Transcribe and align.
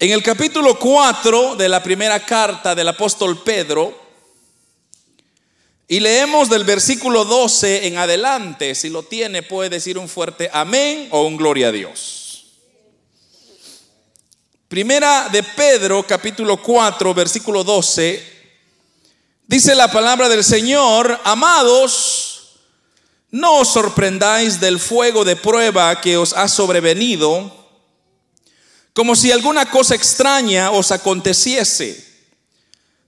En 0.00 0.12
el 0.12 0.22
capítulo 0.22 0.78
4 0.78 1.56
de 1.56 1.68
la 1.68 1.82
primera 1.82 2.24
carta 2.24 2.72
del 2.72 2.86
apóstol 2.86 3.42
Pedro, 3.42 3.98
y 5.88 5.98
leemos 5.98 6.48
del 6.48 6.62
versículo 6.62 7.24
12 7.24 7.88
en 7.88 7.98
adelante, 7.98 8.76
si 8.76 8.90
lo 8.90 9.02
tiene 9.02 9.42
puede 9.42 9.70
decir 9.70 9.98
un 9.98 10.08
fuerte 10.08 10.50
amén 10.52 11.08
o 11.10 11.24
un 11.24 11.36
gloria 11.36 11.68
a 11.68 11.72
Dios. 11.72 12.46
Primera 14.68 15.30
de 15.32 15.42
Pedro, 15.42 16.06
capítulo 16.06 16.62
4, 16.62 17.12
versículo 17.12 17.64
12, 17.64 18.22
dice 19.48 19.74
la 19.74 19.90
palabra 19.90 20.28
del 20.28 20.44
Señor, 20.44 21.18
amados, 21.24 22.60
no 23.32 23.62
os 23.62 23.68
sorprendáis 23.68 24.60
del 24.60 24.78
fuego 24.78 25.24
de 25.24 25.34
prueba 25.34 26.00
que 26.00 26.16
os 26.16 26.34
ha 26.34 26.46
sobrevenido 26.46 27.58
como 28.98 29.14
si 29.14 29.30
alguna 29.30 29.70
cosa 29.70 29.94
extraña 29.94 30.72
os 30.72 30.90
aconteciese, 30.90 32.04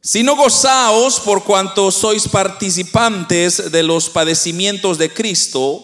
sino 0.00 0.36
gozaos 0.36 1.18
por 1.18 1.42
cuanto 1.42 1.90
sois 1.90 2.28
participantes 2.28 3.72
de 3.72 3.82
los 3.82 4.08
padecimientos 4.08 4.98
de 4.98 5.12
Cristo, 5.12 5.82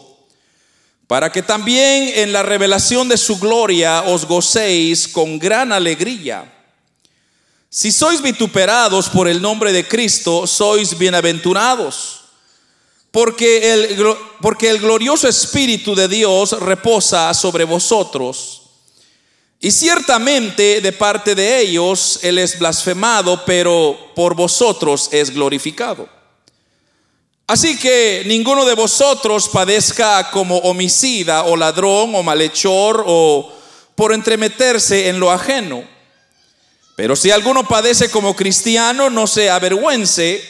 para 1.08 1.32
que 1.32 1.42
también 1.42 2.12
en 2.14 2.32
la 2.32 2.44
revelación 2.44 3.08
de 3.08 3.16
su 3.16 3.40
gloria 3.40 4.02
os 4.02 4.26
gocéis 4.26 5.08
con 5.08 5.40
gran 5.40 5.72
alegría. 5.72 6.54
Si 7.68 7.90
sois 7.90 8.22
vituperados 8.22 9.08
por 9.08 9.26
el 9.26 9.42
nombre 9.42 9.72
de 9.72 9.88
Cristo, 9.88 10.46
sois 10.46 10.96
bienaventurados, 10.96 12.26
porque 13.10 13.72
el, 13.72 13.98
porque 14.40 14.70
el 14.70 14.78
glorioso 14.78 15.26
Espíritu 15.26 15.96
de 15.96 16.06
Dios 16.06 16.52
reposa 16.60 17.34
sobre 17.34 17.64
vosotros. 17.64 18.65
Y 19.60 19.70
ciertamente 19.70 20.80
de 20.80 20.92
parte 20.92 21.34
de 21.34 21.60
ellos 21.60 22.20
Él 22.22 22.38
es 22.38 22.58
blasfemado, 22.58 23.44
pero 23.44 24.12
por 24.14 24.34
vosotros 24.34 25.08
es 25.12 25.30
glorificado. 25.30 26.08
Así 27.46 27.78
que 27.78 28.24
ninguno 28.26 28.64
de 28.64 28.74
vosotros 28.74 29.48
padezca 29.48 30.30
como 30.30 30.58
homicida 30.58 31.44
o 31.44 31.56
ladrón 31.56 32.14
o 32.14 32.22
malhechor 32.22 33.04
o 33.06 33.52
por 33.94 34.12
entremeterse 34.12 35.08
en 35.08 35.20
lo 35.20 35.30
ajeno. 35.30 35.84
Pero 36.96 37.14
si 37.14 37.30
alguno 37.30 37.66
padece 37.68 38.10
como 38.10 38.34
cristiano, 38.34 39.10
no 39.10 39.26
se 39.26 39.48
avergüence, 39.48 40.42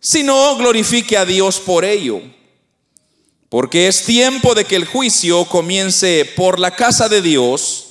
sino 0.00 0.56
glorifique 0.56 1.16
a 1.16 1.26
Dios 1.26 1.60
por 1.60 1.84
ello. 1.84 2.22
Porque 3.50 3.88
es 3.88 4.04
tiempo 4.04 4.54
de 4.54 4.64
que 4.64 4.76
el 4.76 4.86
juicio 4.86 5.44
comience 5.44 6.24
por 6.36 6.58
la 6.58 6.74
casa 6.74 7.08
de 7.08 7.20
Dios 7.20 7.87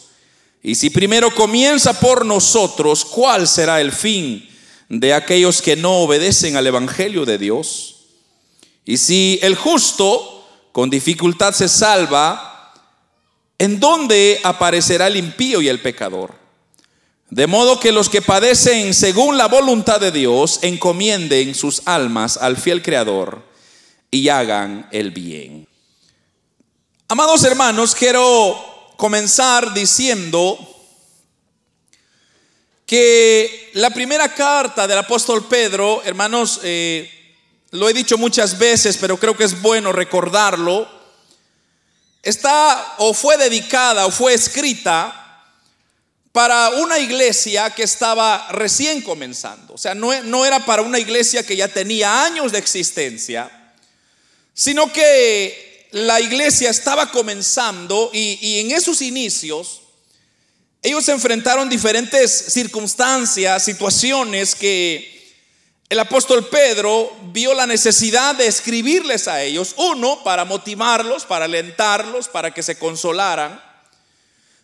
y 0.63 0.75
si 0.75 0.89
primero 0.89 1.33
comienza 1.33 1.99
por 1.99 2.25
nosotros, 2.25 3.05
¿cuál 3.05 3.47
será 3.47 3.79
el 3.79 3.91
fin 3.91 4.47
de 4.89 5.13
aquellos 5.13 5.61
que 5.61 5.75
no 5.75 5.97
obedecen 5.99 6.57
al 6.57 6.67
Evangelio 6.67 7.25
de 7.25 7.37
Dios? 7.37 7.95
Y 8.85 8.97
si 8.97 9.39
el 9.41 9.55
justo 9.55 10.45
con 10.71 10.89
dificultad 10.89 11.53
se 11.53 11.69
salva, 11.69 12.73
¿en 13.57 13.79
dónde 13.79 14.39
aparecerá 14.43 15.07
el 15.07 15.17
impío 15.17 15.61
y 15.61 15.69
el 15.69 15.81
pecador? 15.81 16.35
De 17.29 17.45
modo 17.45 17.79
que 17.79 17.91
los 17.91 18.09
que 18.09 18.21
padecen 18.21 18.93
según 18.93 19.37
la 19.37 19.47
voluntad 19.47 19.99
de 19.99 20.11
Dios 20.11 20.59
encomienden 20.61 21.55
sus 21.55 21.81
almas 21.85 22.37
al 22.37 22.55
fiel 22.55 22.81
Creador 22.81 23.45
y 24.09 24.29
hagan 24.29 24.87
el 24.91 25.11
bien. 25.11 25.67
Amados 27.09 27.43
hermanos, 27.43 27.93
quiero 27.93 28.76
comenzar 28.97 29.73
diciendo 29.73 30.57
que 32.85 33.69
la 33.73 33.91
primera 33.91 34.33
carta 34.33 34.87
del 34.87 34.97
apóstol 34.97 35.47
Pedro, 35.47 36.01
hermanos, 36.03 36.61
eh, 36.63 37.35
lo 37.71 37.89
he 37.89 37.93
dicho 37.93 38.17
muchas 38.17 38.57
veces, 38.57 38.97
pero 38.97 39.17
creo 39.17 39.37
que 39.37 39.43
es 39.43 39.61
bueno 39.61 39.91
recordarlo, 39.91 40.89
está 42.23 42.95
o 42.97 43.13
fue 43.13 43.37
dedicada 43.37 44.05
o 44.05 44.11
fue 44.11 44.33
escrita 44.33 45.23
para 46.31 46.69
una 46.69 46.97
iglesia 46.97 47.69
que 47.71 47.83
estaba 47.83 48.47
recién 48.51 49.01
comenzando. 49.01 49.73
O 49.73 49.77
sea, 49.77 49.93
no, 49.93 50.23
no 50.23 50.45
era 50.45 50.65
para 50.65 50.81
una 50.81 50.99
iglesia 50.99 51.43
que 51.43 51.55
ya 51.55 51.67
tenía 51.67 52.23
años 52.23 52.51
de 52.51 52.59
existencia, 52.59 53.73
sino 54.53 54.91
que 54.91 55.66
la 55.91 56.19
iglesia 56.19 56.69
estaba 56.69 57.11
comenzando 57.11 58.09
y, 58.13 58.59
en 58.59 58.71
esos 58.71 59.01
inicios 59.01 59.81
ellos 60.83 61.07
enfrentaron 61.09 61.69
diferentes 61.69 62.31
circunstancias, 62.31 63.63
situaciones 63.63 64.55
que 64.55 65.35
el 65.89 65.99
apóstol 65.99 66.47
Pedro 66.47 67.11
vio 67.31 67.53
la 67.53 67.65
necesidad 67.65 68.35
de 68.35 68.47
escribirles 68.47 69.27
a 69.27 69.41
ellos, 69.41 69.73
uno, 69.77 70.23
para 70.23 70.45
motivarlos, 70.45 71.25
para 71.25 71.45
alentarlos, 71.45 72.27
para 72.27 72.53
que 72.53 72.61
se 72.61 72.77
consolaran, 72.77 73.61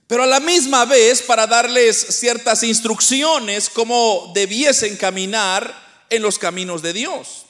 pero 0.08 0.24
a 0.24 0.28
la 0.28 0.40
misma 0.40 0.86
vez 0.86 1.22
para 1.22 1.48
darles 1.48 1.98
ciertas 1.98 2.62
instrucciones 2.64 3.70
cómo 3.70 4.32
debiesen 4.36 4.96
caminar 4.98 6.06
en 6.10 6.22
los 6.22 6.38
caminos 6.38 6.82
de 6.82 6.94
Dios. 6.94 7.46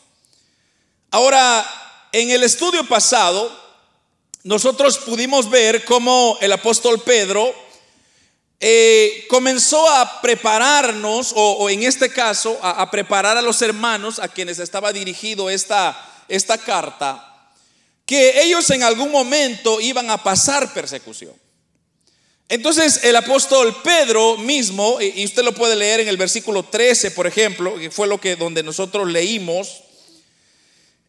Ahora, 1.12 1.66
en 2.12 2.30
el 2.30 2.44
estudio 2.44 2.88
pasado, 2.88 3.63
nosotros 4.44 4.98
pudimos 5.00 5.50
ver 5.50 5.86
cómo 5.86 6.38
el 6.42 6.52
apóstol 6.52 7.02
Pedro 7.02 7.54
eh, 8.60 9.26
comenzó 9.30 9.90
a 9.90 10.22
prepararnos, 10.22 11.34
o, 11.36 11.70
en 11.70 11.84
este 11.84 12.10
caso, 12.10 12.58
a, 12.62 12.90
preparar 12.92 13.38
a 13.38 13.42
los 13.42 13.62
hermanos 13.62 14.20
a 14.20 14.28
quienes 14.28 14.60
estaba 14.60 14.92
dirigido 14.94 15.50
esta, 15.50 16.26
esta 16.28 16.58
carta, 16.58 17.52
que 18.06 18.42
ellos 18.44 18.70
en 18.70 18.84
algún 18.84 19.12
momento 19.12 19.80
iban 19.80 20.10
a 20.10 20.22
pasar 20.22 20.74
persecución. 20.74 21.34
Entonces 22.50 23.04
el 23.04 23.16
apóstol 23.16 23.82
Pedro 23.82 24.38
mismo, 24.38 25.00
y 25.02 25.24
usted 25.24 25.44
lo 25.44 25.54
puede 25.54 25.76
leer 25.76 26.02
en 26.02 26.08
el 26.10 26.18
versículo 26.18 26.64
13, 26.64 27.12
por 27.12 27.28
ejemplo, 27.28 27.78
que 27.78 27.90
fue 27.90 28.08
lo 28.08 28.20
que 28.20 28.36
donde 28.36 28.62
nosotros 28.62 29.10
leímos, 29.10 29.84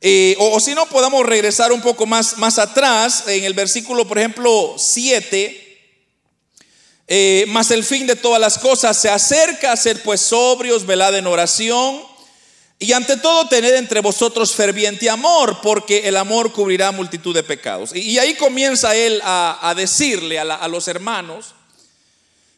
eh, 0.06 0.36
o, 0.38 0.60
si 0.60 0.74
no, 0.74 0.84
podamos 0.84 1.24
regresar 1.24 1.72
un 1.72 1.80
poco 1.80 2.04
más, 2.04 2.36
más 2.36 2.58
atrás, 2.58 3.24
en 3.26 3.42
el 3.42 3.54
versículo, 3.54 4.06
por 4.06 4.18
ejemplo, 4.18 4.74
7. 4.76 5.80
Eh, 7.08 7.46
el 7.70 7.84
fin 7.84 8.06
de 8.06 8.14
todas 8.14 8.38
las 8.38 8.58
cosas 8.58 8.98
se 8.98 9.08
acerca 9.08 9.72
a 9.72 9.76
ser 9.78 10.02
pues 10.02 10.20
sobrios, 10.20 10.84
velad 10.84 11.16
en 11.16 11.26
oración 11.26 12.02
y 12.78 12.92
ante 12.92 13.16
todo 13.16 13.48
tened 13.48 13.76
entre 13.76 14.00
vosotros 14.00 14.52
ferviente 14.52 15.08
amor, 15.08 15.62
porque 15.62 16.06
el 16.06 16.18
amor 16.18 16.52
cubrirá 16.52 16.92
multitud 16.92 17.34
de 17.34 17.42
pecados. 17.42 17.96
Y, 17.96 18.18
ahí 18.18 18.34
comienza 18.34 18.94
él 18.94 19.22
a, 19.24 19.72
decirle 19.74 20.38
a, 20.38 20.68
los 20.68 20.86
hermanos 20.86 21.54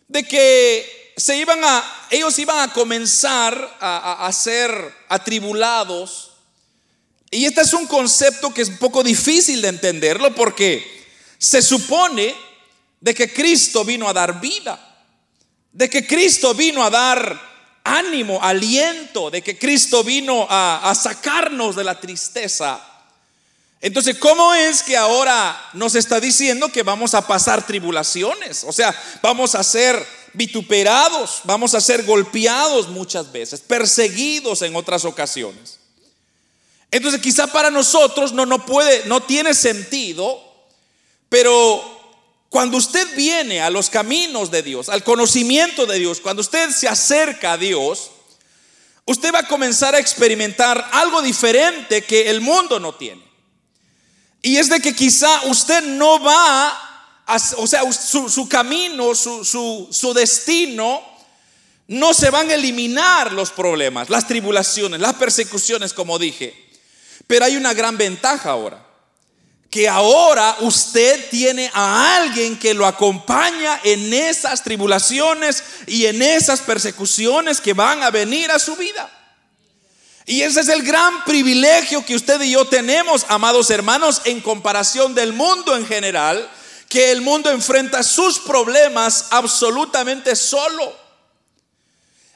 de 0.08 0.24
que 0.24 1.12
se 1.16 1.36
iban 1.36 1.62
a, 1.62 2.08
ellos 2.10 2.36
iban 2.40 2.68
a 2.68 2.72
comenzar 2.72 3.78
a 3.80 4.28
ser 4.32 4.72
atribulados 5.08 6.25
y 7.30 7.44
este 7.44 7.62
es 7.62 7.72
un 7.72 7.86
concepto 7.86 8.52
que 8.52 8.62
es 8.62 8.68
un 8.68 8.78
poco 8.78 9.02
difícil 9.02 9.60
de 9.60 9.68
entenderlo 9.68 10.34
porque 10.34 11.04
se 11.38 11.60
supone 11.60 12.34
de 13.00 13.14
que 13.14 13.32
Cristo 13.32 13.84
vino 13.84 14.08
a 14.08 14.12
dar 14.12 14.40
vida, 14.40 14.78
de 15.72 15.90
que 15.90 16.06
Cristo 16.06 16.54
vino 16.54 16.82
a 16.82 16.90
dar 16.90 17.56
ánimo, 17.84 18.42
aliento, 18.42 19.30
de 19.30 19.42
que 19.42 19.58
Cristo 19.58 20.02
vino 20.02 20.46
a, 20.48 20.92
sacarnos 21.00 21.76
de 21.76 21.84
la 21.84 22.00
tristeza. 22.00 22.80
Entonces, 23.80 24.16
¿cómo 24.18 24.54
es 24.54 24.82
que 24.82 24.96
ahora 24.96 25.70
nos 25.74 25.94
está 25.94 26.18
diciendo 26.18 26.70
que 26.70 26.82
vamos 26.82 27.14
a 27.14 27.26
pasar 27.26 27.66
tribulaciones? 27.66 28.64
O 28.64 28.72
sea, 28.72 28.94
vamos 29.22 29.54
a 29.54 29.62
ser 29.62 30.04
vituperados, 30.32 31.42
vamos 31.44 31.74
a 31.74 31.80
ser 31.80 32.04
golpeados 32.04 32.88
muchas 32.88 33.30
veces, 33.30 33.60
perseguidos 33.60 34.62
en 34.62 34.74
otras 34.74 35.04
ocasiones. 35.04 35.78
Entonces 36.90 37.20
quizá 37.20 37.46
para 37.48 37.70
nosotros 37.70 38.32
no, 38.32 38.46
no 38.46 38.64
puede, 38.64 39.06
no 39.06 39.22
tiene 39.22 39.54
sentido, 39.54 40.42
pero 41.28 41.96
cuando 42.48 42.78
usted 42.78 43.16
viene 43.16 43.60
a 43.60 43.70
los 43.70 43.90
caminos 43.90 44.50
de 44.50 44.62
Dios, 44.62 44.88
al 44.88 45.02
conocimiento 45.02 45.84
de 45.84 45.98
Dios, 45.98 46.20
cuando 46.20 46.42
usted 46.42 46.70
se 46.70 46.88
acerca 46.88 47.52
a 47.52 47.58
Dios, 47.58 48.10
usted 49.04 49.34
va 49.34 49.40
a 49.40 49.48
comenzar 49.48 49.94
a 49.94 49.98
experimentar 49.98 50.88
algo 50.92 51.22
diferente 51.22 52.02
que 52.02 52.30
el 52.30 52.40
mundo 52.40 52.78
no 52.78 52.94
tiene. 52.94 53.24
Y 54.42 54.58
es 54.58 54.68
de 54.68 54.80
que 54.80 54.94
quizá 54.94 55.42
usted 55.46 55.82
no 55.82 56.22
va, 56.22 56.68
a, 57.26 57.36
o 57.56 57.66
sea, 57.66 57.82
su, 57.92 58.48
camino, 58.48 59.14
su, 59.14 59.44
su 59.90 60.14
destino, 60.14 61.02
no 61.88 62.14
se 62.14 62.30
van 62.30 62.50
a 62.50 62.54
eliminar 62.54 63.32
los 63.32 63.50
problemas, 63.50 64.08
las 64.08 64.26
tribulaciones, 64.26 65.00
las 65.00 65.14
persecuciones, 65.14 65.92
como 65.92 66.18
dije. 66.18 66.65
Pero 67.26 67.44
hay 67.44 67.56
una 67.56 67.74
gran 67.74 67.96
ventaja 67.96 68.50
ahora, 68.50 68.84
que 69.70 69.88
ahora 69.88 70.56
usted 70.60 71.28
tiene 71.30 71.70
a 71.74 72.16
alguien 72.16 72.58
que 72.58 72.72
lo 72.72 72.86
acompaña 72.86 73.80
en 73.82 74.12
esas 74.12 74.62
tribulaciones 74.62 75.62
y 75.86 76.06
en 76.06 76.22
esas 76.22 76.60
persecuciones 76.60 77.60
que 77.60 77.72
van 77.72 78.02
a 78.02 78.10
venir 78.10 78.50
a 78.50 78.58
su 78.58 78.76
vida. 78.76 79.10
Y 80.28 80.42
ese 80.42 80.60
es 80.60 80.68
el 80.68 80.82
gran 80.82 81.24
privilegio 81.24 82.04
que 82.04 82.16
usted 82.16 82.40
y 82.42 82.50
yo 82.50 82.66
tenemos, 82.66 83.24
amados 83.28 83.70
hermanos, 83.70 84.22
en 84.24 84.40
comparación 84.40 85.14
del 85.14 85.32
mundo 85.32 85.76
en 85.76 85.86
general, 85.86 86.50
que 86.88 87.12
el 87.12 87.20
mundo 87.20 87.50
enfrenta 87.50 88.02
sus 88.02 88.40
problemas 88.40 89.26
absolutamente 89.30 90.34
solo. 90.34 90.96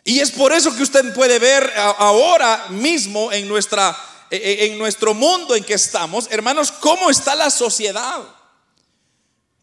Y 0.04 0.20
es 0.20 0.30
por 0.30 0.52
eso 0.52 0.74
que 0.74 0.82
usted 0.82 1.12
puede 1.14 1.38
ver 1.38 1.72
ahora 1.76 2.66
mismo 2.70 3.32
en, 3.32 3.48
nuestra, 3.48 3.96
en 4.30 4.78
nuestro 4.78 5.14
mundo 5.14 5.54
en 5.56 5.64
que 5.64 5.74
estamos, 5.74 6.28
hermanos, 6.30 6.72
cómo 6.72 7.10
está 7.10 7.34
la 7.34 7.50
sociedad. 7.50 8.22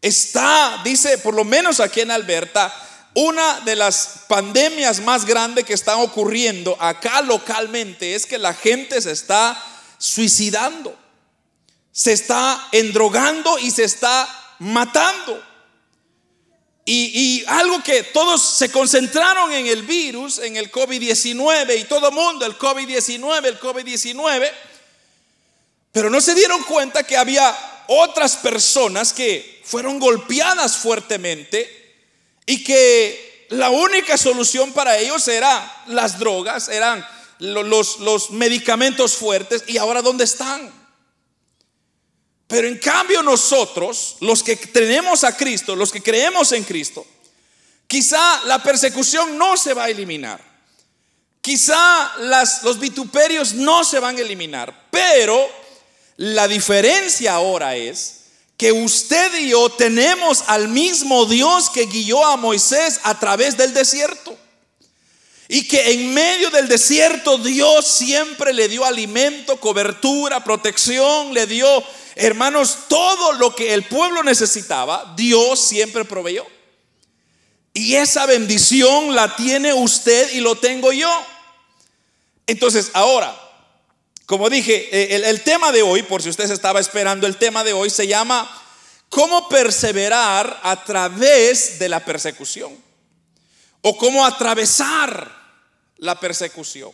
Está, 0.00 0.80
dice, 0.84 1.18
por 1.18 1.34
lo 1.34 1.44
menos 1.44 1.80
aquí 1.80 2.00
en 2.00 2.10
Alberta, 2.10 2.72
una 3.14 3.60
de 3.60 3.74
las 3.74 4.20
pandemias 4.28 5.00
más 5.00 5.24
grandes 5.24 5.64
que 5.64 5.74
están 5.74 5.98
ocurriendo 5.98 6.76
acá 6.78 7.20
localmente 7.22 8.14
es 8.14 8.26
que 8.26 8.38
la 8.38 8.54
gente 8.54 9.00
se 9.00 9.10
está 9.10 9.60
suicidando, 9.98 10.96
se 11.90 12.12
está 12.12 12.68
endrogando 12.70 13.58
y 13.58 13.72
se 13.72 13.84
está 13.84 14.28
matando. 14.60 15.47
Y, 16.90 17.44
algo 17.46 17.82
que 17.82 18.02
todos 18.02 18.42
se 18.42 18.70
concentraron 18.70 19.52
en 19.52 19.66
el 19.66 19.82
virus, 19.82 20.38
en 20.38 20.56
el 20.56 20.72
COVID-19 20.72 21.78
y 21.78 21.84
todo 21.84 22.10
mundo, 22.10 22.46
el 22.46 22.56
COVID-19, 22.56 23.44
el 23.44 23.60
COVID-19, 23.60 24.50
pero 25.92 26.08
no 26.08 26.18
se 26.22 26.34
dieron 26.34 26.62
cuenta 26.62 27.02
que 27.02 27.18
había 27.18 27.54
otras 27.88 28.38
personas 28.38 29.12
que 29.12 29.60
fueron 29.64 29.98
golpeadas 29.98 30.78
fuertemente 30.78 31.94
y 32.46 32.64
que 32.64 33.46
la 33.50 33.68
única 33.68 34.16
solución 34.16 34.72
para 34.72 34.96
ellos 34.96 35.28
era 35.28 35.84
las 35.88 36.18
drogas, 36.18 36.70
eran 36.70 37.06
los, 37.38 37.98
los 37.98 38.30
medicamentos 38.30 39.12
fuertes 39.12 39.64
y 39.66 39.76
ahora 39.76 40.00
¿dónde 40.00 40.24
están? 40.24 40.77
Pero 42.48 42.66
en 42.66 42.78
cambio 42.78 43.22
nosotros, 43.22 44.16
los 44.20 44.42
que 44.42 44.56
tenemos 44.56 45.22
a 45.22 45.36
Cristo, 45.36 45.76
los 45.76 45.92
que 45.92 46.02
creemos 46.02 46.50
en 46.52 46.64
Cristo, 46.64 47.06
quizá 47.86 48.42
la 48.46 48.62
persecución 48.62 49.36
no 49.36 49.56
se 49.58 49.74
va 49.74 49.84
a 49.84 49.90
eliminar. 49.90 50.40
Quizá 51.42 52.10
los 52.62 52.78
vituperios 52.78 53.52
no 53.52 53.84
se 53.84 54.00
van 54.00 54.16
a 54.16 54.20
eliminar. 54.20 54.88
Pero 54.90 55.48
la 56.16 56.48
diferencia 56.48 57.34
ahora 57.34 57.76
es 57.76 58.24
que 58.56 58.72
usted 58.72 59.38
y 59.38 59.50
yo 59.50 59.68
tenemos 59.70 60.42
al 60.46 60.68
mismo 60.68 61.26
Dios 61.26 61.68
que 61.70 61.84
guió 61.84 62.26
a 62.26 62.36
Moisés 62.36 62.98
a 63.04 63.18
través 63.20 63.58
del 63.58 63.74
desierto. 63.74 64.36
Y 65.50 65.66
que 65.66 65.92
en 65.92 66.12
medio 66.12 66.50
del 66.50 66.68
desierto 66.68 67.38
Dios 67.38 67.86
siempre 67.86 68.52
le 68.52 68.68
dio 68.68 68.84
alimento, 68.84 69.58
cobertura, 69.58 70.44
protección, 70.44 71.32
le 71.32 71.46
dio, 71.46 71.82
hermanos, 72.14 72.80
todo 72.88 73.32
lo 73.32 73.54
que 73.54 73.72
el 73.72 73.84
pueblo 73.84 74.22
necesitaba, 74.22 75.14
Dios 75.16 75.58
siempre 75.58 76.04
proveyó. 76.04 76.46
Y 77.72 77.94
esa 77.94 78.26
bendición 78.26 79.14
la 79.14 79.36
tiene 79.36 79.72
usted 79.72 80.32
y 80.34 80.40
lo 80.40 80.56
tengo 80.56 80.92
yo. 80.92 81.10
Entonces, 82.46 82.90
ahora, 82.92 83.34
como 84.26 84.50
dije, 84.50 84.88
eh, 84.92 85.22
el, 85.24 85.42
tema 85.42 85.72
de 85.72 85.80
hoy, 85.80 86.02
por 86.02 86.22
si 86.22 86.28
usted 86.28 86.46
se 86.46 86.52
estaba 86.52 86.80
esperando, 86.80 87.26
el 87.26 87.38
tema 87.38 87.64
de 87.64 87.72
hoy 87.72 87.88
se 87.88 88.06
llama 88.06 88.50
¿Cómo 89.08 89.48
perseverar 89.48 90.60
a 90.62 90.84
través 90.84 91.78
de 91.78 91.88
la 91.88 92.04
persecución? 92.04 92.76
O 93.80 93.96
cómo 93.96 94.26
atravesar 94.26 95.37
la 95.98 96.18
persecución. 96.18 96.90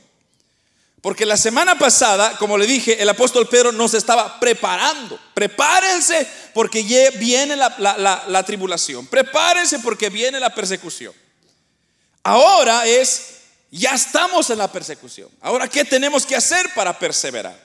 Porque 1.00 1.26
la 1.26 1.36
semana 1.36 1.78
pasada, 1.78 2.36
como 2.38 2.56
le 2.56 2.66
dije, 2.66 3.02
el 3.02 3.08
apóstol 3.08 3.46
Pedro 3.48 3.72
nos 3.72 3.92
estaba 3.94 4.40
preparando. 4.40 5.20
Prepárense 5.34 6.26
porque 6.54 6.82
viene 7.18 7.56
la, 7.56 8.24
la 8.26 8.42
tribulación. 8.42 9.06
Prepárense 9.06 9.80
porque 9.80 10.08
viene 10.08 10.40
la 10.40 10.54
persecución. 10.54 11.12
Ahora 12.22 12.86
es 12.86 13.34
ya 13.74 13.90
estamos 13.90 14.48
en 14.50 14.58
la 14.58 14.70
persecución. 14.70 15.28
Ahora, 15.40 15.66
¿qué 15.66 15.84
tenemos 15.84 16.24
que 16.24 16.36
hacer 16.36 16.72
para 16.76 16.96
perseverar? 16.96 17.58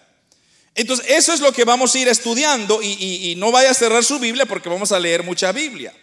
Entonces, 0.74 1.06
eso 1.08 1.34
es 1.34 1.40
lo 1.40 1.54
que 1.54 1.66
vamos 1.66 1.94
a 1.94 2.00
ir 2.00 2.08
estudiando 2.08 2.82
y, 2.82 3.36
no 3.38 3.52
vaya 3.52 3.70
a 3.70 3.76
cerrar 3.76 4.04
su 4.04 4.18
Biblia 4.18 4.48
porque 4.48 4.70
vamos 4.70 4.92
a 4.92 5.00
leer 5.00 5.22
mucha 5.22 5.52
Biblia. 5.52 5.94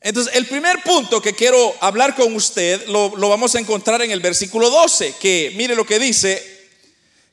Entonces, 0.00 0.34
el 0.34 0.46
primer 0.46 0.82
punto 0.82 1.20
que 1.20 1.34
quiero 1.34 1.74
hablar 1.80 2.14
con 2.14 2.34
usted 2.34 2.86
lo, 2.86 3.10
vamos 3.10 3.54
a 3.54 3.58
encontrar 3.58 4.00
en 4.02 4.10
el 4.10 4.20
versículo 4.20 4.70
12, 4.70 5.16
que 5.20 5.52
mire 5.56 5.74
lo 5.74 5.84
que 5.84 5.98
dice, 5.98 6.70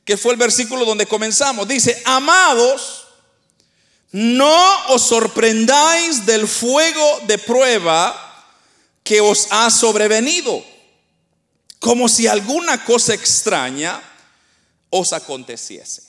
que 0.04 0.16
fue 0.16 0.32
el 0.32 0.38
versículo 0.38 0.84
donde 0.84 1.06
comenzamos. 1.06 1.68
Dice, 1.68 2.02
amados, 2.04 3.06
no 4.10 4.86
os 4.88 5.02
sorprendáis 5.02 6.26
del 6.26 6.48
fuego 6.48 7.20
de 7.26 7.38
prueba 7.38 8.22
que 9.04 9.20
os 9.20 9.46
ha 9.50 9.70
sobrevenido 9.70 10.64
como 11.78 12.08
si 12.08 12.26
alguna 12.26 12.84
cosa 12.84 13.14
extraña 13.14 14.02
os 14.90 15.12
aconteciese. 15.12 16.02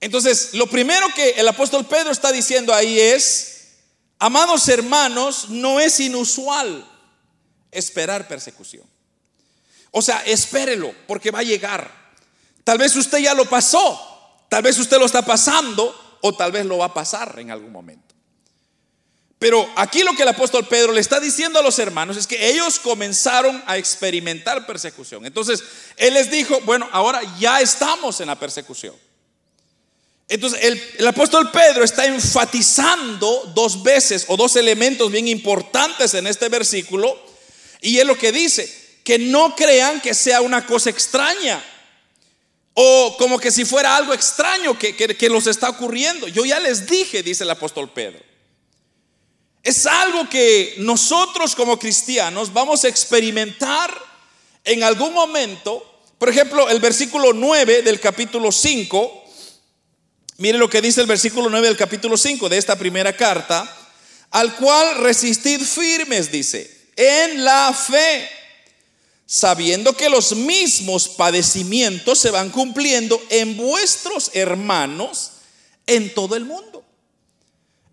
Entonces, 0.00 0.50
lo 0.52 0.66
primero 0.66 1.06
que 1.14 1.30
el 1.30 1.48
apóstol 1.48 1.86
Pedro 1.86 2.10
está 2.10 2.30
diciendo 2.30 2.74
ahí 2.74 3.00
es, 3.00 3.53
amados 4.18 4.68
hermanos, 4.68 5.48
no 5.48 5.80
es 5.80 6.00
inusual 6.00 6.86
esperar 7.70 8.28
persecución. 8.28 8.84
O 9.90 10.02
sea, 10.02 10.24
espérelo, 10.24 10.94
porque 11.06 11.30
va 11.30 11.40
a 11.40 11.44
llegar. 11.44 11.90
Tal 12.64 12.78
vez 12.78 12.96
usted 12.96 13.18
ya 13.18 13.34
lo 13.34 13.44
pasó, 13.44 14.46
tal 14.48 14.62
vez 14.62 14.78
usted 14.78 14.98
lo 14.98 15.06
está 15.06 15.22
pasando, 15.22 16.18
o 16.20 16.34
tal 16.34 16.52
vez 16.52 16.64
lo 16.64 16.78
va 16.78 16.86
a 16.86 16.94
pasar 16.94 17.38
en 17.38 17.50
algún 17.50 17.70
momento. 17.70 18.14
Pero 19.38 19.68
aquí 19.76 20.02
lo 20.02 20.14
que 20.14 20.22
el 20.22 20.28
apóstol 20.30 20.66
Pedro 20.66 20.92
le 20.92 21.02
está 21.02 21.20
diciendo 21.20 21.58
a 21.58 21.62
los 21.62 21.78
hermanos 21.78 22.16
es 22.16 22.26
que 22.26 22.48
ellos 22.48 22.78
comenzaron 22.78 23.62
a 23.66 23.76
experimentar 23.76 24.66
persecución. 24.66 25.26
Entonces, 25.26 25.62
él 25.98 26.14
les 26.14 26.30
dijo, 26.30 26.58
bueno, 26.62 26.88
ahora 26.92 27.20
ya 27.38 27.60
estamos 27.60 28.20
en 28.20 28.28
la 28.28 28.38
persecución. 28.38 28.94
Entonces, 30.28 30.60
el, 30.98 31.06
apóstol 31.06 31.50
Pedro 31.50 31.84
está 31.84 32.06
enfatizando 32.06 33.52
dos 33.54 33.82
veces 33.82 34.24
o 34.28 34.36
dos 34.36 34.56
elementos 34.56 35.10
bien 35.10 35.28
importantes 35.28 36.14
en 36.14 36.26
este 36.26 36.48
versículo. 36.48 37.18
Y 37.80 37.98
es 37.98 38.06
lo 38.06 38.16
que 38.16 38.32
dice, 38.32 38.98
que 39.04 39.18
no 39.18 39.54
crean 39.54 40.00
que 40.00 40.14
sea 40.14 40.40
una 40.40 40.66
cosa 40.66 40.90
extraña. 40.90 41.62
O 42.72 43.16
como 43.18 43.38
que 43.38 43.50
si 43.50 43.64
fuera 43.64 43.96
algo 43.96 44.14
extraño 44.14 44.78
que, 44.78 44.96
que 44.96 45.28
los 45.28 45.46
está 45.46 45.68
ocurriendo. 45.68 46.26
Yo 46.28 46.44
ya 46.44 46.58
les 46.58 46.86
dije, 46.86 47.22
dice 47.22 47.44
el 47.44 47.50
apóstol 47.50 47.90
Pedro 47.92 48.34
es 49.64 49.86
algo 49.86 50.28
que 50.28 50.74
nosotros 50.78 51.56
como 51.56 51.78
cristianos 51.78 52.52
vamos 52.52 52.84
a 52.84 52.88
experimentar 52.88 53.98
en 54.62 54.82
algún 54.82 55.14
momento. 55.14 56.02
Por 56.18 56.28
ejemplo, 56.28 56.68
el 56.68 56.80
versículo 56.80 57.32
9 57.32 57.80
del 57.80 57.98
capítulo 57.98 58.52
5. 58.52 59.23
Mire 60.36 60.58
lo 60.58 60.68
que 60.68 60.80
dice 60.80 61.00
el 61.00 61.06
versículo 61.06 61.48
9 61.48 61.68
del 61.68 61.76
capítulo 61.76 62.16
5 62.16 62.48
de 62.48 62.58
esta 62.58 62.76
primera 62.76 63.16
carta. 63.16 63.70
Al 64.30 64.56
cual 64.56 64.96
resistid 64.96 65.60
firmes, 65.60 66.32
dice, 66.32 66.88
en 66.96 67.44
la 67.44 67.72
fe, 67.72 68.28
sabiendo 69.26 69.96
que 69.96 70.08
los 70.08 70.34
mismos 70.34 71.08
padecimientos 71.08 72.18
se 72.18 72.30
van 72.30 72.50
cumpliendo 72.50 73.22
en 73.30 73.56
vuestros 73.56 74.32
hermanos 74.34 75.32
en 75.86 76.12
todo 76.14 76.34
el 76.34 76.44
mundo. 76.44 76.84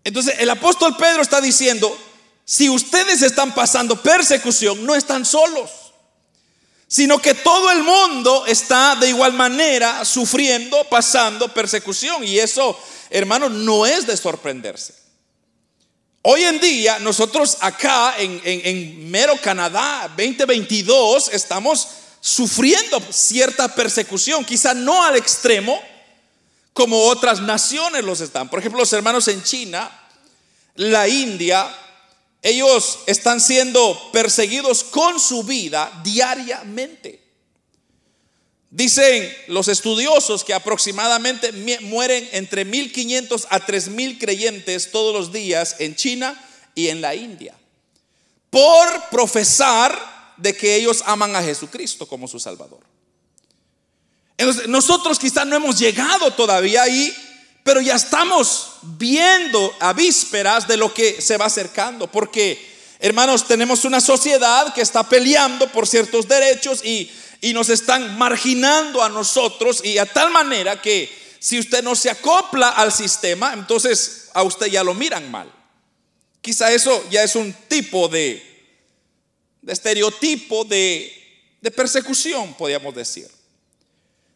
Entonces 0.02 0.34
el 0.40 0.50
apóstol 0.50 0.96
Pedro 0.96 1.22
está 1.22 1.40
diciendo, 1.40 1.96
si 2.44 2.68
ustedes 2.68 3.22
están 3.22 3.54
pasando 3.54 4.02
persecución, 4.02 4.84
no 4.84 4.96
están 4.96 5.24
solos, 5.24 5.70
sino 6.92 7.22
que 7.22 7.32
todo 7.32 7.70
el 7.70 7.82
mundo 7.82 8.44
está 8.46 8.96
de 8.96 9.08
igual 9.08 9.32
manera 9.32 10.04
sufriendo, 10.04 10.84
pasando 10.90 11.48
persecución. 11.48 12.22
Y 12.22 12.38
eso, 12.38 12.78
hermano, 13.08 13.48
no 13.48 13.86
es 13.86 14.06
de 14.06 14.14
sorprenderse. 14.14 14.92
Hoy 16.20 16.42
en 16.42 16.60
día, 16.60 16.98
nosotros 16.98 17.56
acá 17.60 18.16
en, 18.18 19.10
mero 19.10 19.38
Canadá 19.42 20.06
2022 20.14 21.30
estamos 21.32 21.88
sufriendo 22.20 23.00
cierta 23.10 23.74
persecución, 23.74 24.44
quizá 24.44 24.74
no 24.74 25.02
al 25.02 25.16
extremo, 25.16 25.80
como 26.74 27.04
otras 27.04 27.40
naciones 27.40 28.04
los 28.04 28.20
están. 28.20 28.50
Por 28.50 28.58
ejemplo, 28.58 28.80
los 28.80 28.92
hermanos 28.92 29.28
en 29.28 29.42
China, 29.42 29.90
la 30.74 31.08
India, 31.08 31.74
ellos 32.42 32.98
están 33.06 33.40
siendo 33.40 34.10
perseguidos 34.12 34.84
con 34.84 35.18
su 35.18 35.44
vida 35.44 36.00
diariamente. 36.04 37.22
Dicen 38.70 39.32
los 39.48 39.68
estudiosos 39.68 40.44
que 40.44 40.54
aproximadamente 40.54 41.52
mueren 41.82 42.28
entre 42.32 42.66
1.500 42.66 43.46
a 43.50 43.60
3.000 43.60 44.18
creyentes 44.18 44.90
todos 44.90 45.14
los 45.14 45.32
días 45.32 45.76
en 45.78 45.94
China 45.94 46.42
y 46.74 46.88
en 46.88 47.00
la 47.00 47.14
India 47.14 47.54
por 48.52 49.08
profesar 49.10 50.34
de 50.36 50.54
que 50.54 50.76
ellos 50.76 51.02
aman 51.06 51.34
a 51.34 51.42
Jesucristo 51.42 52.06
como 52.06 52.28
su 52.28 52.38
Salvador. 52.38 52.80
nosotros 54.68 55.18
quizás 55.18 55.46
no 55.46 55.56
hemos 55.56 55.78
llegado 55.78 56.30
todavía 56.34 56.82
ahí, 56.82 57.16
pero 57.62 57.80
ya 57.80 57.94
estamos 57.94 58.74
viendo 58.82 59.74
a 59.80 59.92
vísperas 59.92 60.66
de 60.66 60.76
lo 60.76 60.92
que 60.92 61.20
se 61.20 61.36
va 61.36 61.46
acercando, 61.46 62.06
porque 62.10 62.70
hermanos, 62.98 63.46
tenemos 63.46 63.84
una 63.84 64.00
sociedad 64.00 64.72
que 64.72 64.80
está 64.80 65.08
peleando 65.08 65.68
por 65.68 65.86
ciertos 65.86 66.28
derechos 66.28 66.84
y 66.84 67.10
y 67.42 67.52
nos 67.52 67.68
están 67.68 68.16
marginando 68.16 69.02
a 69.02 69.08
nosotros 69.08 69.84
y 69.84 69.98
a 69.98 70.06
tal 70.06 70.30
manera 70.30 70.80
que 70.80 71.12
si 71.40 71.58
usted 71.58 71.82
no 71.82 71.96
se 71.96 72.08
acopla 72.08 72.68
al 72.68 72.92
sistema, 72.92 73.52
entonces 73.52 74.28
a 74.32 74.44
usted 74.44 74.66
ya 74.66 74.84
lo 74.84 74.94
miran 74.94 75.28
mal. 75.28 75.52
Quizá 76.40 76.72
eso 76.72 77.04
ya 77.10 77.24
es 77.24 77.34
un 77.34 77.52
tipo 77.68 78.08
de, 78.08 78.40
de 79.60 79.72
estereotipo 79.72 80.64
de, 80.64 81.12
de 81.60 81.70
persecución, 81.72 82.54
podríamos 82.54 82.94
decir. 82.94 83.28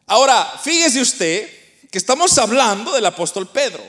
Ahora, 0.06 0.60
fíjese 0.62 1.00
usted 1.00 1.48
que 1.90 1.98
estamos 1.98 2.36
hablando 2.38 2.92
del 2.92 3.06
apóstol 3.06 3.48
Pedro, 3.48 3.82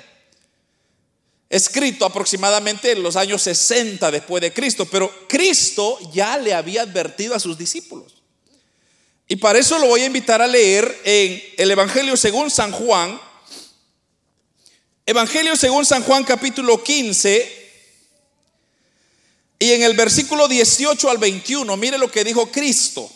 escrito 1.50 2.06
aproximadamente 2.06 2.92
en 2.92 3.04
los 3.04 3.16
años 3.16 3.42
60 3.42 4.12
después 4.12 4.42
de 4.42 4.54
Cristo, 4.54 4.86
pero 4.86 5.12
Cristo 5.28 5.98
ya 6.14 6.38
le 6.38 6.54
había 6.54 6.82
advertido 6.82 7.36
a 7.36 7.40
sus 7.40 7.58
discípulos. 7.58 8.18
Y 9.28 9.36
para 9.36 9.60
eso 9.60 9.78
lo 9.80 9.88
voy 9.88 10.02
a 10.02 10.06
invitar 10.06 10.42
a 10.42 10.48
leer 10.48 11.02
en 11.04 11.44
el 11.58 11.72
Evangelio 11.72 12.16
según 12.16 12.50
San 12.50 12.72
Juan. 12.72 13.20
Evangelio 15.06 15.56
según 15.58 15.86
San 15.86 16.04
Juan 16.04 16.24
capítulo 16.24 16.82
15. 16.82 17.68
Y 19.60 19.72
en 19.72 19.82
el 19.82 19.96
versículo 19.96 20.48
18 20.48 21.10
al 21.10 21.18
21, 21.18 21.78
mire 21.78 21.98
lo 21.98 22.10
que 22.12 22.24
dijo 22.24 22.50
Cristo. 22.52 23.10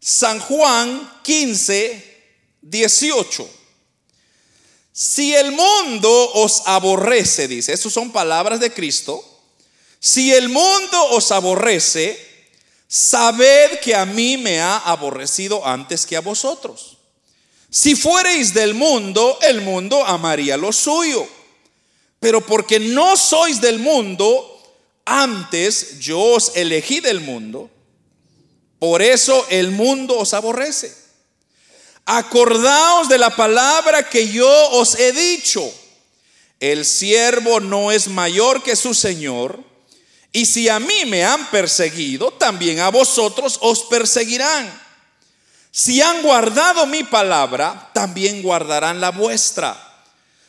San 0.00 0.38
Juan 0.40 1.20
15, 1.22 2.13
18. 2.64 3.48
Si 4.92 5.34
el 5.34 5.52
mundo 5.52 6.32
os 6.34 6.62
aborrece, 6.66 7.48
dice, 7.48 7.72
esas 7.72 7.92
son 7.92 8.12
palabras 8.12 8.60
de 8.60 8.72
Cristo. 8.72 9.22
Si 9.98 10.32
el 10.32 10.48
mundo 10.48 11.10
os 11.10 11.30
aborrece, 11.32 12.18
sabed 12.86 13.80
que 13.80 13.94
a 13.94 14.06
mí 14.06 14.36
me 14.36 14.60
ha 14.60 14.78
aborrecido 14.78 15.66
antes 15.66 16.06
que 16.06 16.16
a 16.16 16.20
vosotros. 16.20 16.98
Si 17.70 17.96
fuereis 17.96 18.54
del 18.54 18.74
mundo, 18.74 19.38
el 19.42 19.60
mundo 19.60 20.04
amaría 20.04 20.56
lo 20.56 20.72
suyo. 20.72 21.26
Pero 22.20 22.40
porque 22.46 22.78
no 22.78 23.16
sois 23.16 23.60
del 23.60 23.80
mundo, 23.80 24.62
antes 25.04 25.98
yo 25.98 26.20
os 26.20 26.52
elegí 26.54 27.00
del 27.00 27.20
mundo, 27.20 27.68
por 28.78 29.02
eso 29.02 29.44
el 29.50 29.70
mundo 29.72 30.18
os 30.18 30.32
aborrece. 30.34 31.03
Acordaos 32.06 33.08
de 33.08 33.18
la 33.18 33.30
palabra 33.30 34.08
que 34.08 34.28
yo 34.28 34.70
os 34.70 34.94
he 34.96 35.12
dicho. 35.12 35.72
El 36.60 36.84
siervo 36.84 37.60
no 37.60 37.90
es 37.90 38.08
mayor 38.08 38.62
que 38.62 38.76
su 38.76 38.94
Señor 38.94 39.62
y 40.36 40.46
si 40.46 40.68
a 40.68 40.80
mí 40.80 41.04
me 41.06 41.24
han 41.24 41.48
perseguido, 41.50 42.32
también 42.32 42.80
a 42.80 42.88
vosotros 42.88 43.56
os 43.60 43.84
perseguirán. 43.84 44.82
Si 45.70 46.02
han 46.02 46.22
guardado 46.22 46.86
mi 46.86 47.04
palabra, 47.04 47.90
también 47.94 48.42
guardarán 48.42 49.00
la 49.00 49.12
vuestra. 49.12 49.76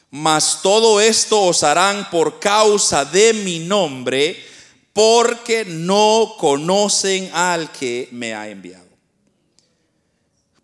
Mas 0.10 0.62
todo 0.64 1.00
esto 1.00 1.40
os 1.40 1.62
harán 1.62 2.10
por 2.10 2.40
causa 2.40 3.06
de 3.06 3.34
mi 3.34 3.60
nombre, 3.60 4.44
porque 4.92 5.66
no 5.66 6.34
conocen 6.40 7.30
al 7.32 7.72
que 7.72 8.10
me 8.12 8.34
ha 8.34 8.50
enviado. 8.50 8.85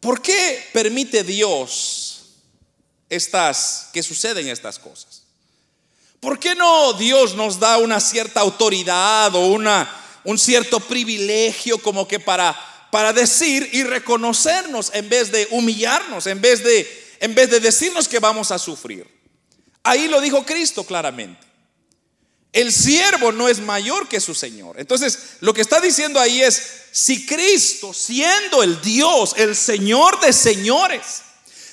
¿Por 0.01 0.21
qué 0.21 0.67
permite 0.73 1.23
Dios 1.23 2.23
estas 3.07 3.89
que 3.93 4.01
suceden 4.01 4.47
estas 4.47 4.79
cosas? 4.79 5.21
¿Por 6.19 6.39
qué 6.39 6.55
no 6.55 6.93
Dios 6.93 7.35
nos 7.35 7.59
da 7.59 7.77
una 7.77 7.99
cierta 7.99 8.41
autoridad 8.41 9.33
o 9.35 9.45
una, 9.47 9.89
un 10.23 10.39
cierto 10.39 10.79
privilegio 10.79 11.77
como 11.77 12.07
que 12.07 12.19
para, 12.19 12.59
para 12.91 13.13
decir 13.13 13.69
y 13.73 13.83
reconocernos 13.83 14.91
en 14.93 15.07
vez 15.07 15.31
de 15.31 15.47
humillarnos, 15.51 16.25
en 16.25 16.41
vez 16.41 16.63
de, 16.63 17.15
en 17.19 17.35
vez 17.35 17.51
de 17.51 17.59
decirnos 17.59 18.07
que 18.07 18.19
vamos 18.19 18.51
a 18.51 18.57
sufrir? 18.57 19.07
Ahí 19.83 20.07
lo 20.07 20.19
dijo 20.19 20.43
Cristo 20.43 20.83
claramente. 20.83 21.50
El 22.53 22.73
siervo 22.73 23.31
no 23.31 23.47
es 23.47 23.59
mayor 23.59 24.09
que 24.09 24.19
su 24.19 24.35
Señor. 24.35 24.79
Entonces, 24.79 25.37
lo 25.39 25.53
que 25.53 25.61
está 25.61 25.79
diciendo 25.79 26.19
ahí 26.19 26.41
es, 26.41 26.61
si 26.91 27.25
Cristo, 27.25 27.93
siendo 27.93 28.61
el 28.61 28.81
Dios, 28.81 29.33
el 29.37 29.55
Señor 29.55 30.19
de 30.19 30.33
señores, 30.33 31.21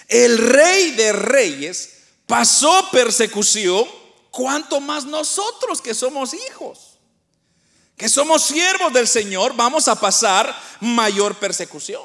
el 0.06 0.38
Rey 0.38 0.92
de 0.92 1.12
reyes, 1.12 1.90
pasó 2.26 2.88
persecución, 2.92 3.87
cuánto 4.30 4.80
más 4.80 5.04
nosotros 5.04 5.82
que 5.82 5.94
somos 5.94 6.32
hijos, 6.35 6.99
que 7.97 8.08
somos 8.08 8.44
siervos 8.44 8.92
del 8.92 9.08
Señor, 9.08 9.56
vamos 9.56 9.88
a 9.88 9.99
pasar 9.99 10.56
mayor 10.80 11.35
persecución. 11.35 12.04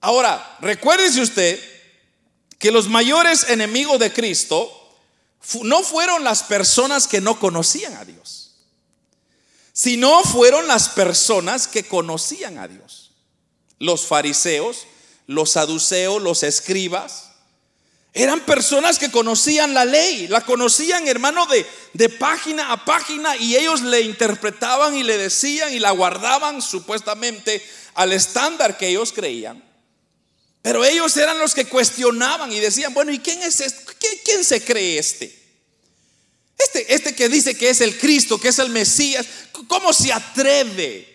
Ahora, 0.00 0.56
recuérdese 0.60 1.20
usted 1.20 1.60
que 2.58 2.70
los 2.70 2.88
mayores 2.88 3.50
enemigos 3.50 3.98
de 3.98 4.10
Cristo 4.10 4.83
no 5.62 5.82
fueron 5.82 6.24
las 6.24 6.42
personas 6.42 7.06
que 7.08 7.20
no 7.20 7.38
conocían 7.38 7.94
a 7.94 8.04
Dios, 8.04 8.52
sino 9.72 10.22
fueron 10.22 10.66
las 10.66 10.88
personas 10.88 11.66
que 11.68 11.84
conocían 11.84 12.58
a 12.58 12.68
Dios. 12.68 13.10
Los 13.78 14.06
fariseos, 14.06 14.86
los 15.26 15.50
saduceos, 15.50 16.22
los 16.22 16.42
escribas, 16.42 17.30
eran 18.16 18.38
personas 18.46 19.00
que 19.00 19.10
conocían 19.10 19.74
la 19.74 19.84
ley, 19.84 20.28
la 20.28 20.40
conocían 20.42 21.08
hermano 21.08 21.46
de, 21.46 22.08
página 22.10 22.70
a 22.70 22.84
página 22.84 23.36
y 23.36 23.56
ellos 23.56 23.82
le 23.82 24.02
interpretaban 24.02 24.96
y 24.96 25.02
le 25.02 25.18
decían 25.18 25.74
y 25.74 25.80
la 25.80 25.90
guardaban 25.90 26.62
supuestamente 26.62 27.60
al 27.94 28.12
estándar 28.12 28.76
que 28.76 28.88
ellos 28.88 29.12
creían. 29.12 29.63
Pero 30.64 30.82
ellos 30.82 31.14
eran 31.18 31.38
los 31.38 31.54
que 31.54 31.66
cuestionaban 31.66 32.50
y 32.50 32.58
decían, 32.58 32.94
bueno, 32.94 33.12
¿y 33.12 33.18
quién 33.18 33.42
es 33.42 33.60
este? 33.60 33.84
¿Quién 34.24 34.42
se 34.42 34.64
cree 34.64 34.96
este? 34.96 35.26
Este, 36.56 36.94
este 36.94 37.14
que 37.14 37.28
dice 37.28 37.54
que 37.54 37.68
es 37.68 37.82
el 37.82 37.98
Cristo, 37.98 38.40
que 38.40 38.48
es 38.48 38.58
el 38.58 38.70
Mesías, 38.70 39.26
¿cómo 39.68 39.92
se 39.92 40.10
atreve? 40.10 41.06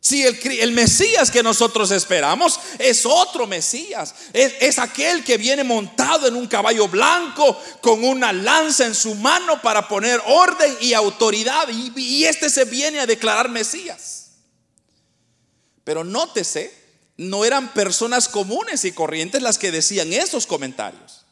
Si 0.00 0.22
el, 0.22 0.72
Mesías 0.72 1.30
que 1.30 1.42
nosotros 1.42 1.90
esperamos 1.92 2.60
es 2.78 3.06
otro 3.06 3.46
Mesías, 3.46 4.14
es, 4.34 4.78
aquel 4.78 5.24
que 5.24 5.38
viene 5.38 5.64
montado 5.64 6.28
en 6.28 6.36
un 6.36 6.46
caballo 6.46 6.88
blanco 6.88 7.58
con 7.80 8.04
una 8.04 8.34
lanza 8.34 8.84
en 8.84 8.94
su 8.94 9.14
mano 9.14 9.62
para 9.62 9.88
poner 9.88 10.20
orden 10.26 10.76
y 10.82 10.92
autoridad, 10.92 11.68
y, 11.70 11.90
y 11.98 12.26
este 12.26 12.50
se 12.50 12.66
viene 12.66 13.00
a 13.00 13.06
declarar 13.06 13.48
Mesías. 13.48 14.32
Pero 15.84 16.04
nótese, 16.04 16.85
no 17.16 17.44
eran 17.44 17.72
personas 17.72 18.28
comunes 18.28 18.84
y 18.84 18.92
corrientes 18.92 19.42
las 19.42 19.58
que 19.58 19.72
decían 19.72 20.12
esos 20.12 20.46
comentarios. 20.46 21.24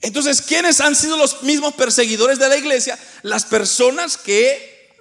Entonces, 0.00 0.42
¿quiénes 0.42 0.80
han 0.80 0.96
sido 0.96 1.16
los 1.16 1.44
mismos 1.44 1.74
perseguidores 1.74 2.38
de 2.40 2.48
la 2.48 2.56
iglesia? 2.56 2.98
Las 3.22 3.44
personas 3.44 4.16
que 4.16 4.96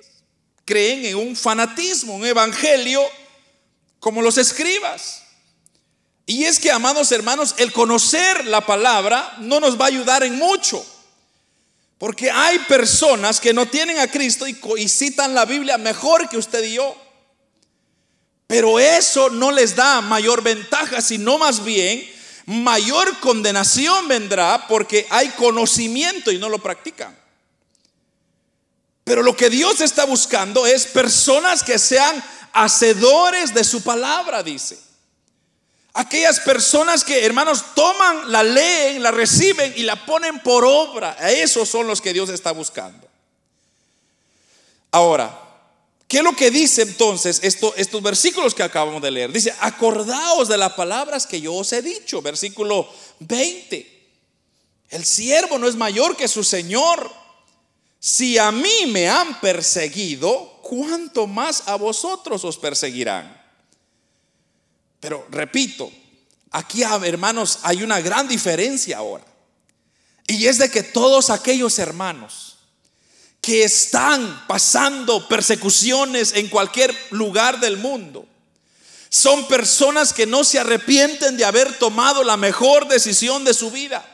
creen 0.65 1.05
en 1.05 1.15
un 1.15 1.35
fanatismo, 1.35 2.15
un 2.15 2.25
evangelio 2.25 3.01
como 3.99 4.21
los 4.21 4.37
escribas. 4.37 5.23
Y 6.27 6.45
es 6.45 6.59
que, 6.59 6.71
amados 6.71 7.11
hermanos, 7.11 7.55
el 7.57 7.73
conocer 7.73 8.45
la 8.45 8.65
palabra 8.65 9.35
no 9.39 9.59
nos 9.59 9.79
va 9.79 9.85
a 9.85 9.89
ayudar 9.89 10.23
en 10.23 10.35
mucho. 10.35 10.85
Porque 11.97 12.29
hay 12.29 12.59
personas 12.59 13.39
que 13.39 13.53
no 13.53 13.67
tienen 13.67 13.97
a 13.99 14.07
Cristo 14.07 14.47
y, 14.47 14.57
y, 14.77 14.87
citan 14.87 15.33
la 15.33 15.45
Biblia 15.45 15.77
mejor 15.77 16.29
que 16.29 16.37
usted 16.37 16.63
y 16.63 16.73
yo. 16.73 16.95
Pero 18.51 18.81
eso 18.81 19.29
no 19.29 19.49
les 19.49 19.77
da 19.77 20.01
mayor 20.01 20.43
ventaja, 20.43 20.99
sino 20.99 21.37
más 21.37 21.63
bien 21.63 22.05
mayor 22.47 23.17
condenación 23.21 24.09
vendrá 24.09 24.67
porque 24.67 25.07
hay 25.09 25.29
conocimiento 25.29 26.33
y 26.33 26.37
no 26.37 26.49
lo 26.49 26.59
practican. 26.59 27.17
Pero 29.05 29.23
lo 29.23 29.37
que 29.37 29.49
Dios 29.49 29.79
está 29.79 30.03
buscando 30.03 30.67
es 30.67 30.85
personas 30.85 31.63
que 31.63 31.79
sean 31.79 32.21
hacedores 32.51 33.53
de 33.53 33.63
su 33.63 33.83
palabra, 33.83 34.43
dice. 34.43 34.77
Aquellas 35.93 36.41
personas 36.41 37.05
que, 37.05 37.25
hermanos, 37.25 37.63
toman, 37.73 38.33
la 38.33 38.43
leen, 38.43 39.01
la 39.01 39.11
reciben 39.11 39.73
y 39.77 39.83
la 39.83 40.05
ponen 40.05 40.39
por 40.39 40.65
obra. 40.65 41.15
A 41.17 41.31
esos 41.31 41.69
son 41.69 41.87
los 41.87 42.01
que 42.01 42.11
Dios 42.11 42.29
está 42.29 42.51
buscando. 42.51 43.07
Ahora, 44.91 45.50
¿Qué 46.11 46.17
es 46.17 46.23
lo 46.25 46.35
que 46.35 46.51
dice 46.51 46.81
entonces 46.81 47.39
esto, 47.41 47.73
estos 47.77 48.01
versículos 48.01 48.53
que 48.53 48.63
acabamos 48.63 49.01
de 49.01 49.11
leer? 49.11 49.31
Dice, 49.31 49.55
acordaos 49.61 50.49
de 50.49 50.57
las 50.57 50.73
palabras 50.73 51.25
que 51.25 51.39
yo 51.39 51.53
os 51.53 51.71
he 51.71 51.81
dicho, 51.81 52.21
versículo 52.21 52.85
20. 53.19 54.09
El 54.89 55.05
siervo 55.05 55.57
no 55.57 55.69
es 55.69 55.75
mayor 55.77 56.17
que 56.17 56.27
su 56.27 56.43
Señor. 56.43 57.09
Si 57.97 58.37
a 58.37 58.51
mí 58.51 58.87
me 58.89 59.07
han 59.07 59.39
perseguido, 59.39 60.59
¿cuánto 60.61 61.27
más 61.27 61.69
a 61.69 61.75
vosotros 61.75 62.43
os 62.43 62.57
perseguirán? 62.57 63.41
Pero 64.99 65.25
repito, 65.29 65.89
aquí 66.51 66.83
hermanos 66.83 67.59
hay 67.63 67.83
una 67.83 68.01
gran 68.01 68.27
diferencia 68.27 68.97
ahora. 68.97 69.23
Y 70.27 70.45
es 70.45 70.57
de 70.57 70.69
que 70.69 70.83
todos 70.83 71.29
aquellos 71.29 71.79
hermanos 71.79 72.50
que 73.41 73.63
están 73.63 74.45
pasando 74.47 75.27
persecuciones 75.27 76.33
en 76.33 76.47
cualquier 76.47 76.95
lugar 77.09 77.59
del 77.59 77.77
mundo. 77.77 78.25
Son 79.09 79.47
personas 79.47 80.13
que 80.13 80.25
no 80.25 80.43
se 80.43 80.59
arrepienten 80.59 81.35
de 81.35 81.43
haber 81.43 81.77
tomado 81.79 82.23
la 82.23 82.37
mejor 82.37 82.87
decisión 82.87 83.43
de 83.43 83.53
su 83.53 83.71
vida. 83.71 84.05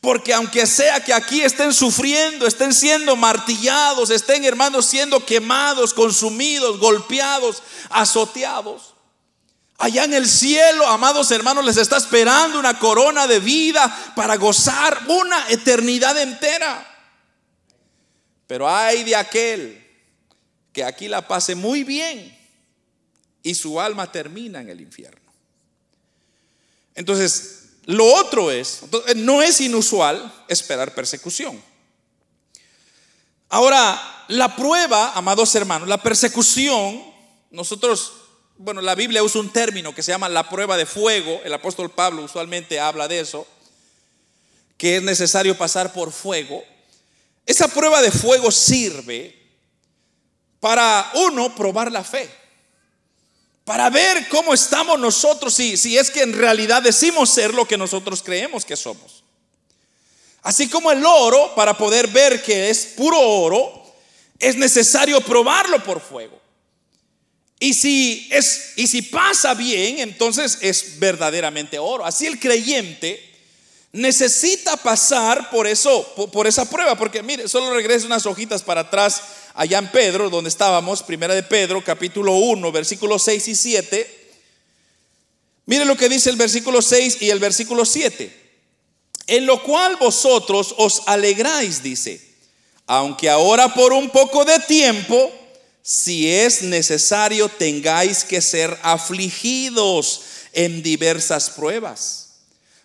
Porque 0.00 0.34
aunque 0.34 0.66
sea 0.66 1.02
que 1.02 1.14
aquí 1.14 1.42
estén 1.42 1.72
sufriendo, 1.72 2.46
estén 2.46 2.74
siendo 2.74 3.14
martillados, 3.14 4.10
estén 4.10 4.44
hermanos 4.44 4.86
siendo 4.86 5.24
quemados, 5.24 5.94
consumidos, 5.94 6.80
golpeados, 6.80 7.62
azoteados, 7.88 8.94
allá 9.78 10.04
en 10.04 10.14
el 10.14 10.28
cielo, 10.28 10.86
amados 10.88 11.30
hermanos, 11.30 11.64
les 11.64 11.76
está 11.76 11.96
esperando 11.96 12.58
una 12.58 12.80
corona 12.80 13.28
de 13.28 13.38
vida 13.38 14.12
para 14.16 14.36
gozar 14.36 15.02
una 15.06 15.48
eternidad 15.48 16.18
entera. 16.18 16.91
Pero 18.52 18.68
hay 18.68 19.02
de 19.02 19.16
aquel 19.16 19.82
que 20.74 20.84
aquí 20.84 21.08
la 21.08 21.26
pase 21.26 21.54
muy 21.54 21.84
bien 21.84 22.38
y 23.42 23.54
su 23.54 23.80
alma 23.80 24.12
termina 24.12 24.60
en 24.60 24.68
el 24.68 24.82
infierno. 24.82 25.32
Entonces, 26.94 27.70
lo 27.86 28.04
otro 28.04 28.50
es, 28.50 28.82
no 29.16 29.40
es 29.40 29.58
inusual 29.62 30.30
esperar 30.48 30.94
persecución. 30.94 31.62
Ahora, 33.48 34.26
la 34.28 34.54
prueba, 34.54 35.12
amados 35.14 35.54
hermanos, 35.54 35.88
la 35.88 36.02
persecución, 36.02 37.02
nosotros, 37.52 38.12
bueno, 38.58 38.82
la 38.82 38.94
Biblia 38.94 39.22
usa 39.22 39.40
un 39.40 39.50
término 39.50 39.94
que 39.94 40.02
se 40.02 40.12
llama 40.12 40.28
la 40.28 40.50
prueba 40.50 40.76
de 40.76 40.84
fuego, 40.84 41.40
el 41.42 41.54
apóstol 41.54 41.90
Pablo 41.90 42.22
usualmente 42.22 42.78
habla 42.78 43.08
de 43.08 43.20
eso, 43.20 43.46
que 44.76 44.96
es 44.96 45.02
necesario 45.02 45.56
pasar 45.56 45.94
por 45.94 46.12
fuego. 46.12 46.62
Esa 47.46 47.68
prueba 47.68 48.00
de 48.00 48.10
fuego 48.10 48.50
sirve 48.50 49.38
para 50.60 51.10
uno 51.14 51.54
probar 51.54 51.90
la 51.90 52.04
fe, 52.04 52.30
para 53.64 53.90
ver 53.90 54.28
cómo 54.28 54.54
estamos 54.54 54.98
nosotros, 54.98 55.54
si, 55.54 55.76
si 55.76 55.98
es 55.98 56.10
que 56.10 56.22
en 56.22 56.32
realidad 56.32 56.82
decimos 56.82 57.30
ser 57.30 57.52
lo 57.52 57.66
que 57.66 57.76
nosotros 57.76 58.22
creemos 58.22 58.64
que 58.64 58.76
somos. 58.76 59.24
Así 60.42 60.68
como 60.68 60.90
el 60.90 61.04
oro, 61.04 61.54
para 61.54 61.76
poder 61.76 62.08
ver 62.08 62.42
que 62.42 62.70
es 62.70 62.86
puro 62.96 63.18
oro, 63.18 63.82
es 64.38 64.56
necesario 64.56 65.20
probarlo 65.20 65.82
por 65.84 66.00
fuego. 66.00 66.40
Y 67.60 67.74
si, 67.74 68.28
es, 68.32 68.72
y 68.74 68.88
si 68.88 69.02
pasa 69.02 69.54
bien, 69.54 70.00
entonces 70.00 70.58
es 70.60 70.98
verdaderamente 70.98 71.78
oro. 71.78 72.04
Así 72.04 72.26
el 72.26 72.40
creyente 72.40 73.31
necesita 73.92 74.76
pasar 74.78 75.50
por 75.50 75.66
eso, 75.66 76.02
por, 76.32 76.46
esa 76.46 76.68
prueba, 76.68 76.96
porque 76.96 77.22
mire, 77.22 77.46
solo 77.46 77.74
regreso 77.74 78.06
unas 78.06 78.24
hojitas 78.24 78.62
para 78.62 78.82
atrás 78.82 79.22
allá 79.54 79.78
en 79.78 79.90
Pedro, 79.90 80.30
donde 80.30 80.48
estábamos, 80.48 81.02
primera 81.02 81.34
de 81.34 81.42
Pedro, 81.42 81.84
capítulo 81.84 82.32
1, 82.34 82.72
versículos 82.72 83.22
6 83.24 83.48
y 83.48 83.54
7. 83.54 84.18
Mire 85.66 85.84
lo 85.84 85.96
que 85.96 86.08
dice 86.08 86.30
el 86.30 86.36
versículo 86.36 86.80
6 86.80 87.18
y 87.20 87.30
el 87.30 87.38
versículo 87.38 87.84
7. 87.84 88.40
En 89.26 89.46
lo 89.46 89.62
cual 89.62 89.96
vosotros 89.96 90.74
os 90.78 91.02
alegráis, 91.06 91.82
dice, 91.82 92.20
aunque 92.86 93.28
ahora 93.28 93.72
por 93.74 93.92
un 93.92 94.08
poco 94.10 94.44
de 94.44 94.58
tiempo, 94.60 95.30
si 95.82 96.30
es 96.30 96.62
necesario, 96.62 97.48
tengáis 97.48 98.24
que 98.24 98.40
ser 98.40 98.76
afligidos 98.82 100.22
en 100.54 100.82
diversas 100.82 101.50
pruebas 101.50 102.22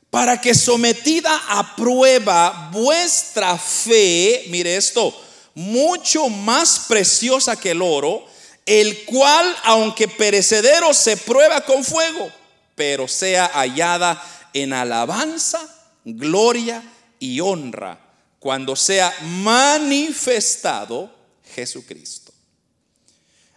para 0.09 0.39
que 0.39 0.55
sometida 0.55 1.35
a 1.49 1.75
prueba 1.75 2.69
vuestra 2.71 3.57
fe, 3.57 4.45
mire 4.49 4.77
esto, 4.77 5.13
mucho 5.53 6.29
más 6.29 6.85
preciosa 6.87 7.55
que 7.55 7.71
el 7.71 7.81
oro, 7.81 8.25
el 8.65 9.05
cual, 9.05 9.55
aunque 9.63 10.07
perecedero, 10.07 10.93
se 10.93 11.17
prueba 11.17 11.61
con 11.61 11.83
fuego, 11.83 12.31
pero 12.75 13.07
sea 13.07 13.47
hallada 13.53 14.23
en 14.53 14.73
alabanza, 14.73 15.59
gloria 16.03 16.83
y 17.19 17.39
honra 17.39 17.99
cuando 18.39 18.75
sea 18.75 19.13
manifestado 19.21 21.11
Jesucristo. 21.55 22.31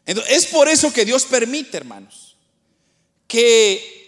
Entonces, 0.07 0.39
es 0.39 0.47
por 0.47 0.69
eso 0.69 0.93
que 0.93 1.05
Dios 1.05 1.25
permite, 1.25 1.77
hermanos, 1.77 2.37
que 3.29 4.00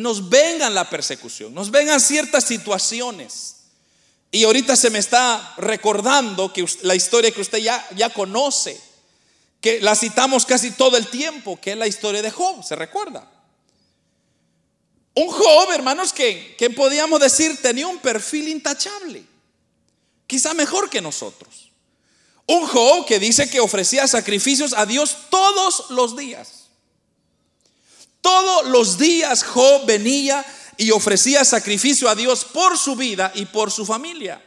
nos 0.00 0.28
vengan 0.28 0.74
la 0.74 0.88
persecución, 0.88 1.54
nos 1.54 1.70
vengan 1.70 2.00
ciertas 2.00 2.44
situaciones. 2.44 3.56
Y 4.32 4.44
ahorita 4.44 4.76
se 4.76 4.90
me 4.90 4.98
está 4.98 5.54
recordando 5.56 6.52
que 6.52 6.64
la 6.82 6.94
historia 6.94 7.32
que 7.32 7.40
usted 7.40 7.58
ya, 7.58 7.86
ya 7.96 8.10
conoce, 8.10 8.80
que 9.60 9.80
la 9.80 9.94
citamos 9.94 10.46
casi 10.46 10.70
todo 10.70 10.96
el 10.96 11.08
tiempo, 11.08 11.60
que 11.60 11.72
es 11.72 11.76
la 11.76 11.86
historia 11.86 12.22
de 12.22 12.30
Job, 12.30 12.64
¿se 12.64 12.76
recuerda? 12.76 13.28
Un 15.14 15.28
Job, 15.28 15.72
hermanos, 15.72 16.12
que, 16.12 16.54
que 16.56 16.70
podíamos 16.70 17.20
decir 17.20 17.60
tenía 17.60 17.88
un 17.88 17.98
perfil 17.98 18.48
intachable, 18.48 19.24
quizá 20.26 20.54
mejor 20.54 20.88
que 20.88 21.00
nosotros. 21.00 21.70
Un 22.46 22.66
Job 22.66 23.06
que 23.06 23.18
dice 23.18 23.50
que 23.50 23.60
ofrecía 23.60 24.06
sacrificios 24.06 24.72
a 24.72 24.86
Dios 24.86 25.16
todos 25.28 25.90
los 25.90 26.16
días. 26.16 26.59
Todos 28.20 28.68
los 28.68 28.98
días 28.98 29.42
Job 29.42 29.86
venía 29.86 30.44
y 30.76 30.90
ofrecía 30.90 31.44
sacrificio 31.44 32.08
a 32.08 32.14
Dios 32.14 32.44
por 32.44 32.78
su 32.78 32.96
vida 32.96 33.32
y 33.34 33.46
por 33.46 33.70
su 33.70 33.84
familia. 33.84 34.42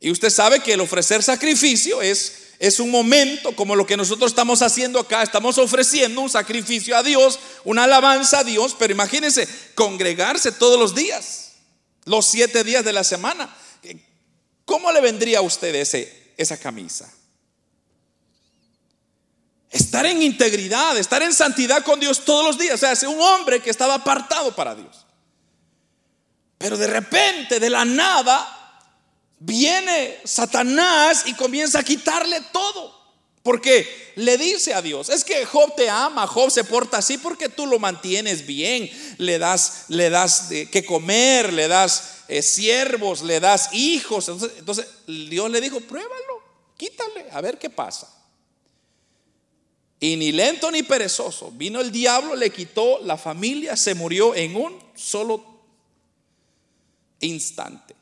Y 0.00 0.10
usted 0.10 0.30
sabe 0.30 0.60
que 0.60 0.72
el 0.72 0.80
ofrecer 0.80 1.22
sacrificio 1.22 2.02
es, 2.02 2.54
es 2.58 2.80
un 2.80 2.90
momento 2.90 3.54
como 3.54 3.76
lo 3.76 3.86
que 3.86 3.96
nosotros 3.96 4.30
estamos 4.30 4.62
haciendo 4.62 4.98
acá. 4.98 5.22
Estamos 5.22 5.58
ofreciendo 5.58 6.20
un 6.20 6.30
sacrificio 6.30 6.96
a 6.96 7.02
Dios, 7.02 7.38
una 7.64 7.84
alabanza 7.84 8.40
a 8.40 8.44
Dios, 8.44 8.74
pero 8.78 8.92
imagínense, 8.92 9.48
congregarse 9.74 10.52
todos 10.52 10.78
los 10.78 10.94
días, 10.94 11.52
los 12.04 12.26
siete 12.26 12.64
días 12.64 12.84
de 12.84 12.92
la 12.92 13.04
semana. 13.04 13.54
¿Cómo 14.64 14.90
le 14.90 15.00
vendría 15.00 15.38
a 15.38 15.42
usted 15.42 15.74
ese, 15.74 16.32
esa 16.36 16.56
camisa? 16.56 17.12
Estar 19.72 20.04
en 20.04 20.22
integridad, 20.22 20.98
estar 20.98 21.22
en 21.22 21.32
santidad 21.32 21.82
con 21.82 21.98
Dios 21.98 22.26
todos 22.26 22.44
los 22.44 22.58
días. 22.58 22.74
O 22.74 22.78
sea, 22.78 22.92
es 22.92 23.02
un 23.04 23.18
hombre 23.18 23.60
que 23.60 23.70
estaba 23.70 23.94
apartado 23.94 24.54
para 24.54 24.74
Dios. 24.74 25.06
Pero 26.58 26.76
de 26.76 26.86
repente, 26.86 27.58
de 27.58 27.70
la 27.70 27.84
nada, 27.86 28.62
viene 29.38 30.20
Satanás 30.24 31.24
y 31.26 31.32
comienza 31.32 31.78
a 31.78 31.82
quitarle 31.82 32.40
todo. 32.52 33.00
Porque 33.42 34.12
le 34.16 34.38
dice 34.38 34.74
a 34.74 34.82
Dios, 34.82 35.08
es 35.08 35.24
que 35.24 35.44
Job 35.44 35.74
te 35.74 35.88
ama, 35.90 36.26
Job 36.26 36.50
se 36.50 36.62
porta 36.64 36.98
así 36.98 37.18
porque 37.18 37.48
tú 37.48 37.66
lo 37.66 37.80
mantienes 37.80 38.46
bien, 38.46 38.88
le 39.18 39.38
das, 39.38 39.86
le 39.88 40.10
das 40.10 40.48
que 40.70 40.84
comer, 40.84 41.52
le 41.52 41.66
das 41.66 42.18
eh, 42.28 42.42
siervos, 42.42 43.22
le 43.22 43.40
das 43.40 43.72
hijos. 43.72 44.28
Entonces 44.28 44.86
Dios 45.06 45.50
le 45.50 45.60
dijo, 45.60 45.80
pruébalo, 45.80 46.42
quítale, 46.76 47.26
a 47.32 47.40
ver 47.40 47.58
qué 47.58 47.70
pasa. 47.70 48.21
Y 50.02 50.16
ni 50.16 50.32
lento 50.32 50.68
ni 50.72 50.82
perezoso. 50.82 51.52
Vino 51.52 51.80
el 51.80 51.92
diablo, 51.92 52.34
le 52.34 52.50
quitó 52.50 52.98
la 53.04 53.16
familia, 53.16 53.76
se 53.76 53.94
murió 53.94 54.34
en 54.34 54.56
un 54.56 54.76
solo 54.96 55.44
instante. 57.20 57.94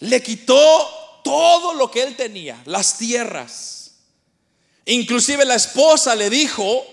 Le 0.00 0.20
quitó 0.20 1.20
todo 1.22 1.74
lo 1.74 1.92
que 1.92 2.02
él 2.02 2.16
tenía, 2.16 2.60
las 2.64 2.98
tierras. 2.98 3.92
Inclusive 4.84 5.44
la 5.44 5.54
esposa 5.54 6.16
le 6.16 6.28
dijo, 6.28 6.84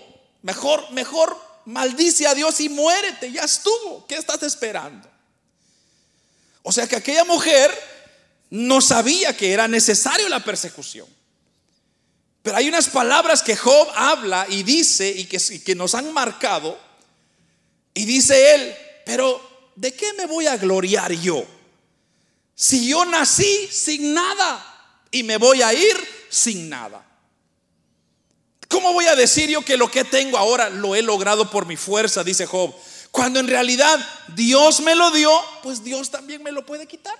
mejor, 0.42 0.92
mejor 0.92 1.36
maldice 1.64 2.28
a 2.28 2.34
Dios 2.36 2.60
y 2.60 2.68
muérete, 2.68 3.32
ya 3.32 3.42
estuvo. 3.42 4.06
¿Qué 4.06 4.14
estás 4.14 4.44
esperando? 4.44 5.10
O 6.62 6.70
sea 6.70 6.86
que 6.86 6.94
aquella 6.94 7.24
mujer 7.24 7.76
no 8.50 8.80
sabía 8.80 9.36
que 9.36 9.52
era 9.52 9.66
necesario 9.66 10.28
la 10.28 10.44
persecución. 10.44 11.15
Pero 12.46 12.58
hay 12.58 12.68
unas 12.68 12.88
palabras 12.88 13.42
que 13.42 13.56
Job 13.56 13.88
habla 13.96 14.46
y 14.48 14.62
dice 14.62 15.08
y 15.08 15.24
que, 15.24 15.74
nos 15.74 15.96
han 15.96 16.12
marcado. 16.12 16.78
Y 17.92 18.04
dice 18.04 18.54
él, 18.54 18.76
pero 19.04 19.72
¿de 19.74 19.92
qué 19.92 20.12
me 20.12 20.26
voy 20.26 20.46
a 20.46 20.56
gloriar 20.56 21.10
yo? 21.10 21.44
Si 22.54 22.88
yo 22.88 23.04
nací 23.04 23.68
sin 23.72 24.14
nada 24.14 24.64
y 25.10 25.24
me 25.24 25.38
voy 25.38 25.60
a 25.60 25.74
ir 25.74 25.96
sin 26.30 26.68
nada. 26.68 27.04
¿cómo 28.68 28.92
voy 28.92 29.06
a 29.06 29.16
decir 29.16 29.50
yo 29.50 29.62
que 29.62 29.76
lo 29.76 29.90
que 29.90 30.04
tengo 30.04 30.38
ahora 30.38 30.70
lo 30.70 30.94
he 30.94 31.02
logrado 31.02 31.50
por 31.50 31.66
mi 31.66 31.76
fuerza? 31.76 32.22
Dice 32.22 32.46
Job. 32.46 32.72
Cuando 33.10 33.40
en 33.40 33.48
realidad 33.48 33.98
Dios 34.36 34.78
me 34.82 34.94
lo 34.94 35.10
dio, 35.10 35.32
pues 35.64 35.82
Dios 35.82 36.12
también 36.12 36.44
me 36.44 36.52
lo 36.52 36.64
puede 36.64 36.86
quitar. 36.86 37.18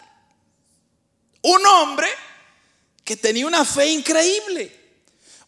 Un 1.42 1.66
hombre 1.66 2.06
que 3.02 3.16
tenía 3.16 3.44
una 3.44 3.64
fe 3.64 3.86
increíble. 3.86 4.85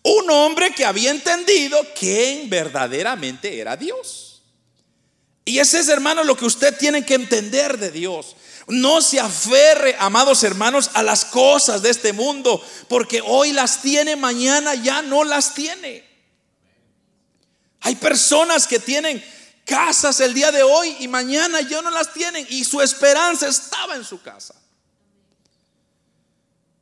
Un 0.03 0.31
hombre 0.31 0.73
que 0.73 0.85
había 0.85 1.11
entendido 1.11 1.79
quién 1.99 2.49
verdaderamente 2.49 3.59
era 3.59 3.77
Dios. 3.77 4.43
Y 5.45 5.59
ese 5.59 5.81
es, 5.81 5.89
hermano, 5.89 6.25
lo 6.25 6.37
que 6.37 6.45
usted 6.45 6.77
tiene 6.77 7.05
que 7.05 7.15
entender 7.15 7.79
de 7.79 7.91
Dios. 7.91 8.37
No 8.69 9.01
se 9.01 9.19
aferre, 9.19 9.97
amados 9.99 10.43
hermanos, 10.45 10.91
a 10.93 11.03
las 11.03 11.25
cosas 11.25 11.81
de 11.81 11.89
este 11.89 12.13
mundo, 12.13 12.63
porque 12.87 13.23
hoy 13.25 13.53
las 13.53 13.81
tiene, 13.81 14.15
mañana 14.15 14.75
ya 14.75 15.01
no 15.01 15.25
las 15.25 15.55
tiene. 15.55 16.07
Hay 17.81 17.97
personas 17.97 18.67
que 18.67 18.79
tienen 18.79 19.25
casas 19.65 20.21
el 20.21 20.35
día 20.35 20.53
de 20.53 20.63
hoy 20.63 20.97
y 21.01 21.09
mañana 21.09 21.61
ya 21.63 21.81
no 21.81 21.91
las 21.91 22.13
tienen 22.13 22.47
y 22.51 22.65
su 22.65 22.83
esperanza 22.83 23.49
estaba 23.49 23.97
en 23.97 24.05
su 24.05 24.21
casa. 24.21 24.55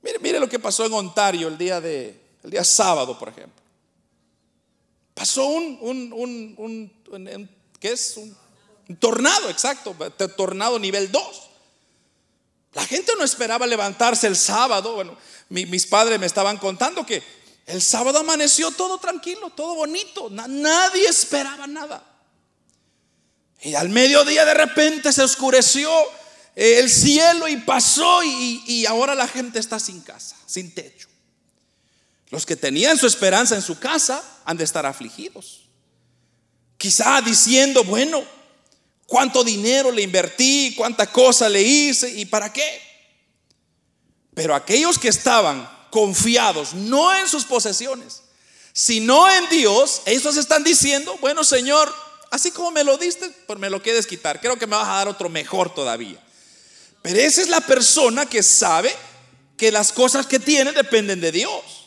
Mire, 0.02 0.18
mire 0.18 0.40
lo 0.40 0.48
que 0.48 0.58
pasó 0.58 0.86
en 0.86 0.92
Ontario 0.92 1.46
el 1.48 1.58
día 1.58 1.80
de 1.80 2.25
el 2.46 2.52
día 2.52 2.62
sábado, 2.62 3.18
por 3.18 3.28
ejemplo. 3.28 3.60
Pasó 5.14 5.46
un, 5.46 5.78
un, 5.82 6.92
¿qué 7.80 7.90
es? 7.90 8.16
Un, 8.16 8.36
tornado, 9.00 9.50
exacto, 9.50 9.96
tornado 10.36 10.78
nivel 10.78 11.10
2. 11.10 11.22
La 12.74 12.86
gente 12.86 13.12
no 13.18 13.24
esperaba 13.24 13.66
levantarse 13.66 14.28
el 14.28 14.36
sábado. 14.36 14.94
Bueno, 14.94 15.16
mis 15.48 15.86
padres 15.86 16.20
me 16.20 16.26
estaban 16.26 16.58
contando 16.58 17.04
que 17.04 17.20
el 17.66 17.82
sábado 17.82 18.20
amaneció 18.20 18.70
todo 18.70 18.98
tranquilo, 18.98 19.50
todo 19.50 19.74
bonito. 19.74 20.30
nadie 20.30 21.08
esperaba 21.08 21.66
nada. 21.66 22.04
Y 23.60 23.74
al 23.74 23.88
mediodía 23.88 24.44
de 24.44 24.54
repente 24.54 25.12
se 25.12 25.24
oscureció 25.24 25.90
el 26.54 26.88
cielo 26.88 27.48
y 27.48 27.56
pasó 27.56 28.22
y 28.22 28.86
ahora 28.86 29.16
la 29.16 29.26
gente 29.26 29.58
está 29.58 29.80
sin 29.80 30.00
casa, 30.02 30.36
sin 30.46 30.72
techo. 30.72 31.08
Los 32.30 32.44
que 32.44 32.56
tenían 32.56 32.98
su 32.98 33.06
esperanza 33.06 33.54
en 33.54 33.62
su 33.62 33.78
casa 33.78 34.22
han 34.44 34.56
de 34.56 34.64
estar 34.64 34.84
afligidos. 34.86 35.62
Quizá 36.76 37.20
diciendo, 37.20 37.84
bueno, 37.84 38.24
cuánto 39.06 39.44
dinero 39.44 39.90
le 39.92 40.02
invertí, 40.02 40.74
cuánta 40.76 41.10
cosa 41.10 41.48
le 41.48 41.62
hice 41.62 42.10
y 42.10 42.26
para 42.26 42.52
qué. 42.52 42.82
Pero 44.34 44.54
aquellos 44.54 44.98
que 44.98 45.08
estaban 45.08 45.68
confiados 45.90 46.74
no 46.74 47.14
en 47.14 47.28
sus 47.28 47.44
posesiones, 47.44 48.22
sino 48.72 49.30
en 49.30 49.48
Dios, 49.48 50.02
ellos 50.04 50.36
están 50.36 50.62
diciendo, 50.62 51.16
bueno 51.20 51.44
Señor, 51.44 51.90
así 52.30 52.50
como 52.50 52.70
me 52.70 52.84
lo 52.84 52.98
diste, 52.98 53.30
pues 53.46 53.58
me 53.58 53.70
lo 53.70 53.82
quieres 53.82 54.06
quitar. 54.06 54.40
Creo 54.40 54.58
que 54.58 54.66
me 54.66 54.76
vas 54.76 54.88
a 54.88 54.96
dar 54.96 55.08
otro 55.08 55.28
mejor 55.28 55.74
todavía. 55.74 56.22
Pero 57.00 57.20
esa 57.20 57.40
es 57.40 57.48
la 57.48 57.60
persona 57.60 58.26
que 58.26 58.42
sabe 58.42 58.94
que 59.56 59.72
las 59.72 59.92
cosas 59.92 60.26
que 60.26 60.38
tiene 60.38 60.72
dependen 60.72 61.20
de 61.20 61.32
Dios. 61.32 61.85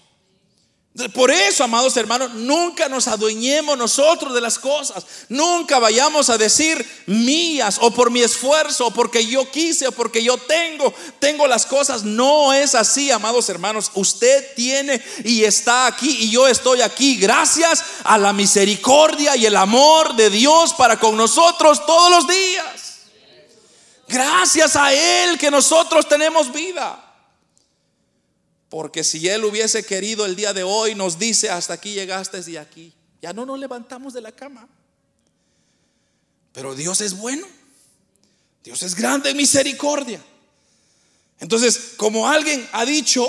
Por 1.14 1.32
eso, 1.32 1.64
amados 1.64 1.96
hermanos, 1.96 2.34
nunca 2.34 2.90
nos 2.90 3.08
adueñemos 3.08 3.78
nosotros 3.78 4.34
de 4.34 4.42
las 4.42 4.60
cosas. 4.60 5.06
Nunca 5.30 5.80
vayamos 5.80 6.30
a 6.30 6.38
decir 6.38 6.86
mías 7.06 7.78
o 7.82 7.92
por 7.92 8.12
mi 8.12 8.22
esfuerzo 8.22 8.88
o 8.88 8.92
porque 8.92 9.26
yo 9.26 9.50
quise 9.50 9.88
o 9.88 9.92
porque 9.92 10.24
yo 10.24 10.38
tengo, 10.38 10.94
tengo 11.20 11.48
las 11.48 11.66
cosas. 11.66 12.04
No 12.04 12.54
es 12.54 12.76
así, 12.76 13.12
amados 13.12 13.50
hermanos. 13.50 13.92
Usted 13.94 14.54
tiene 14.56 15.02
y 15.24 15.44
está 15.44 15.86
aquí 15.86 16.24
y 16.24 16.32
yo 16.32 16.48
estoy 16.48 16.82
aquí 16.82 17.16
gracias 17.16 17.84
a 18.04 18.18
la 18.18 18.34
misericordia 18.34 19.38
y 19.38 19.46
el 19.46 19.56
amor 19.56 20.16
de 20.16 20.30
Dios 20.30 20.74
para 20.74 21.00
con 21.00 21.16
nosotros 21.16 21.86
todos 21.86 22.12
los 22.12 22.28
días. 22.28 23.00
Gracias 24.08 24.76
a 24.76 24.94
Él 24.94 25.38
que 25.38 25.52
nosotros 25.52 26.08
tenemos 26.08 26.52
vida. 26.52 27.09
Porque 28.70 29.04
si 29.04 29.28
Él 29.28 29.44
hubiese 29.46 29.84
querido 29.84 30.26
el 30.26 30.36
día 30.36 30.54
de 30.54 30.64
hoy, 30.64 30.96
nos 30.96 31.18
dice, 31.18 31.50
hasta 31.50 31.74
aquí 31.74 31.94
llegaste 31.94 32.42
y 32.48 32.58
aquí. 32.58 32.94
Ya 33.22 33.34
no 33.34 33.46
nos 33.46 33.60
levantamos 33.60 34.14
de 34.14 34.22
la 34.22 34.32
cama. 34.32 34.68
Pero 36.54 36.76
Dios 36.76 37.02
es 37.02 37.18
bueno. 37.18 37.48
Dios 38.64 38.84
es 38.84 38.96
grande 38.96 39.32
en 39.32 39.38
misericordia. 39.38 40.24
Entonces, 41.40 41.94
como 41.98 42.28
alguien 42.28 42.68
ha 42.74 42.86
dicho, 42.86 43.28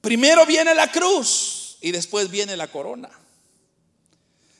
primero 0.00 0.46
viene 0.46 0.74
la 0.74 0.90
cruz 0.90 1.78
y 1.80 1.90
después 1.90 2.30
viene 2.30 2.56
la 2.56 2.68
corona. 2.68 3.10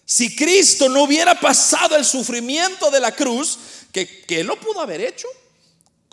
Si 0.04 0.34
Cristo 0.36 0.88
no 0.88 1.02
hubiera 1.04 1.38
pasado 1.38 1.96
el 1.96 2.04
sufrimiento 2.04 2.90
de 2.90 3.00
la 3.00 3.12
cruz, 3.12 3.58
que, 3.92 4.24
Él 4.28 4.46
lo 4.46 4.58
pudo 4.60 4.80
haber 4.80 5.00
hecho, 5.00 5.28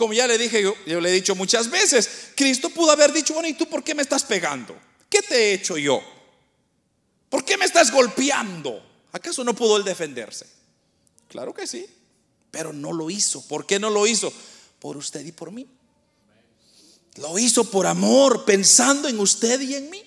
como 0.03 0.13
ya 0.13 0.27
le 0.27 0.37
dije, 0.37 0.61
yo, 0.61 0.75
le 0.99 1.09
he 1.09 1.13
dicho 1.13 1.33
muchas 1.33 1.69
veces, 1.69 2.31
Cristo 2.35 2.69
pudo 2.69 2.91
haber 2.91 3.13
dicho, 3.13 3.33
bueno, 3.33 3.47
¿y 3.47 3.53
tú 3.53 3.69
por 3.69 3.85
qué 3.85 3.95
me 3.95 4.01
estás 4.01 4.25
pegando? 4.25 4.77
¿Qué 5.07 5.21
te 5.21 5.35
he 5.35 5.53
hecho 5.53 5.77
yo? 5.77 6.01
¿Por 7.29 7.45
qué 7.45 7.55
me 7.55 7.63
estás 7.63 7.89
golpeando? 7.89 8.85
¿Acaso 9.13 9.45
no 9.45 9.55
pudo 9.55 9.77
él 9.77 9.85
defenderse? 9.85 10.45
Claro 11.29 11.53
que 11.53 11.65
sí, 11.65 11.85
pero 12.51 12.73
no 12.73 12.91
lo 12.91 13.09
hizo. 13.09 13.47
¿Por 13.47 13.65
qué 13.65 13.79
no 13.79 13.89
lo 13.89 14.05
hizo? 14.05 14.33
Por 14.79 14.97
usted 14.97 15.25
y 15.25 15.31
por 15.31 15.53
mí. 15.53 15.65
Lo 17.15 17.39
hizo 17.39 17.63
por 17.71 17.87
amor, 17.87 18.43
pensando 18.43 19.07
en 19.07 19.17
usted 19.21 19.61
y 19.61 19.75
en 19.75 19.89
mí. 19.89 20.03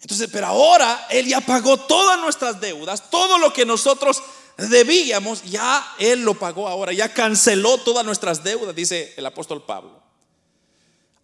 Entonces, 0.00 0.28
pero 0.32 0.48
ahora 0.48 1.06
Él 1.10 1.28
ya 1.28 1.40
pagó 1.40 1.76
todas 1.76 2.18
nuestras 2.18 2.60
deudas, 2.60 3.08
todo 3.08 3.38
lo 3.38 3.52
que 3.52 3.64
nosotros 3.64 4.20
debíamos, 4.56 5.44
ya 5.44 5.94
Él 5.98 6.22
lo 6.22 6.34
pagó 6.34 6.68
ahora, 6.68 6.92
ya 6.92 7.12
canceló 7.12 7.78
todas 7.78 8.04
nuestras 8.04 8.42
deudas, 8.42 8.74
dice 8.74 9.12
el 9.16 9.26
apóstol 9.26 9.64
Pablo. 9.64 10.02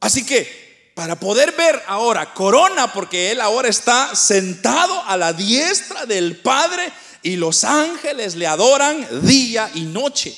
Así 0.00 0.26
que 0.26 0.72
para 0.94 1.18
poder 1.18 1.52
ver 1.52 1.82
ahora 1.86 2.34
corona, 2.34 2.92
porque 2.92 3.30
Él 3.30 3.40
ahora 3.40 3.68
está 3.68 4.14
sentado 4.14 5.02
a 5.04 5.16
la 5.16 5.32
diestra 5.32 6.06
del 6.06 6.36
Padre 6.36 6.92
y 7.22 7.36
los 7.36 7.64
ángeles 7.64 8.34
le 8.34 8.46
adoran 8.46 9.26
día 9.26 9.70
y 9.74 9.82
noche. 9.82 10.36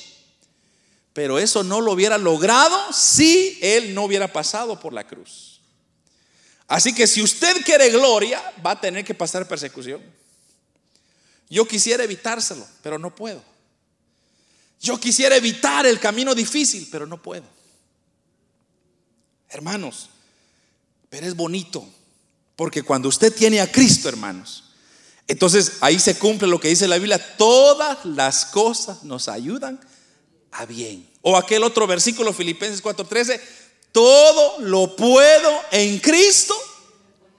Pero 1.13 1.39
eso 1.39 1.63
no 1.63 1.81
lo 1.81 1.93
hubiera 1.93 2.17
logrado 2.17 2.77
si 2.93 3.57
Él 3.61 3.93
no 3.93 4.03
hubiera 4.03 4.31
pasado 4.31 4.79
por 4.79 4.93
la 4.93 5.05
cruz. 5.05 5.61
Así 6.67 6.93
que 6.93 7.07
si 7.07 7.21
usted 7.21 7.63
quiere 7.63 7.89
gloria, 7.89 8.41
va 8.65 8.71
a 8.71 8.81
tener 8.81 9.03
que 9.03 9.13
pasar 9.13 9.47
persecución. 9.47 10.01
Yo 11.49 11.67
quisiera 11.67 12.03
evitárselo, 12.03 12.65
pero 12.81 12.97
no 12.97 13.13
puedo. 13.13 13.41
Yo 14.79 14.99
quisiera 14.99 15.35
evitar 15.35 15.85
el 15.85 15.99
camino 15.99 16.35
difícil, 16.35 16.87
pero 16.91 17.05
no 17.05 17.21
puedo. 17.21 17.45
Hermanos, 19.49 20.09
pero 21.09 21.27
es 21.27 21.35
bonito, 21.35 21.87
porque 22.55 22.83
cuando 22.83 23.09
usted 23.09 23.33
tiene 23.33 23.61
a 23.61 23.71
Cristo, 23.71 24.09
hermanos, 24.09 24.65
entonces 25.27 25.77
ahí 25.81 25.99
se 25.99 26.17
cumple 26.17 26.47
lo 26.47 26.59
que 26.59 26.67
dice 26.67 26.87
la 26.87 26.97
Biblia, 26.97 27.37
todas 27.37 28.05
las 28.05 28.45
cosas 28.45 29.03
nos 29.03 29.27
ayudan 29.27 29.79
a 30.51 30.65
bien. 30.65 31.09
O 31.21 31.37
aquel 31.37 31.63
otro 31.63 31.87
versículo, 31.87 32.33
Filipenses 32.33 32.83
4:13, 32.83 33.41
todo 33.91 34.59
lo 34.59 34.95
puedo 34.95 35.61
en 35.71 35.99
Cristo 35.99 36.55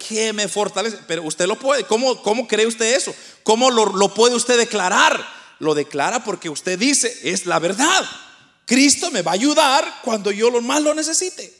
que 0.07 0.33
me 0.33 0.49
fortalece. 0.49 0.99
Pero 1.07 1.23
usted 1.23 1.47
lo 1.47 1.59
puede. 1.59 1.85
¿Cómo, 1.85 2.23
cómo 2.23 2.47
cree 2.47 2.67
usted 2.67 2.95
eso? 2.95 3.15
¿Cómo 3.43 3.71
lo, 3.71 4.15
puede 4.15 4.35
usted 4.35 4.57
declarar? 4.57 5.27
Lo 5.59 5.75
declara 5.75 6.23
porque 6.23 6.49
usted 6.49 6.79
dice, 6.79 7.19
es 7.25 7.47
la 7.47 7.59
verdad. 7.59 8.05
Cristo 8.67 9.11
me 9.11 9.23
va 9.23 9.33
a 9.33 9.35
ayudar 9.35 10.01
cuando 10.03 10.31
yo 10.31 10.51
lo 10.51 10.61
más 10.61 10.83
lo 10.83 10.95
necesite. 10.95 11.53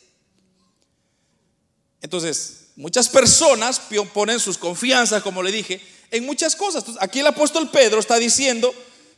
Entonces, 2.03 2.69
muchas 2.77 3.09
personas 3.09 3.81
ponen 4.13 4.39
sus 4.39 4.59
confianzas, 4.59 5.23
como 5.23 5.43
le 5.43 5.51
dije, 5.51 5.81
en 6.11 6.25
muchas 6.25 6.55
cosas. 6.55 6.85
aquí 7.01 7.21
el 7.21 7.27
apóstol 7.27 7.71
Pedro 7.71 7.99
está 7.99 8.19
diciendo, 8.19 8.73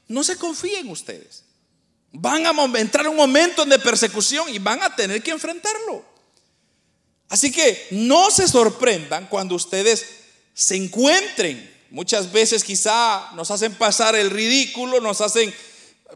no 0.06 0.22
se 0.24 0.36
confíen 0.36 0.88
ustedes. 0.88 1.44
Van 2.12 2.46
a 2.46 2.78
entrar 2.78 3.08
un 3.08 3.16
momento 3.16 3.64
de 3.64 3.78
persecución 3.78 4.48
y 4.48 4.58
van 4.58 4.82
a 4.82 4.94
tener 4.94 5.22
que 5.22 5.30
enfrentarlo. 5.30 6.17
Así 7.28 7.52
que 7.52 7.88
no 7.90 8.30
se 8.30 8.48
sorprendan 8.48 9.26
cuando 9.26 9.54
ustedes 9.54 10.06
se 10.54 10.76
encuentren. 10.76 11.76
Muchas 11.90 12.32
veces 12.32 12.64
quizá 12.64 13.30
nos 13.34 13.50
hacen 13.50 13.74
pasar 13.74 14.14
el 14.14 14.30
ridículo, 14.30 15.00
nos 15.00 15.20
hacen 15.20 15.54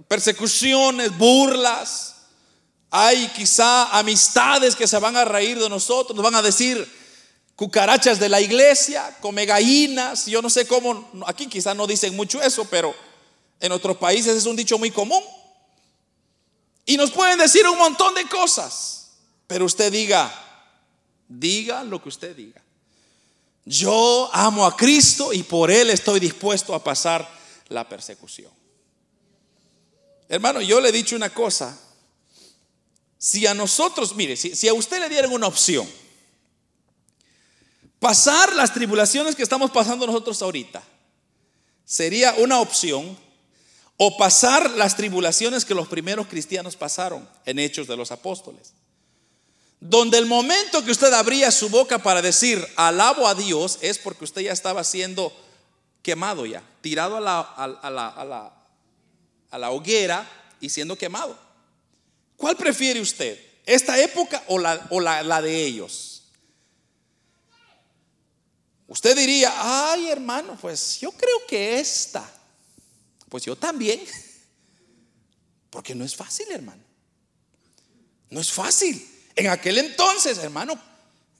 persecuciones, 0.09 1.16
burlas. 1.16 2.14
Hay 2.90 3.29
quizá 3.29 3.96
amistades 3.98 4.75
que 4.75 4.87
se 4.87 4.98
van 4.98 5.16
a 5.16 5.25
reír 5.25 5.59
de 5.59 5.68
nosotros, 5.68 6.14
nos 6.14 6.25
van 6.25 6.35
a 6.35 6.42
decir 6.42 6.87
cucarachas 7.57 8.18
de 8.18 8.29
la 8.29 8.40
iglesia, 8.40 9.16
come 9.20 9.46
gallinas, 9.46 10.27
yo 10.27 10.42
no 10.42 10.51
sé 10.51 10.66
cómo, 10.66 11.09
aquí 11.27 11.46
quizá 11.46 11.75
no 11.75 11.87
dicen 11.87 12.16
mucho 12.16 12.42
eso, 12.42 12.64
pero 12.64 12.94
en 13.61 13.70
otros 13.70 13.96
países 13.98 14.37
es 14.37 14.46
un 14.46 14.57
dicho 14.57 14.79
muy 14.79 14.90
común. 14.90 15.22
Y 16.85 16.96
nos 16.96 17.12
pueden 17.12 17.38
decir 17.38 17.66
un 17.68 17.79
montón 17.79 18.14
de 18.14 18.29
cosas, 18.29 19.11
pero 19.46 19.64
usted 19.64 19.92
diga, 19.92 20.35
Diga 21.38 21.82
lo 21.82 22.02
que 22.02 22.10
usted 22.10 22.36
diga. 22.36 22.60
Yo 23.64 24.28
amo 24.32 24.66
a 24.66 24.76
Cristo 24.76 25.32
y 25.32 25.42
por 25.42 25.70
Él 25.70 25.90
estoy 25.90 26.20
dispuesto 26.20 26.74
a 26.74 26.82
pasar 26.82 27.28
la 27.68 27.88
persecución. 27.88 28.50
Hermano, 30.28 30.60
yo 30.60 30.80
le 30.80 30.88
he 30.88 30.92
dicho 30.92 31.16
una 31.16 31.30
cosa. 31.30 31.78
Si 33.18 33.46
a 33.46 33.54
nosotros, 33.54 34.14
mire, 34.16 34.36
si, 34.36 34.68
a 34.68 34.74
usted 34.74 35.00
le 35.00 35.08
dieran 35.08 35.32
una 35.32 35.46
opción, 35.46 35.88
pasar 37.98 38.54
las 38.54 38.74
tribulaciones 38.74 39.36
que 39.36 39.44
estamos 39.44 39.70
pasando 39.70 40.06
nosotros 40.06 40.42
ahorita, 40.42 40.82
sería 41.84 42.34
una 42.38 42.60
opción, 42.60 43.16
o 43.98 44.16
pasar 44.16 44.70
las 44.72 44.96
tribulaciones 44.96 45.64
que 45.64 45.74
los 45.74 45.86
primeros 45.86 46.26
cristianos 46.26 46.74
pasaron 46.74 47.28
en 47.44 47.60
Hechos 47.60 47.86
de 47.86 47.96
los 47.96 48.10
Apóstoles. 48.10 48.72
Donde 49.84 50.16
el 50.16 50.26
momento 50.26 50.84
que 50.84 50.92
usted 50.92 51.12
abría 51.12 51.50
su 51.50 51.68
boca 51.68 51.98
para 51.98 52.22
decir 52.22 52.64
alabo 52.76 53.26
a 53.26 53.34
Dios 53.34 53.80
es 53.80 53.98
porque 53.98 54.22
usted 54.22 54.42
ya 54.42 54.52
estaba 54.52 54.84
siendo 54.84 55.36
quemado 56.02 56.46
ya, 56.46 56.62
tirado 56.80 57.16
a 57.16 57.20
la, 57.20 57.40
a, 57.40 57.90
la, 57.90 58.52
a 59.50 59.58
la 59.58 59.70
hoguera 59.72 60.24
y 60.60 60.68
siendo 60.68 60.96
quemado. 60.96 61.36
¿Cuál 62.36 62.56
prefiere 62.56 63.00
usted? 63.00 63.44
¿Esta 63.66 64.00
época 64.00 64.44
o 64.46 64.56
la, 64.56 64.86
o 64.90 65.00
la, 65.00 65.42
de 65.42 65.64
ellos? 65.64 66.22
Usted 68.86 69.16
diría, 69.16 69.52
ay 69.56 70.10
hermano, 70.10 70.56
pues 70.60 71.00
yo 71.00 71.10
creo 71.10 71.44
que 71.48 71.80
esta. 71.80 72.24
Pues 73.28 73.44
yo 73.44 73.56
también. 73.56 74.00
Porque 75.70 75.92
no 75.92 76.04
es 76.04 76.14
fácil, 76.14 76.46
hermano. 76.52 76.84
No 78.30 78.40
es 78.40 78.52
fácil. 78.52 79.12
En 79.36 79.48
aquel 79.48 79.78
entonces, 79.78 80.38
hermano, 80.38 80.78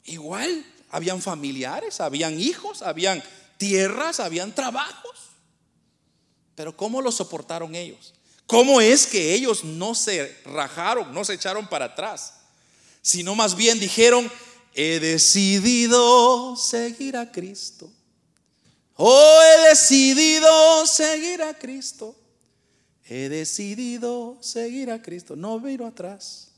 igual 0.05 0.65
habían 0.91 1.21
familiares, 1.21 2.01
habían 2.01 2.39
hijos, 2.39 2.83
habían 2.83 3.23
tierras, 3.57 4.21
habían 4.21 4.55
trabajos. 4.55 5.19
Pero 6.55 6.77
¿cómo 6.77 7.01
lo 7.01 7.11
soportaron 7.11 7.75
ellos? 7.75 8.15
¿Cómo 8.47 8.81
es 8.81 9.07
que 9.07 9.35
ellos 9.35 9.65
no 9.65 9.95
se 9.95 10.37
rajaron, 10.45 11.15
no 11.15 11.25
se 11.25 11.35
echaron 11.35 11.67
para 11.67 11.87
atrás? 11.87 12.35
Sino 13.01 13.35
más 13.35 13.57
bien 13.57 13.81
dijeron, 13.81 14.31
he 14.75 15.01
decidido 15.01 16.57
seguir 16.57 17.17
a 17.17 17.33
Cristo. 17.33 17.91
Oh, 18.97 19.41
he 19.43 19.69
decidido 19.71 20.87
seguir 20.87 21.43
a 21.43 21.59
Cristo. 21.59 22.15
He 23.05 23.29
decidido 23.29 24.39
seguir 24.41 24.91
a 24.91 25.03
Cristo. 25.03 25.35
No 25.35 25.59
miro 25.59 25.87
atrás. 25.87 26.52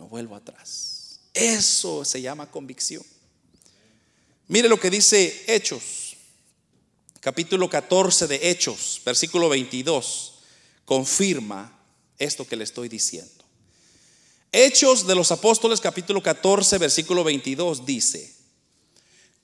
No 0.00 0.08
vuelvo 0.08 0.34
atrás. 0.34 1.20
Eso 1.34 2.06
se 2.06 2.22
llama 2.22 2.50
convicción. 2.50 3.04
Mire 4.48 4.66
lo 4.66 4.80
que 4.80 4.88
dice 4.88 5.44
Hechos, 5.46 6.16
capítulo 7.20 7.68
14 7.68 8.26
de 8.26 8.50
Hechos, 8.50 9.02
versículo 9.04 9.50
22 9.50 10.38
confirma 10.86 11.78
esto 12.18 12.46
que 12.46 12.56
le 12.56 12.64
estoy 12.64 12.88
diciendo. 12.88 13.44
Hechos 14.52 15.06
de 15.06 15.14
los 15.14 15.30
Apóstoles 15.32 15.82
capítulo 15.82 16.22
14 16.22 16.78
versículo 16.78 17.22
22 17.22 17.84
dice, 17.84 18.34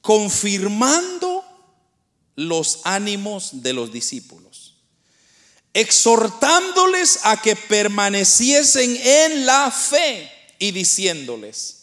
confirmando 0.01 1.45
los 2.35 2.81
ánimos 2.85 3.63
de 3.63 3.75
los 3.75 3.93
discípulos, 3.93 4.77
exhortándoles 5.75 7.21
a 7.25 7.43
que 7.43 7.55
permaneciesen 7.57 8.97
en 8.97 9.45
la 9.45 9.71
fe 9.71 10.33
y 10.59 10.71
diciéndoles, 10.71 11.77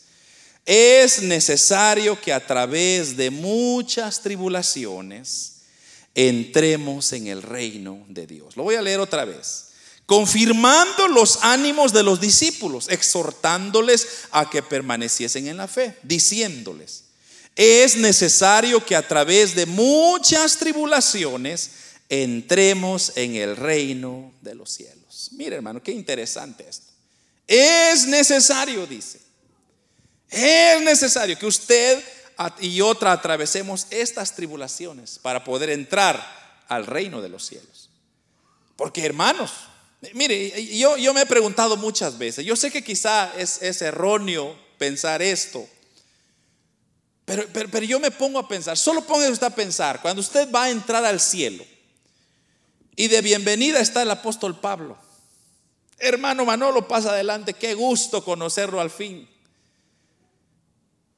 es 0.65 1.21
necesario 1.21 2.19
que 2.19 2.31
a 2.31 2.45
través 2.45 3.17
de 3.17 3.29
muchas 3.29 4.21
tribulaciones, 4.21 5.53
entremos 6.15 7.11
en 7.13 7.27
el 7.27 7.41
reino 7.41 8.05
de 8.07 8.27
Dios. 8.27 8.55
Lo 8.55 8.63
voy 8.63 8.75
a 8.75 8.81
leer 8.81 8.99
otra 8.99 9.25
vez. 9.25 9.65
Confirmando 10.05 11.07
los 11.07 11.39
ánimos 11.41 11.93
de 11.93 12.03
los 12.03 12.19
discípulos, 12.19 12.89
exhortándoles 12.89 14.07
a 14.31 14.49
que 14.49 14.61
permaneciesen 14.61 15.47
en 15.47 15.57
la 15.57 15.67
fe, 15.67 15.97
diciéndoles, 16.03 17.05
es 17.55 17.95
necesario 17.95 18.83
que 18.85 18.95
a 18.95 19.07
través 19.07 19.55
de 19.55 19.65
muchas 19.65 20.57
tribulaciones 20.57 21.71
entremos 22.09 23.13
en 23.15 23.35
el 23.35 23.55
reino 23.55 24.33
de 24.41 24.55
los 24.55 24.71
cielos. 24.71 25.29
Mire 25.33 25.55
hermano, 25.55 25.81
qué 25.81 25.91
interesante 25.91 26.65
esto. 26.67 26.92
Es 27.47 28.07
necesario, 28.07 28.85
dice. 28.85 29.19
Es 30.29 30.81
necesario 30.81 31.37
que 31.37 31.45
usted 31.45 32.03
y 32.59 32.81
otra 32.81 33.11
atravesemos 33.11 33.87
estas 33.89 34.35
tribulaciones 34.35 35.19
para 35.19 35.43
poder 35.43 35.69
entrar 35.69 36.63
al 36.67 36.85
reino 36.85 37.21
de 37.21 37.29
los 37.29 37.45
cielos. 37.45 37.89
Porque 38.75 39.05
hermanos, 39.05 39.51
mire, 40.13 40.77
yo, 40.77 40.97
yo 40.97 41.13
me 41.13 41.21
he 41.21 41.25
preguntado 41.25 41.77
muchas 41.77 42.17
veces, 42.17 42.45
yo 42.45 42.55
sé 42.55 42.71
que 42.71 42.83
quizá 42.83 43.31
es, 43.37 43.61
es 43.61 43.81
erróneo 43.81 44.57
pensar 44.77 45.21
esto, 45.21 45.67
pero, 47.25 47.47
pero, 47.53 47.69
pero, 47.69 47.85
yo 47.85 47.99
me 47.99 48.11
pongo 48.11 48.37
a 48.39 48.47
pensar, 48.47 48.77
solo 48.77 49.05
póngase 49.05 49.31
usted 49.31 49.47
a 49.47 49.55
pensar, 49.55 50.01
cuando 50.01 50.19
usted 50.19 50.51
va 50.51 50.63
a 50.63 50.69
entrar 50.69 51.05
al 51.05 51.21
cielo 51.21 51.63
y 52.97 53.07
de 53.07 53.21
bienvenida 53.21 53.79
está 53.79 54.01
el 54.01 54.11
apóstol 54.11 54.59
Pablo. 54.59 54.97
Hermano 56.03 56.43
Manolo 56.43 56.85
pasa 56.85 57.11
adelante, 57.11 57.53
qué 57.53 57.73
gusto 57.75 58.25
conocerlo 58.25 58.81
al 58.81 58.89
fin. 58.89 59.29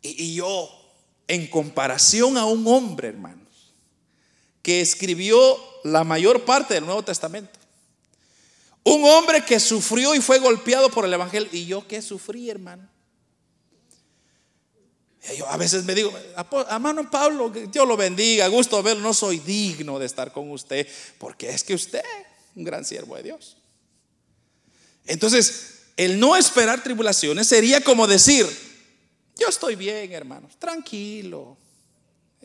Y, 0.03 0.35
yo 0.35 0.69
en 1.27 1.47
comparación 1.47 2.37
a 2.37 2.45
un 2.45 2.67
hombre, 2.67 3.07
hermanos, 3.07 3.73
que 4.61 4.81
escribió 4.81 5.57
la 5.83 6.03
mayor 6.03 6.45
parte 6.45 6.75
del 6.75 6.85
Nuevo 6.85 7.01
Testamento. 7.01 7.59
Un 8.83 9.03
hombre 9.05 9.43
que 9.43 9.59
sufrió 9.59 10.13
y 10.13 10.21
fue 10.21 10.37
golpeado 10.37 10.91
por 10.91 11.05
el 11.05 11.13
Evangelio. 11.13 11.49
¿Y 11.51 11.65
yo 11.65 11.87
qué 11.87 12.03
sufrí, 12.03 12.51
hermano? 12.51 12.87
Yo 15.35 15.47
a 15.47 15.57
veces 15.57 15.83
me 15.85 15.95
digo, 15.95 16.13
hermano 16.69 17.09
Pablo, 17.09 17.49
Dios 17.49 17.87
lo 17.87 17.97
bendiga, 17.97 18.47
gusto 18.49 18.83
verlo, 18.83 19.01
no 19.01 19.15
soy 19.15 19.39
digno 19.39 19.97
de 19.97 20.05
estar 20.05 20.31
con 20.31 20.51
usted, 20.51 20.87
porque 21.17 21.49
es 21.49 21.63
que 21.63 21.73
usted 21.73 22.03
un 22.55 22.63
gran 22.63 22.85
siervo 22.85 23.15
de 23.15 23.23
Dios. 23.23 23.57
Entonces, 25.05 25.75
el 25.97 26.19
no 26.19 26.35
esperar 26.35 26.83
tribulaciones 26.83 27.47
sería 27.47 27.81
como 27.81 28.07
decir, 28.07 28.45
yo 29.37 29.47
estoy 29.47 29.75
bien, 29.75 30.11
hermanos, 30.11 30.57
tranquilo. 30.57 31.57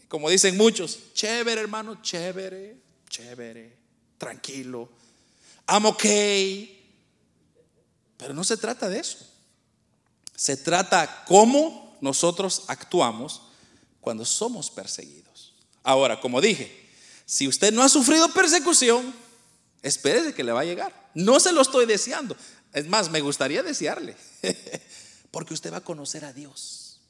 Como 0.09 0.29
dicen 0.29 0.57
muchos, 0.57 0.99
chévere, 1.15 1.61
hermano, 1.61 2.03
chévere, 2.03 2.77
chévere, 3.09 3.77
tranquilo. 4.19 4.91
I'm 5.69 5.87
okay. 5.87 6.77
Pero 8.17 8.35
no 8.35 8.45
se 8.45 8.57
trata 8.57 8.89
de 8.89 8.99
eso. 8.99 9.19
Se 10.35 10.57
trata 10.57 11.25
cómo 11.27 11.97
nosotros 12.01 12.65
actuamos 12.67 13.43
cuando 14.01 14.25
somos 14.25 14.71
perseguidos. 14.71 15.55
Ahora, 15.83 16.21
como 16.21 16.41
dije, 16.41 16.89
si 17.25 17.47
usted 17.47 17.73
no 17.73 17.83
ha 17.83 17.89
sufrido 17.89 18.29
persecución, 18.33 19.15
espérese 19.83 20.35
que 20.35 20.45
le 20.45 20.53
va 20.53 20.61
a 20.61 20.65
llegar. 20.65 21.00
No 21.15 21.41
se 21.41 21.53
lo 21.53 21.63
estoy 21.63 21.87
deseando. 21.87 22.37
Es 22.73 22.87
más, 22.87 23.11
me 23.11 23.21
gustaría 23.21 23.63
desearle. 23.63 24.17
Porque 25.31 25.55
usted 25.55 25.73
va 25.73 25.79
a 25.79 25.85
conocer 25.85 26.25
a 26.25 26.33
Dios. 26.33 27.01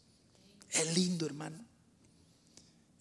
Es 0.70 0.94
lindo, 0.94 1.26
hermano. 1.26 1.64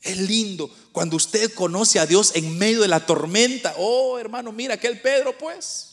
Es 0.01 0.17
lindo 0.17 0.73
cuando 0.91 1.17
usted 1.17 1.53
conoce 1.53 1.99
a 1.99 2.05
Dios 2.05 2.31
en 2.35 2.57
medio 2.57 2.81
de 2.81 2.87
la 2.87 3.05
tormenta. 3.05 3.75
Oh, 3.77 4.17
hermano, 4.17 4.51
mira 4.51 4.75
aquel 4.75 5.01
Pedro, 5.01 5.37
pues. 5.37 5.89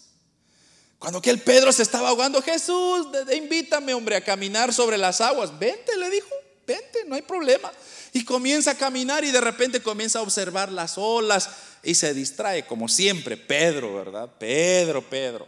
Cuando 0.99 1.19
aquel 1.19 1.41
Pedro 1.41 1.73
se 1.73 1.83
estaba 1.83 2.09
ahogando, 2.09 2.41
Jesús, 2.41 3.09
invítame, 3.35 3.95
hombre, 3.95 4.17
a 4.17 4.25
caminar 4.25 4.73
sobre 4.73 4.97
las 4.97 5.21
aguas. 5.21 5.59
Vente, 5.59 5.97
le 5.97 6.09
dijo, 6.09 6.29
vente, 6.67 7.05
no 7.07 7.17
hay 7.17 7.23
problema. 7.23 7.71
Y 8.13 8.25
comienza 8.25 8.73
a 8.73 8.77
caminar 8.77 9.25
y 9.25 9.31
de 9.31 9.41
repente 9.41 9.83
comienza 9.83 10.21
a 10.21 10.23
observar 10.23 10.73
las 10.73 10.97
olas 10.97 11.51
y 11.87 11.95
se 11.95 12.13
distrae, 12.13 12.67
como 12.67 12.89
siempre, 12.89 13.37
Pedro, 13.37 13.95
¿verdad? 13.95 14.29
Pedro, 14.41 15.09
Pedro. 15.09 15.47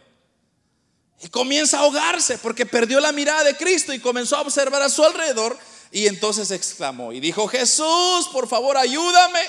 Y 1.21 1.27
comienza 1.27 1.77
a 1.77 1.81
ahogarse 1.81 2.37
porque 2.37 2.65
perdió 2.65 3.01
la 3.01 3.11
mirada 3.11 3.43
de 3.43 3.57
Cristo 3.57 3.93
y 3.93 3.99
comenzó 3.99 4.37
a 4.37 4.41
observar 4.41 4.81
a 4.81 4.89
su 4.89 5.03
alrededor 5.03 5.59
y 5.91 6.07
entonces 6.07 6.49
exclamó 6.51 7.11
y 7.11 7.19
dijo, 7.19 7.45
Jesús, 7.49 8.29
por 8.31 8.47
favor, 8.47 8.77
ayúdame. 8.77 9.41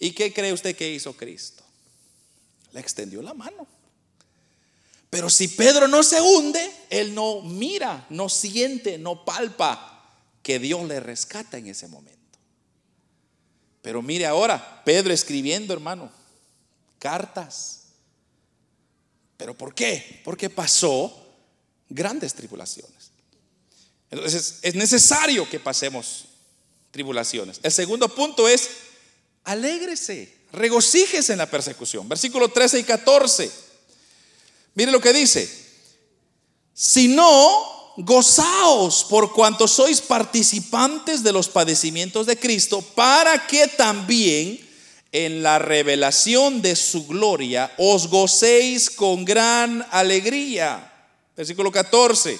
¿Y 0.00 0.10
qué 0.10 0.32
cree 0.32 0.52
usted 0.52 0.74
que 0.74 0.90
hizo 0.90 1.16
Cristo? 1.16 1.62
Le 2.72 2.80
extendió 2.80 3.22
la 3.22 3.32
mano. 3.32 3.64
Pero 5.08 5.30
si 5.30 5.46
Pedro 5.46 5.86
no 5.86 6.02
se 6.02 6.20
hunde, 6.20 6.68
él 6.90 7.14
no 7.14 7.42
mira, 7.42 8.06
no 8.10 8.28
siente, 8.28 8.98
no 8.98 9.24
palpa 9.24 10.04
que 10.42 10.58
Dios 10.58 10.84
le 10.88 10.98
rescata 10.98 11.58
en 11.58 11.68
ese 11.68 11.86
momento. 11.86 12.15
Pero 13.86 14.02
mire 14.02 14.26
ahora, 14.26 14.82
Pedro 14.84 15.14
escribiendo, 15.14 15.72
hermano, 15.72 16.10
cartas. 16.98 17.82
¿Pero 19.36 19.56
por 19.56 19.76
qué? 19.76 20.22
Porque 20.24 20.50
pasó 20.50 21.16
grandes 21.88 22.34
tribulaciones. 22.34 23.12
Entonces 24.10 24.58
es 24.62 24.74
necesario 24.74 25.48
que 25.48 25.60
pasemos 25.60 26.24
tribulaciones. 26.90 27.60
El 27.62 27.70
segundo 27.70 28.12
punto 28.12 28.48
es, 28.48 28.70
alégrese, 29.44 30.36
regocíjese 30.50 31.34
en 31.34 31.38
la 31.38 31.48
persecución. 31.48 32.08
Versículo 32.08 32.48
13 32.48 32.80
y 32.80 32.82
14. 32.82 33.52
Mire 34.74 34.90
lo 34.90 35.00
que 35.00 35.12
dice. 35.12 35.48
Si 36.74 37.06
no, 37.06 37.85
gozaos 37.96 39.04
por 39.04 39.32
cuanto 39.32 39.66
sois 39.66 40.00
participantes 40.00 41.22
de 41.22 41.32
los 41.32 41.48
padecimientos 41.48 42.26
de 42.26 42.38
Cristo, 42.38 42.82
para 42.82 43.46
que 43.46 43.68
también 43.68 44.60
en 45.12 45.42
la 45.42 45.58
revelación 45.58 46.60
de 46.60 46.76
su 46.76 47.06
gloria 47.06 47.72
os 47.78 48.08
gocéis 48.08 48.90
con 48.90 49.24
gran 49.24 49.86
alegría. 49.90 50.92
Versículo 51.36 51.72
14. 51.72 52.38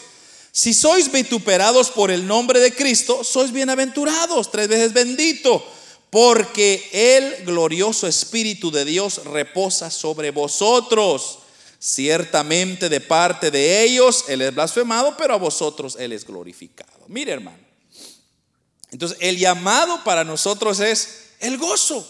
Si 0.52 0.72
sois 0.72 1.12
vituperados 1.12 1.90
por 1.90 2.10
el 2.10 2.26
nombre 2.26 2.60
de 2.60 2.74
Cristo, 2.74 3.24
sois 3.24 3.52
bienaventurados, 3.52 4.50
tres 4.50 4.68
veces 4.68 4.92
bendito, 4.92 5.64
porque 6.10 6.88
el 6.92 7.44
glorioso 7.44 8.06
Espíritu 8.06 8.70
de 8.70 8.84
Dios 8.84 9.22
reposa 9.24 9.90
sobre 9.90 10.30
vosotros. 10.30 11.40
Ciertamente 11.87 12.88
de 12.88 13.01
parte 13.01 13.53
de 13.53 13.85
ellos 13.85 14.25
Él 14.27 14.42
es 14.42 14.53
blasfemado, 14.53 15.16
pero 15.16 15.35
a 15.35 15.37
vosotros 15.37 15.96
Él 16.01 16.11
es 16.11 16.27
glorificado. 16.27 17.05
Mire 17.07 17.31
hermano. 17.31 17.62
Entonces 18.90 19.16
el 19.20 19.38
llamado 19.38 20.03
para 20.03 20.25
nosotros 20.25 20.81
es 20.81 21.29
el 21.38 21.59
gozo. 21.59 22.05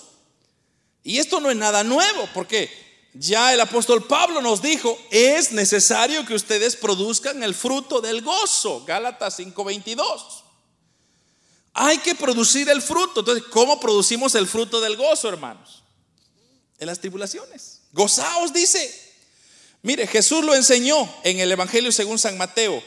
Y 1.03 1.19
esto 1.19 1.41
no 1.41 1.51
es 1.51 1.59
nada 1.59 1.85
nuevo, 1.85 2.27
porque 2.33 2.71
ya 3.13 3.53
el 3.53 3.61
apóstol 3.61 4.07
Pablo 4.07 4.41
nos 4.41 4.63
dijo, 4.63 4.99
es 5.11 5.53
necesario 5.53 6.25
que 6.25 6.33
ustedes 6.33 6.75
produzcan 6.75 7.43
el 7.43 7.55
fruto 7.55 8.01
del 8.01 8.23
gozo. 8.23 8.83
Gálatas 8.87 9.39
5:22. 9.39 10.43
Hay 11.75 11.99
que 11.99 12.15
producir 12.15 12.67
el 12.71 12.81
fruto. 12.81 13.21
Entonces, 13.21 13.45
¿cómo 13.51 13.79
producimos 13.79 14.35
el 14.37 14.47
fruto 14.47 14.81
del 14.81 14.97
gozo, 14.97 15.29
hermanos? 15.29 15.83
En 16.79 16.87
las 16.87 16.99
tribulaciones. 16.99 17.83
Gozaos, 17.93 18.55
dice. 18.55 19.06
Mire, 19.87 20.07
Jesús 20.09 20.45
lo 20.45 20.53
enseñó 20.53 21.09
en 21.23 21.39
el 21.39 21.53
Evangelio 21.53 21.93
según 21.93 22.19
San 22.19 22.37
Mateo, 22.37 22.83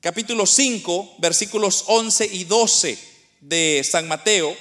capítulo 0.00 0.46
5, 0.46 1.16
versículos 1.18 1.82
11 1.88 2.30
y 2.32 2.44
12 2.44 2.98
de 3.40 3.82
San 3.84 4.06
Mateo 4.06 4.56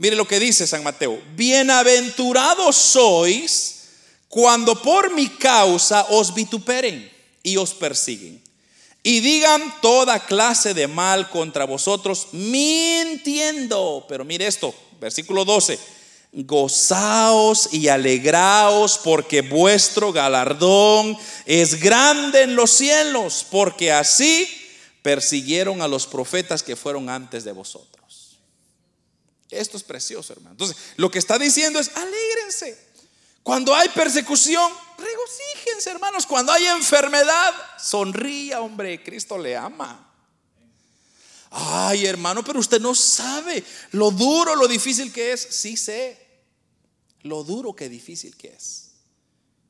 Mire 0.00 0.16
lo 0.16 0.26
que 0.26 0.40
dice 0.40 0.66
San 0.66 0.82
Mateo. 0.82 1.20
Bienaventurados 1.36 2.74
sois 2.74 3.88
cuando 4.30 4.80
por 4.80 5.12
mi 5.12 5.28
causa 5.28 6.06
os 6.08 6.32
vituperen 6.32 7.12
y 7.42 7.58
os 7.58 7.74
persiguen 7.74 8.40
y 9.02 9.20
digan 9.20 9.74
toda 9.82 10.24
clase 10.24 10.72
de 10.72 10.86
mal 10.86 11.28
contra 11.28 11.66
vosotros 11.66 12.28
mintiendo. 12.32 14.06
Pero 14.08 14.24
mire 14.24 14.46
esto, 14.46 14.74
versículo 14.98 15.44
12. 15.44 15.78
Gozaos 16.32 17.72
y 17.72 17.88
alegraos 17.88 18.98
porque 18.98 19.42
vuestro 19.42 20.12
galardón 20.12 21.16
es 21.44 21.80
grande 21.80 22.42
en 22.42 22.54
los 22.54 22.70
cielos, 22.70 23.44
porque 23.50 23.90
así 23.90 24.48
persiguieron 25.02 25.82
a 25.82 25.88
los 25.88 26.06
profetas 26.06 26.62
que 26.62 26.76
fueron 26.76 27.08
antes 27.08 27.42
de 27.44 27.52
vosotros. 27.52 28.38
Esto 29.50 29.76
es 29.76 29.82
precioso, 29.82 30.32
hermano. 30.32 30.52
Entonces, 30.52 30.76
lo 30.96 31.10
que 31.10 31.18
está 31.18 31.38
diciendo 31.38 31.80
es, 31.80 31.90
alégrense. 31.96 32.90
Cuando 33.42 33.74
hay 33.74 33.88
persecución, 33.88 34.70
regocíjense, 34.96 35.90
hermanos. 35.90 36.26
Cuando 36.26 36.52
hay 36.52 36.66
enfermedad, 36.66 37.52
sonría, 37.82 38.60
hombre, 38.60 39.02
Cristo 39.02 39.38
le 39.38 39.56
ama. 39.56 40.09
Ay, 41.50 42.06
hermano, 42.06 42.44
pero 42.44 42.60
usted 42.60 42.80
no 42.80 42.94
sabe 42.94 43.64
lo 43.90 44.12
duro, 44.12 44.54
lo 44.54 44.68
difícil 44.68 45.12
que 45.12 45.32
es. 45.32 45.40
Sí 45.50 45.76
sé, 45.76 46.16
lo 47.22 47.42
duro 47.42 47.74
que 47.74 47.88
difícil 47.88 48.36
que 48.36 48.48
es. 48.48 48.92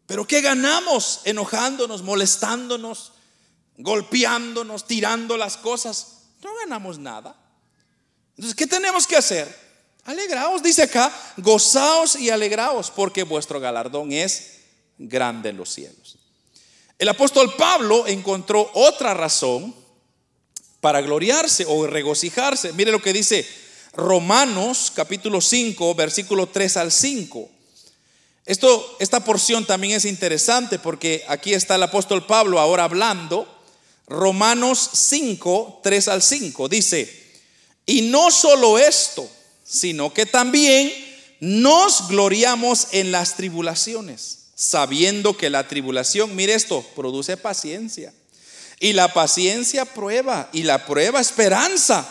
Pero 0.06 0.26
¿qué 0.26 0.40
ganamos 0.42 1.20
enojándonos, 1.24 2.02
molestándonos, 2.02 3.12
golpeándonos, 3.78 4.86
tirando 4.86 5.36
las 5.36 5.56
cosas? 5.56 6.18
No 6.42 6.54
ganamos 6.56 6.98
nada. 6.98 7.34
Entonces, 8.36 8.54
¿qué 8.54 8.66
tenemos 8.66 9.06
que 9.06 9.16
hacer? 9.16 9.70
Alegraos, 10.04 10.62
dice 10.62 10.82
acá, 10.82 11.12
gozaos 11.36 12.16
y 12.16 12.28
alegraos, 12.28 12.90
porque 12.90 13.22
vuestro 13.22 13.60
galardón 13.60 14.12
es 14.12 14.60
grande 14.98 15.50
en 15.50 15.56
los 15.56 15.70
cielos. 15.70 16.18
El 16.98 17.08
apóstol 17.08 17.54
Pablo 17.56 18.06
encontró 18.06 18.70
otra 18.74 19.14
razón 19.14 19.74
para 20.80 21.00
gloriarse 21.00 21.64
o 21.68 21.86
regocijarse. 21.86 22.72
Mire 22.72 22.92
lo 22.92 23.02
que 23.02 23.12
dice 23.12 23.46
Romanos 23.92 24.92
capítulo 24.94 25.40
5, 25.40 25.94
versículo 25.94 26.46
3 26.46 26.76
al 26.76 26.92
5. 26.92 27.48
Esto, 28.46 28.96
esta 28.98 29.24
porción 29.24 29.66
también 29.66 29.94
es 29.94 30.04
interesante 30.04 30.78
porque 30.78 31.24
aquí 31.28 31.54
está 31.54 31.76
el 31.76 31.82
apóstol 31.82 32.26
Pablo 32.26 32.58
ahora 32.58 32.84
hablando. 32.84 33.46
Romanos 34.06 34.90
5, 34.92 35.80
3 35.82 36.08
al 36.08 36.22
5. 36.22 36.68
Dice, 36.68 37.20
y 37.86 38.02
no 38.02 38.30
solo 38.30 38.78
esto, 38.78 39.28
sino 39.64 40.12
que 40.12 40.26
también 40.26 40.92
nos 41.40 42.08
gloriamos 42.08 42.88
en 42.92 43.12
las 43.12 43.36
tribulaciones, 43.36 44.50
sabiendo 44.54 45.36
que 45.36 45.48
la 45.48 45.68
tribulación, 45.68 46.34
mire 46.34 46.54
esto, 46.54 46.84
produce 46.94 47.36
paciencia. 47.36 48.12
Y 48.80 48.94
la 48.94 49.12
paciencia 49.12 49.84
prueba, 49.84 50.48
y 50.52 50.64
la 50.64 50.84
prueba 50.84 51.20
esperanza. 51.20 52.04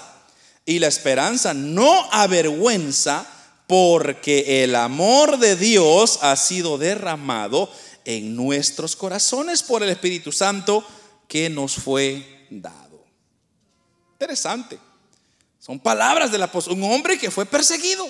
Y 0.66 0.80
la 0.80 0.88
esperanza 0.88 1.54
no 1.54 2.08
avergüenza, 2.12 3.28
porque 3.68 4.64
el 4.64 4.76
amor 4.76 5.40
de 5.40 5.56
Dios 5.56 6.20
ha 6.22 6.36
sido 6.36 6.78
derramado 6.78 7.70
en 8.06 8.36
nuestros 8.36 8.96
corazones 8.96 9.62
por 9.62 9.84
el 9.84 9.90
Espíritu 9.90 10.32
Santo 10.32 10.84
que 11.28 11.50
nos 11.50 11.76
fue 11.76 12.48
dado. 12.50 13.06
Interesante. 14.14 14.80
Son 15.60 15.80
palabras 15.80 16.32
del 16.32 16.42
apóstol. 16.42 16.74
Un 16.74 16.92
hombre 16.92 17.20
que 17.20 17.30
fue 17.30 17.46
perseguido, 17.46 18.10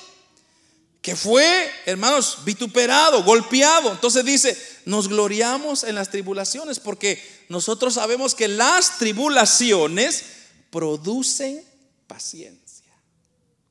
que 1.01 1.15
fue, 1.15 1.69
hermanos, 1.85 2.39
vituperado, 2.45 3.23
golpeado. 3.23 3.91
Entonces 3.91 4.23
dice, 4.23 4.57
nos 4.89 5.07
gloriamos 5.07 5.83
en 5.83 5.93
las 5.93 6.09
tribulaciones 6.09 6.79
porque 6.79 7.21
nosotros 7.47 7.93
sabemos 7.93 8.33
que 8.33 8.47
las 8.47 8.97
tribulaciones 8.97 10.23
producen 10.71 11.63
paciencia. 12.07 12.91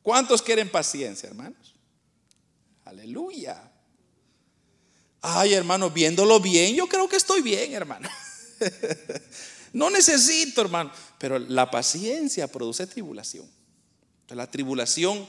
¿Cuántos 0.00 0.42
quieren 0.42 0.70
paciencia, 0.70 1.28
hermanos? 1.28 1.74
Aleluya. 2.84 3.68
Ay, 5.20 5.54
hermano, 5.54 5.90
viéndolo 5.90 6.38
bien, 6.38 6.76
yo 6.76 6.86
creo 6.86 7.08
que 7.08 7.16
estoy 7.16 7.42
bien, 7.42 7.74
hermano. 7.74 8.08
no 9.72 9.90
necesito, 9.90 10.60
hermano. 10.60 10.92
Pero 11.18 11.40
la 11.40 11.68
paciencia 11.68 12.46
produce 12.46 12.86
tribulación. 12.86 13.50
La 14.28 14.48
tribulación 14.48 15.28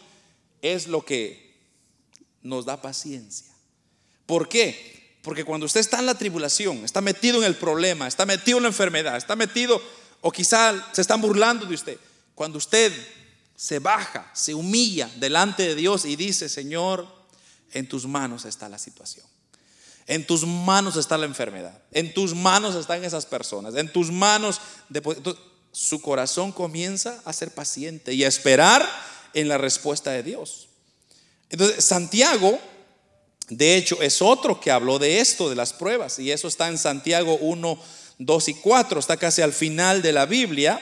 es 0.62 0.88
lo 0.88 1.04
que 1.04 1.58
nos 2.44 2.66
da 2.66 2.80
paciencia. 2.80 3.52
¿Por 4.28 4.48
qué? 4.48 4.99
Porque 5.22 5.44
cuando 5.44 5.66
usted 5.66 5.82
está 5.82 6.00
en 6.00 6.06
la 6.06 6.16
tribulación, 6.16 6.86
está 6.86 7.02
metido 7.02 7.40
en 7.40 7.44
el 7.44 7.56
problema, 7.56 8.08
está 8.08 8.26
metido 8.26 8.58
en 8.58 8.64
la 8.64 8.70
enfermedad, 8.70 9.18
está 9.18 9.36
metido, 9.36 9.82
o 10.22 10.32
quizá 10.32 10.92
se 10.94 11.02
están 11.02 11.22
burlando 11.22 11.66
de 11.66 11.76
usted, 11.76 11.98
cuando 12.36 12.58
usted 12.58 12.94
se 13.56 13.80
baja, 13.80 14.32
se 14.34 14.54
humilla 14.54 15.10
delante 15.18 15.64
de 15.64 15.76
Dios 15.76 16.06
y 16.06 16.16
dice, 16.16 16.48
Señor, 16.48 17.06
en 17.74 17.88
tus 17.88 18.08
manos 18.08 18.46
está 18.46 18.70
la 18.70 18.80
situación. 18.80 19.26
En 20.08 20.26
tus 20.26 20.48
manos 20.48 20.96
está 20.96 21.18
la 21.18 21.26
enfermedad. 21.26 21.78
En 21.92 22.14
tus 22.14 22.34
manos 22.34 22.74
están 22.76 23.04
esas 23.04 23.26
personas. 23.26 23.76
En 23.76 23.92
tus 23.92 24.12
manos 24.12 24.60
su 25.72 26.02
corazón 26.02 26.52
comienza 26.52 27.22
a 27.26 27.34
ser 27.34 27.54
paciente 27.54 28.14
y 28.14 28.24
a 28.24 28.28
esperar 28.28 28.90
en 29.34 29.48
la 29.48 29.58
respuesta 29.58 30.12
de 30.12 30.24
Dios. 30.24 30.70
Entonces, 31.50 31.84
Santiago, 31.84 32.60
de 33.50 33.76
hecho, 33.76 34.02
es 34.02 34.22
otro 34.22 34.60
que 34.60 34.72
habló 34.72 35.00
de 35.00 35.20
esto, 35.20 35.50
de 35.50 35.56
las 35.56 35.74
pruebas, 35.74 36.20
y 36.20 36.32
eso 36.32 36.48
está 36.48 36.68
en 36.68 36.78
Santiago 36.78 37.38
1, 37.42 37.80
2 38.20 38.48
y 38.50 38.54
4, 38.56 39.00
está 39.00 39.18
casi 39.18 39.42
al 39.42 39.54
final 39.54 40.02
de 40.02 40.14
la 40.14 40.26
Biblia, 40.26 40.80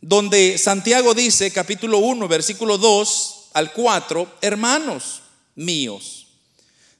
donde 0.00 0.58
Santiago 0.58 1.14
dice, 1.14 1.50
capítulo 1.50 1.98
1, 1.98 2.28
versículo 2.28 2.78
2 2.78 3.48
al 3.54 3.72
4, 3.72 4.36
hermanos 4.42 5.22
míos, 5.54 6.26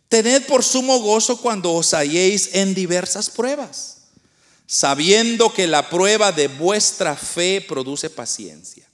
tened 0.09 0.45
por 0.47 0.65
sumo 0.65 0.99
gozo 1.01 1.41
cuando 1.41 1.73
os 1.73 1.93
halléis 1.95 2.51
en 2.55 2.75
diversas 2.75 3.31
pruebas 3.31 3.93
sabiendo 4.73 5.53
que 5.53 5.67
la 5.67 5.91
prueba 5.91 6.33
de 6.33 6.49
vuestra 6.49 7.15
fe 7.15 7.61
produce 7.61 8.09
paciencia. 8.09 8.89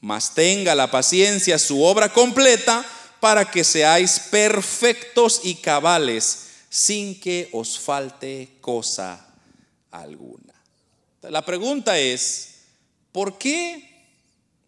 Mas 0.00 0.34
tenga 0.34 0.76
la 0.76 0.88
paciencia 0.88 1.58
su 1.58 1.82
obra 1.82 2.12
completa 2.12 2.86
para 3.20 3.50
que 3.50 3.62
seáis 3.62 4.18
perfectos 4.18 5.42
y 5.44 5.56
cabales 5.56 6.48
sin 6.70 7.20
que 7.20 7.48
os 7.52 7.78
falte 7.78 8.56
cosa 8.60 9.26
alguna. 9.90 10.54
La 11.22 11.44
pregunta 11.44 11.98
es, 11.98 12.54
¿por 13.12 13.36
qué 13.36 13.90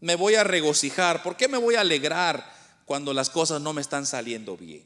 me 0.01 0.17
voy 0.17 0.35
a 0.35 0.45
regocijar? 0.45 1.23
¿Por 1.23 1.37
qué 1.37 1.49
me 1.49 1.59
voy 1.59 1.77
a 1.77 1.81
alegrar 1.81 2.53
cuando 2.85 3.15
las 3.15 3.31
cosas 3.31 3.61
no 3.61 3.73
me 3.73 3.81
están 3.81 4.05
saliendo 4.05 4.57
bien? 4.57 4.85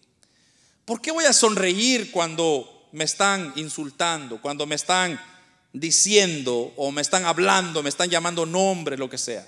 ¿Por 0.85 1.01
qué 1.01 1.11
voy 1.11 1.25
a 1.25 1.33
sonreír 1.33 2.13
cuando 2.13 2.89
me 2.93 3.05
están 3.05 3.53
insultando, 3.57 4.41
cuando 4.41 4.67
me 4.67 4.77
están 4.77 5.21
diciendo 5.73 6.73
o 6.77 6.93
me 6.93 7.03
están 7.03 7.25
hablando, 7.25 7.83
me 7.83 7.89
están 7.89 8.11
llamando 8.11 8.47
nombre, 8.47 8.97
lo 8.97 9.11
que 9.11 9.19
sea? 9.19 9.47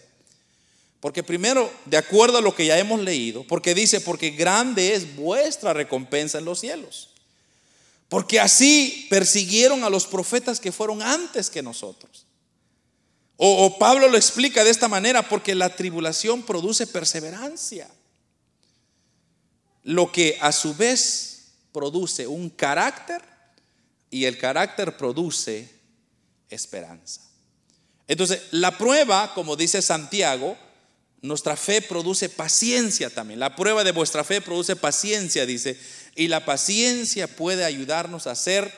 Porque 1.00 1.22
primero, 1.22 1.72
de 1.84 1.96
acuerdo 1.96 2.38
a 2.38 2.42
lo 2.42 2.54
que 2.54 2.66
ya 2.66 2.78
hemos 2.78 3.00
leído, 3.00 3.44
porque 3.44 3.74
dice, 3.74 4.00
porque 4.00 4.30
grande 4.30 4.94
es 4.94 5.14
vuestra 5.16 5.72
recompensa 5.72 6.38
en 6.38 6.44
los 6.44 6.58
cielos. 6.58 7.10
Porque 8.08 8.40
así 8.40 9.06
persiguieron 9.10 9.84
a 9.84 9.90
los 9.90 10.06
profetas 10.06 10.58
que 10.58 10.72
fueron 10.72 11.02
antes 11.02 11.50
que 11.50 11.62
nosotros. 11.62 12.26
O, 13.40 13.78
Pablo 13.78 14.08
lo 14.08 14.16
explica 14.16 14.64
de 14.64 14.70
esta 14.70 14.88
manera, 14.88 15.28
porque 15.28 15.54
la 15.54 15.76
tribulación 15.76 16.42
produce 16.42 16.88
perseverancia. 16.88 17.88
Lo 19.84 20.10
que 20.10 20.36
a 20.40 20.50
su 20.50 20.74
vez 20.74 21.52
produce 21.72 22.26
un 22.26 22.50
carácter 22.50 23.22
y 24.10 24.24
el 24.24 24.38
carácter 24.38 24.96
produce 24.96 25.72
esperanza. 26.50 27.20
Entonces, 28.08 28.42
la 28.50 28.76
prueba, 28.76 29.32
como 29.34 29.54
dice 29.54 29.82
Santiago, 29.82 30.58
nuestra 31.20 31.56
fe 31.56 31.82
produce 31.82 32.28
paciencia 32.28 33.10
también. 33.10 33.40
La 33.40 33.56
prueba 33.56 33.84
de 33.84 33.92
vuestra 33.92 34.24
fe 34.24 34.40
produce 34.40 34.76
paciencia, 34.76 35.46
dice. 35.46 35.78
Y 36.14 36.28
la 36.28 36.44
paciencia 36.44 37.26
puede 37.26 37.64
ayudarnos 37.64 38.26
a 38.26 38.34
ser 38.34 38.72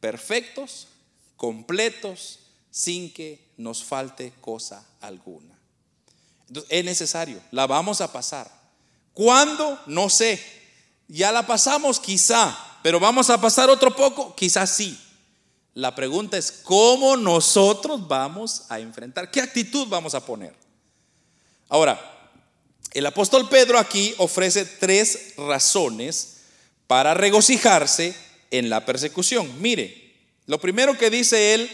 perfectos, 0.00 0.88
completos, 1.36 2.40
sin 2.70 3.12
que 3.12 3.40
nos 3.56 3.84
falte 3.84 4.32
cosa 4.40 4.86
alguna. 5.00 5.54
Entonces, 6.48 6.70
es 6.72 6.84
necesario, 6.84 7.40
la 7.50 7.66
vamos 7.66 8.00
a 8.00 8.12
pasar. 8.12 8.50
¿Cuándo? 9.12 9.80
No 9.86 10.08
sé. 10.08 10.42
Ya 11.08 11.32
la 11.32 11.46
pasamos 11.46 12.00
quizá, 12.00 12.56
pero 12.82 12.98
vamos 12.98 13.28
a 13.28 13.40
pasar 13.40 13.68
otro 13.68 13.94
poco, 13.94 14.34
quizás 14.34 14.70
sí. 14.70 14.98
La 15.74 15.94
pregunta 15.94 16.36
es, 16.36 16.52
¿cómo 16.52 17.16
nosotros 17.16 18.06
vamos 18.06 18.64
a 18.68 18.78
enfrentar? 18.78 19.30
¿Qué 19.30 19.40
actitud 19.40 19.88
vamos 19.88 20.14
a 20.14 20.24
poner? 20.24 20.61
Ahora, 21.72 21.98
el 22.92 23.06
apóstol 23.06 23.48
Pedro 23.48 23.78
aquí 23.78 24.14
ofrece 24.18 24.66
tres 24.66 25.32
razones 25.38 26.42
para 26.86 27.14
regocijarse 27.14 28.14
en 28.50 28.68
la 28.68 28.84
persecución. 28.84 29.50
Mire, 29.62 30.12
lo 30.44 30.60
primero 30.60 30.98
que 30.98 31.08
dice 31.08 31.54
él 31.54 31.70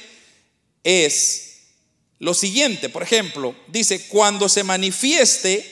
es 0.85 1.63
lo 2.21 2.33
siguiente, 2.33 2.89
por 2.89 3.03
ejemplo, 3.03 3.57
dice, 3.67 4.07
cuando 4.07 4.49
se 4.49 4.63
manifieste 4.63 5.67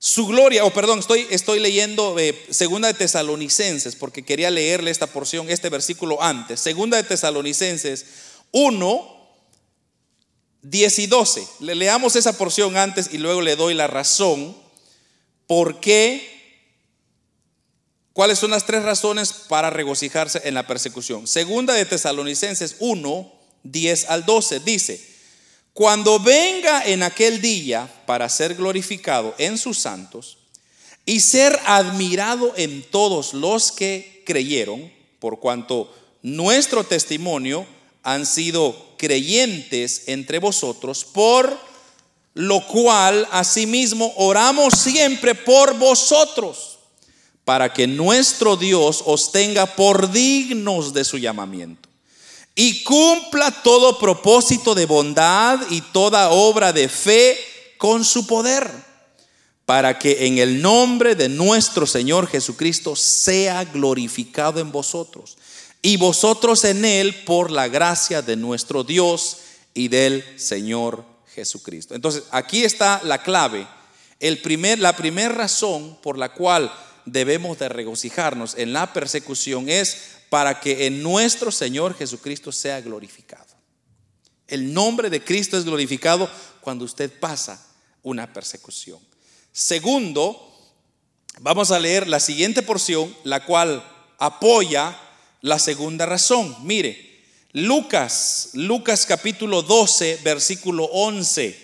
su 0.00 0.26
gloria, 0.26 0.64
o 0.64 0.72
perdón, 0.72 0.98
estoy, 0.98 1.24
estoy 1.30 1.60
leyendo 1.60 2.16
Segunda 2.50 2.88
de 2.88 2.94
Tesalonicenses, 2.94 3.94
porque 3.94 4.24
quería 4.24 4.50
leerle 4.50 4.90
esta 4.90 5.06
porción, 5.06 5.48
este 5.50 5.68
versículo 5.68 6.20
antes. 6.20 6.58
Segunda 6.58 6.96
de 6.96 7.04
Tesalonicenses 7.04 8.06
1, 8.50 9.15
10 10.70 10.98
y 10.98 11.06
12. 11.06 11.46
Le 11.60 11.74
leamos 11.74 12.16
esa 12.16 12.36
porción 12.36 12.76
antes 12.76 13.10
y 13.12 13.18
luego 13.18 13.40
le 13.40 13.56
doy 13.56 13.74
la 13.74 13.86
razón 13.86 14.56
por 15.46 15.80
qué 15.80 16.36
¿Cuáles 18.16 18.38
son 18.38 18.50
las 18.50 18.64
tres 18.64 18.82
razones 18.82 19.30
para 19.34 19.68
regocijarse 19.68 20.40
en 20.44 20.54
la 20.54 20.66
persecución? 20.66 21.26
Segunda 21.26 21.74
de 21.74 21.84
Tesalonicenses 21.84 22.76
1, 22.78 23.32
10 23.62 24.04
al 24.08 24.24
12 24.24 24.60
dice, 24.60 25.06
cuando 25.74 26.18
venga 26.18 26.82
en 26.86 27.02
aquel 27.02 27.42
día 27.42 27.92
para 28.06 28.30
ser 28.30 28.54
glorificado 28.54 29.34
en 29.36 29.58
sus 29.58 29.76
santos 29.76 30.38
y 31.04 31.20
ser 31.20 31.60
admirado 31.66 32.54
en 32.56 32.84
todos 32.84 33.34
los 33.34 33.70
que 33.70 34.22
creyeron, 34.24 34.90
por 35.18 35.38
cuanto 35.38 35.94
nuestro 36.22 36.84
testimonio 36.84 37.66
han 38.06 38.24
sido 38.24 38.94
creyentes 38.96 40.04
entre 40.06 40.38
vosotros, 40.38 41.04
por 41.04 41.58
lo 42.34 42.64
cual 42.68 43.26
asimismo 43.32 44.14
oramos 44.16 44.74
siempre 44.74 45.34
por 45.34 45.76
vosotros, 45.76 46.78
para 47.44 47.72
que 47.72 47.88
nuestro 47.88 48.56
Dios 48.56 49.02
os 49.06 49.32
tenga 49.32 49.66
por 49.66 50.12
dignos 50.12 50.94
de 50.94 51.04
su 51.04 51.18
llamamiento 51.18 51.88
y 52.54 52.84
cumpla 52.84 53.50
todo 53.50 53.98
propósito 53.98 54.76
de 54.76 54.86
bondad 54.86 55.58
y 55.70 55.80
toda 55.80 56.30
obra 56.30 56.72
de 56.72 56.88
fe 56.88 57.36
con 57.76 58.04
su 58.04 58.24
poder, 58.24 58.70
para 59.64 59.98
que 59.98 60.28
en 60.28 60.38
el 60.38 60.62
nombre 60.62 61.16
de 61.16 61.28
nuestro 61.28 61.86
Señor 61.86 62.28
Jesucristo 62.28 62.94
sea 62.94 63.64
glorificado 63.64 64.60
en 64.60 64.70
vosotros 64.70 65.36
y 65.86 65.98
vosotros 65.98 66.64
en 66.64 66.84
él 66.84 67.14
por 67.22 67.52
la 67.52 67.68
gracia 67.68 68.20
de 68.20 68.34
nuestro 68.34 68.82
Dios 68.82 69.36
y 69.72 69.86
del 69.86 70.24
Señor 70.36 71.04
Jesucristo. 71.32 71.94
Entonces, 71.94 72.24
aquí 72.32 72.64
está 72.64 73.00
la 73.04 73.22
clave. 73.22 73.68
El 74.18 74.42
primer, 74.42 74.80
la 74.80 74.96
primera 74.96 75.32
razón 75.32 75.96
por 76.02 76.18
la 76.18 76.32
cual 76.32 76.74
debemos 77.04 77.60
de 77.60 77.68
regocijarnos 77.68 78.56
en 78.56 78.72
la 78.72 78.92
persecución 78.92 79.68
es 79.68 80.16
para 80.28 80.58
que 80.58 80.86
en 80.88 81.04
nuestro 81.04 81.52
Señor 81.52 81.94
Jesucristo 81.94 82.50
sea 82.50 82.80
glorificado. 82.80 83.54
El 84.48 84.74
nombre 84.74 85.08
de 85.08 85.22
Cristo 85.22 85.56
es 85.56 85.64
glorificado 85.64 86.28
cuando 86.62 86.84
usted 86.84 87.16
pasa 87.20 87.64
una 88.02 88.32
persecución. 88.32 88.98
Segundo, 89.52 90.52
vamos 91.38 91.70
a 91.70 91.78
leer 91.78 92.08
la 92.08 92.18
siguiente 92.18 92.62
porción, 92.62 93.16
la 93.22 93.46
cual 93.46 93.88
apoya 94.18 95.00
la 95.46 95.60
segunda 95.60 96.06
razón. 96.06 96.56
Mire, 96.64 97.22
Lucas, 97.52 98.50
Lucas 98.54 99.06
capítulo 99.06 99.62
12, 99.62 100.18
versículo 100.24 100.86
11. 100.86 101.56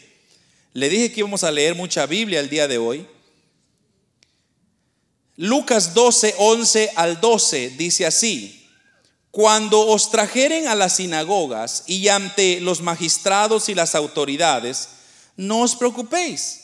Le 0.74 0.89
dije 0.89 1.11
que 1.11 1.20
íbamos 1.20 1.43
a 1.43 1.51
leer 1.51 1.74
mucha 1.74 2.07
Biblia 2.07 2.39
el 2.39 2.49
día 2.49 2.68
de 2.68 2.78
hoy. 2.78 3.05
Lucas 5.37 5.95
12, 5.95 6.37
11 6.39 6.93
al 6.95 7.20
12 7.20 7.70
dice 7.70 8.07
así, 8.07 8.68
cuando 9.33 9.80
os 9.89 10.12
trajeren 10.12 10.68
a 10.68 10.76
las 10.76 10.97
sinagogas 10.97 11.83
y 11.89 12.07
ante 12.07 12.61
los 12.61 12.83
magistrados 12.83 13.68
y 13.68 13.74
las 13.74 13.97
autoridades, 13.97 14.91
no 15.37 15.62
os 15.62 15.74
preocupéis 15.74 16.61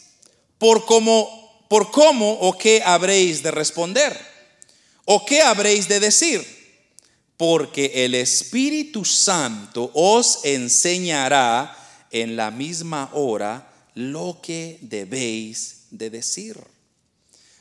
por 0.59 0.85
cómo, 0.85 1.67
por 1.69 1.91
cómo 1.91 2.35
o 2.35 2.57
qué 2.57 2.81
habréis 2.85 3.43
de 3.43 3.51
responder 3.51 4.17
o 5.05 5.27
qué 5.27 5.43
habréis 5.43 5.89
de 5.89 5.99
decir, 5.99 6.58
porque 7.39 8.05
el 8.05 8.17
Espíritu 8.17 9.05
Santo 9.05 9.91
os 9.95 10.45
enseñará 10.45 11.75
en 12.11 12.37
la 12.37 12.51
misma 12.51 13.11
hora 13.15 13.73
lo 13.95 14.41
que 14.43 14.79
debéis 14.83 15.85
de 15.91 16.11
decir. 16.11 16.59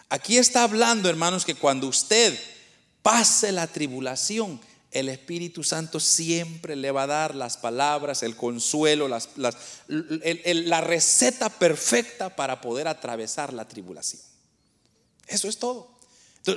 Aquí 0.10 0.38
está 0.38 0.64
hablando, 0.64 1.10
hermanos, 1.10 1.46
que 1.46 1.54
cuando 1.54 1.88
usted 1.88 2.38
pase 3.04 3.52
la 3.52 3.68
tribulación, 3.68 4.60
el 4.90 5.10
Espíritu 5.10 5.64
Santo 5.64 6.00
siempre 6.00 6.76
le 6.76 6.90
va 6.90 7.04
a 7.04 7.08
dar 7.08 7.36
las 7.36 7.58
palabras, 7.58 8.24
el 8.24 8.36
consuelo, 8.36 9.08
las, 9.08 9.30
la 9.38 10.82
receta 10.82 11.50
perfecta 11.50 12.36
para 12.36 12.62
poder 12.62 12.88
atravesar 12.88 13.54
la 13.54 13.68
tribulación. 13.68 14.24
Eso 15.28 15.48
es 15.48 15.60
todo. 15.60 15.92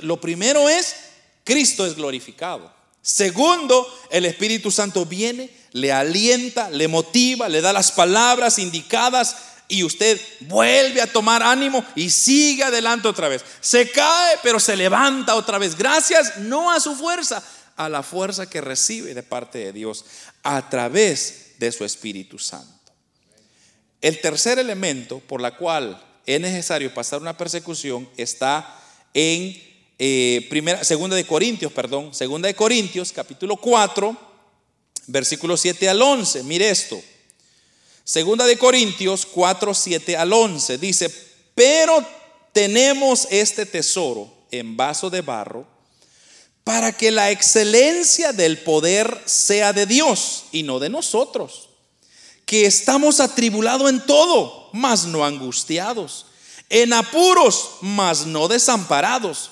lo 0.01 0.19
primero 0.19 0.69
es, 0.69 0.95
Cristo 1.43 1.85
es 1.85 1.95
glorificado. 1.95 2.80
Segundo, 3.01 3.87
el 4.11 4.25
Espíritu 4.25 4.69
Santo 4.71 5.05
viene, 5.05 5.49
le 5.71 5.91
alienta, 5.91 6.69
le 6.69 6.87
motiva, 6.87 7.49
le 7.49 7.61
da 7.61 7.73
las 7.73 7.91
palabras 7.91 8.59
indicadas 8.59 9.35
y 9.67 9.83
usted 9.83 10.19
vuelve 10.41 11.01
a 11.01 11.07
tomar 11.07 11.41
ánimo 11.41 11.83
y 11.95 12.09
sigue 12.09 12.63
adelante 12.63 13.07
otra 13.07 13.29
vez. 13.29 13.43
Se 13.61 13.89
cae, 13.89 14.37
pero 14.43 14.59
se 14.59 14.75
levanta 14.75 15.35
otra 15.35 15.57
vez. 15.57 15.75
Gracias 15.75 16.37
no 16.39 16.71
a 16.71 16.79
su 16.79 16.95
fuerza, 16.95 17.41
a 17.77 17.89
la 17.89 18.03
fuerza 18.03 18.49
que 18.49 18.61
recibe 18.61 19.13
de 19.13 19.23
parte 19.23 19.59
de 19.59 19.73
Dios 19.73 20.05
a 20.43 20.69
través 20.69 21.53
de 21.57 21.71
su 21.71 21.85
Espíritu 21.85 22.37
Santo. 22.37 22.91
El 24.01 24.19
tercer 24.19 24.59
elemento 24.59 25.19
por 25.19 25.41
la 25.41 25.55
cual 25.55 26.03
es 26.25 26.41
necesario 26.41 26.93
pasar 26.93 27.21
una 27.21 27.37
persecución 27.37 28.09
está 28.17 28.77
en 29.13 29.70
eh, 30.03 30.47
primera, 30.49 30.83
segunda 30.83 31.15
de 31.15 31.27
Corintios, 31.27 31.71
perdón, 31.71 32.11
segunda 32.11 32.47
de 32.47 32.55
Corintios, 32.55 33.11
capítulo 33.11 33.55
4, 33.55 34.17
versículo 35.05 35.55
7 35.55 35.87
al 35.89 36.01
11. 36.01 36.41
Mire 36.41 36.71
esto. 36.71 36.99
Segunda 38.03 38.47
de 38.47 38.57
Corintios 38.57 39.27
4, 39.27 39.75
7 39.75 40.17
al 40.17 40.33
11 40.33 40.79
dice, 40.79 41.13
pero 41.53 42.03
tenemos 42.51 43.27
este 43.29 43.67
tesoro 43.67 44.33
en 44.49 44.75
vaso 44.75 45.11
de 45.11 45.21
barro 45.21 45.67
para 46.63 46.97
que 46.97 47.11
la 47.11 47.29
excelencia 47.29 48.33
del 48.33 48.57
poder 48.57 49.21
sea 49.25 49.71
de 49.71 49.85
Dios 49.85 50.45
y 50.51 50.63
no 50.63 50.79
de 50.79 50.89
nosotros 50.89 51.69
que 52.47 52.65
estamos 52.65 53.19
atribulados 53.19 53.87
en 53.87 54.03
todo, 54.03 54.71
mas 54.73 55.05
no 55.05 55.23
angustiados, 55.23 56.25
en 56.69 56.91
apuros, 56.91 57.73
mas 57.81 58.25
no 58.25 58.47
desamparados, 58.47 59.51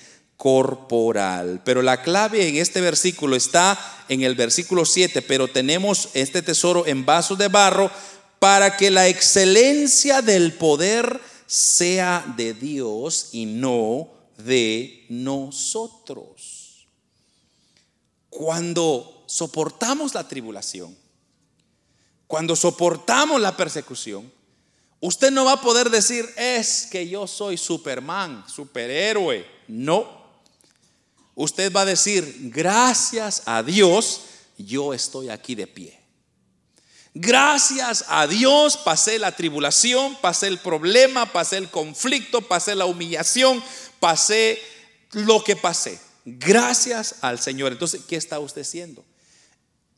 corporal. 0.41 1.61
Pero 1.63 1.83
la 1.83 2.01
clave 2.01 2.49
en 2.49 2.57
este 2.57 2.81
versículo 2.81 3.35
está 3.35 3.77
en 4.09 4.23
el 4.23 4.33
versículo 4.33 4.85
7, 4.85 5.21
pero 5.21 5.47
tenemos 5.47 6.09
este 6.15 6.41
tesoro 6.41 6.87
en 6.87 7.05
vasos 7.05 7.37
de 7.37 7.47
barro 7.47 7.91
para 8.39 8.75
que 8.75 8.89
la 8.89 9.07
excelencia 9.07 10.23
del 10.23 10.53
poder 10.53 11.21
sea 11.45 12.25
de 12.35 12.55
Dios 12.55 13.29
y 13.33 13.45
no 13.45 14.09
de 14.39 15.05
nosotros. 15.09 16.87
Cuando 18.27 19.23
soportamos 19.27 20.15
la 20.15 20.27
tribulación, 20.27 20.97
cuando 22.25 22.55
soportamos 22.55 23.39
la 23.39 23.55
persecución, 23.55 24.33
usted 25.01 25.29
no 25.29 25.45
va 25.45 25.51
a 25.51 25.61
poder 25.61 25.91
decir, 25.91 26.27
es 26.35 26.87
que 26.89 27.07
yo 27.07 27.27
soy 27.27 27.57
Superman, 27.57 28.43
superhéroe. 28.47 29.45
No. 29.67 30.20
Usted 31.41 31.71
va 31.73 31.81
a 31.81 31.85
decir, 31.85 32.49
gracias 32.53 33.43
a 33.45 33.63
Dios, 33.63 34.21
yo 34.57 34.93
estoy 34.93 35.29
aquí 35.29 35.55
de 35.55 35.67
pie. 35.67 35.99
Gracias 37.13 38.05
a 38.07 38.27
Dios 38.27 38.77
pasé 38.77 39.19
la 39.19 39.35
tribulación, 39.35 40.17
pasé 40.21 40.47
el 40.47 40.59
problema, 40.59 41.31
pasé 41.31 41.57
el 41.57 41.69
conflicto, 41.69 42.41
pasé 42.41 42.75
la 42.75 42.85
humillación, 42.85 43.61
pasé 43.99 44.61
lo 45.11 45.43
que 45.43 45.55
pasé. 45.55 45.99
Gracias 46.23 47.15
al 47.21 47.39
Señor. 47.39 47.71
Entonces, 47.71 48.01
¿qué 48.07 48.15
está 48.15 48.39
usted 48.39 48.61
haciendo? 48.61 49.03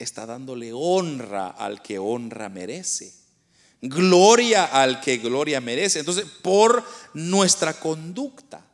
está 0.03 0.25
dándole 0.25 0.71
honra 0.73 1.47
al 1.47 1.81
que 1.81 1.97
honra 1.97 2.49
merece. 2.49 3.13
Gloria 3.81 4.65
al 4.65 5.01
que 5.01 5.17
gloria 5.17 5.59
merece. 5.59 5.99
Entonces, 5.99 6.25
por 6.41 6.83
nuestra 7.13 7.73
conducta, 7.73 8.65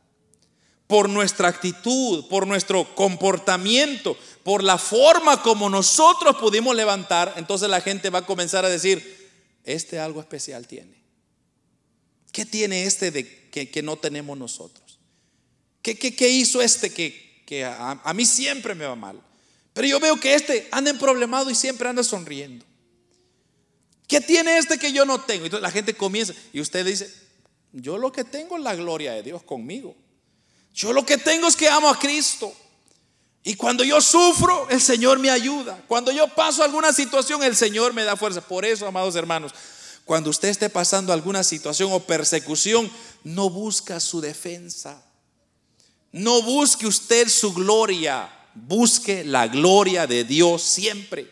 por 0.90 1.08
nuestra 1.08 1.50
actitud, 1.50 2.28
por 2.30 2.48
nuestro 2.48 2.96
comportamiento, 2.96 4.18
por 4.42 4.64
la 4.64 4.80
forma 4.80 5.44
como 5.44 5.70
nosotros 5.70 6.38
pudimos 6.38 6.76
levantar, 6.76 7.36
entonces 7.38 7.70
la 7.70 7.80
gente 7.80 8.10
va 8.10 8.20
a 8.20 8.26
comenzar 8.26 8.66
a 8.66 8.70
decir, 8.70 9.30
este 9.64 10.00
algo 10.00 10.20
especial 10.20 10.66
tiene. 10.66 11.00
¿Qué 12.32 12.44
tiene 12.44 12.86
este 12.86 13.12
de 13.12 13.52
que, 13.52 13.84
no 13.84 13.98
tenemos 13.98 14.36
nosotros? 14.36 14.98
¿Qué, 15.84 15.96
qué, 15.96 16.28
hizo 16.28 16.60
este 16.60 16.92
que, 16.92 17.64
a 17.64 18.14
mí 18.16 18.26
siempre 18.26 18.74
me 18.74 18.86
va 18.86 18.96
mal? 18.96 19.22
Pero 19.74 19.88
yo 19.88 20.00
veo 20.00 20.20
que 20.20 20.34
este 20.34 20.70
anda 20.72 20.92
problemado 20.96 21.52
y 21.52 21.56
siempre 21.56 21.88
anda 21.88 22.04
sonriendo. 22.04 22.66
¿Qué 24.08 24.22
tiene 24.22 24.58
este 24.58 24.80
que 24.80 24.92
yo 24.92 25.06
no 25.06 25.22
tengo? 25.22 25.46
Entonces 25.46 25.62
la 25.62 25.70
gente 25.70 25.94
comienza 25.94 26.34
y 26.52 26.62
usted 26.62 26.84
dice, 26.84 27.14
yo 27.74 28.00
lo 28.00 28.12
que 28.12 28.24
tengo 28.24 28.58
es 28.58 28.64
la 28.64 28.74
gloria 28.74 29.14
de 29.14 29.22
Dios 29.22 29.44
conmigo. 29.44 29.96
Yo 30.74 30.94
lo 30.94 31.06
que 31.06 31.18
tengo 31.18 31.48
es 31.48 31.56
que 31.56 31.68
amo 31.68 31.90
a 31.90 32.00
Cristo. 32.00 32.54
Y 33.44 33.56
cuando 33.56 33.84
yo 33.84 34.02
sufro, 34.02 34.68
el 34.70 34.82
Señor 34.82 35.20
me 35.20 35.30
ayuda. 35.30 35.84
Cuando 35.88 36.12
yo 36.12 36.28
paso 36.28 36.64
alguna 36.64 36.94
situación, 36.94 37.42
el 37.44 37.56
Señor 37.56 37.94
me 37.94 38.04
da 38.04 38.16
fuerza. 38.16 38.42
Por 38.42 38.66
eso, 38.66 38.86
amados 38.88 39.16
hermanos, 39.16 39.54
cuando 40.06 40.30
usted 40.30 40.50
esté 40.50 40.70
pasando 40.70 41.14
alguna 41.14 41.44
situación 41.44 41.92
o 41.92 42.00
persecución, 42.00 42.92
no 43.24 43.50
busca 43.50 44.00
su 44.00 44.22
defensa. 44.22 45.04
No 46.12 46.42
busque 46.42 46.88
usted 46.88 47.28
su 47.30 47.54
gloria 47.54 48.30
busque 48.54 49.24
la 49.24 49.48
gloria 49.48 50.08
de 50.08 50.24
Dios 50.24 50.62
siempre. 50.62 51.30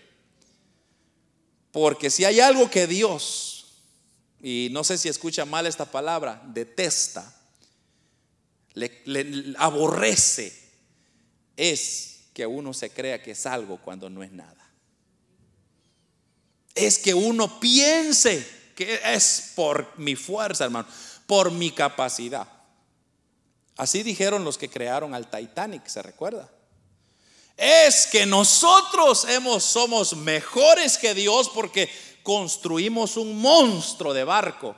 Porque 1.71 2.09
si 2.09 2.25
hay 2.25 2.39
algo 2.39 2.69
que 2.69 2.87
Dios, 2.87 3.65
y 4.41 4.69
no 4.71 4.83
sé 4.83 4.97
si 4.97 5.09
escucha 5.09 5.45
mal 5.45 5.67
esta 5.67 5.85
palabra, 5.85 6.41
detesta, 6.47 7.35
le, 8.77 9.55
aborrece, 9.57 10.53
es 11.55 12.25
que 12.33 12.45
uno 12.45 12.73
se 12.73 12.89
crea 12.91 13.21
que 13.21 13.31
es 13.31 13.45
algo 13.45 13.77
cuando 13.77 14.09
no 14.09 14.23
es 14.23 14.31
nada. 14.31 14.71
Es 16.75 16.99
que 16.99 17.13
uno 17.13 17.59
piense 17.59 18.45
que 18.75 18.99
es 19.03 19.53
por 19.55 19.97
mi 19.97 20.15
fuerza, 20.15 20.65
hermano, 20.65 20.87
por 21.25 21.51
mi 21.51 21.71
capacidad. 21.71 22.47
Así 23.75 24.03
dijeron 24.03 24.43
los 24.43 24.57
que 24.57 24.69
crearon 24.69 25.13
al 25.13 25.29
Titanic, 25.29 25.85
¿se 25.87 26.01
recuerda? 26.01 26.51
es 27.57 28.05
que 28.05 28.27
nosotros 28.27 29.25
hemos, 29.25 29.63
somos 29.63 30.15
mejores 30.15 30.97
que 30.97 31.15
Dios 31.15 31.49
porque 31.49 31.89
construimos 32.21 33.17
un 33.17 33.41
monstruo 33.41 34.13
de 34.13 34.23
barco. 34.23 34.75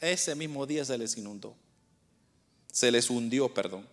Ese 0.00 0.34
mismo 0.34 0.64
día 0.64 0.84
se 0.84 0.96
les 0.96 1.16
inundó. 1.18 1.54
Se 2.72 2.90
les 2.90 3.10
hundió, 3.10 3.52
perdón. 3.52 3.86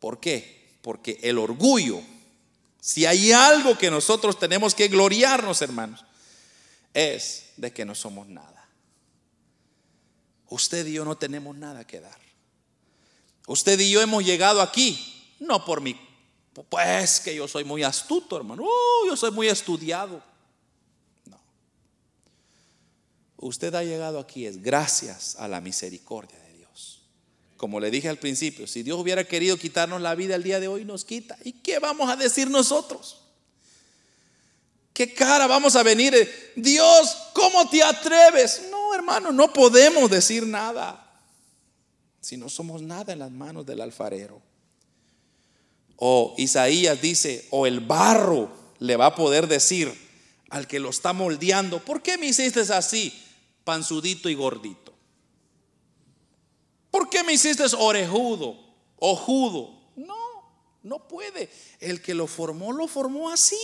¿Por 0.00 0.20
qué? 0.20 0.76
Porque 0.82 1.18
el 1.22 1.38
orgullo, 1.38 2.00
si 2.80 3.06
hay 3.06 3.32
algo 3.32 3.76
que 3.76 3.90
nosotros 3.90 4.38
tenemos 4.38 4.74
que 4.74 4.88
gloriarnos, 4.88 5.60
hermanos, 5.62 6.04
es 6.94 7.50
de 7.56 7.72
que 7.72 7.84
no 7.84 7.94
somos 7.94 8.28
nada. 8.28 8.68
Usted 10.48 10.86
y 10.86 10.94
yo 10.94 11.04
no 11.04 11.16
tenemos 11.16 11.56
nada 11.56 11.86
que 11.86 12.00
dar. 12.00 12.18
Usted 13.46 13.78
y 13.80 13.90
yo 13.90 14.00
hemos 14.00 14.24
llegado 14.24 14.62
aquí 14.62 15.14
no 15.40 15.64
por 15.64 15.80
mi 15.80 15.98
pues 16.70 17.20
que 17.20 17.34
yo 17.36 17.46
soy 17.46 17.62
muy 17.62 17.84
astuto, 17.84 18.36
hermano. 18.36 18.64
Uh, 18.64 19.06
yo 19.06 19.16
soy 19.16 19.30
muy 19.30 19.46
estudiado. 19.46 20.20
No. 21.26 21.38
Usted 23.36 23.72
ha 23.76 23.84
llegado 23.84 24.18
aquí 24.18 24.44
es 24.44 24.60
gracias 24.60 25.36
a 25.36 25.46
la 25.46 25.60
misericordia. 25.60 26.37
Como 27.58 27.80
le 27.80 27.90
dije 27.90 28.08
al 28.08 28.18
principio, 28.18 28.68
si 28.68 28.84
Dios 28.84 28.98
hubiera 29.00 29.24
querido 29.24 29.56
quitarnos 29.58 30.00
la 30.00 30.14
vida 30.14 30.36
el 30.36 30.44
día 30.44 30.60
de 30.60 30.68
hoy, 30.68 30.84
nos 30.84 31.04
quita. 31.04 31.36
¿Y 31.42 31.54
qué 31.54 31.80
vamos 31.80 32.08
a 32.08 32.14
decir 32.14 32.48
nosotros? 32.48 33.18
¿Qué 34.94 35.12
cara 35.12 35.48
vamos 35.48 35.74
a 35.74 35.82
venir? 35.82 36.14
Dios, 36.54 37.16
¿cómo 37.32 37.68
te 37.68 37.82
atreves? 37.82 38.68
No, 38.70 38.94
hermano, 38.94 39.32
no 39.32 39.52
podemos 39.52 40.08
decir 40.08 40.46
nada. 40.46 41.04
Si 42.20 42.36
no 42.36 42.48
somos 42.48 42.80
nada 42.80 43.12
en 43.12 43.18
las 43.18 43.32
manos 43.32 43.66
del 43.66 43.80
alfarero. 43.80 44.40
O 45.96 46.36
Isaías 46.38 47.02
dice, 47.02 47.48
o 47.50 47.66
el 47.66 47.80
barro 47.80 48.52
le 48.78 48.94
va 48.96 49.06
a 49.06 49.14
poder 49.16 49.48
decir 49.48 49.92
al 50.48 50.68
que 50.68 50.78
lo 50.78 50.90
está 50.90 51.12
moldeando, 51.12 51.84
¿por 51.84 52.02
qué 52.02 52.18
me 52.18 52.26
hiciste 52.26 52.60
así, 52.60 53.20
panzudito 53.64 54.28
y 54.28 54.36
gordito? 54.36 54.87
¿Por 56.90 57.10
qué 57.10 57.22
me 57.22 57.34
hiciste 57.34 57.64
orejudo, 57.76 58.58
ojudo? 58.96 59.78
No, 59.96 60.16
no 60.82 61.06
puede. 61.06 61.50
El 61.80 62.00
que 62.00 62.14
lo 62.14 62.26
formó, 62.26 62.72
lo 62.72 62.88
formó 62.88 63.30
así. 63.30 63.56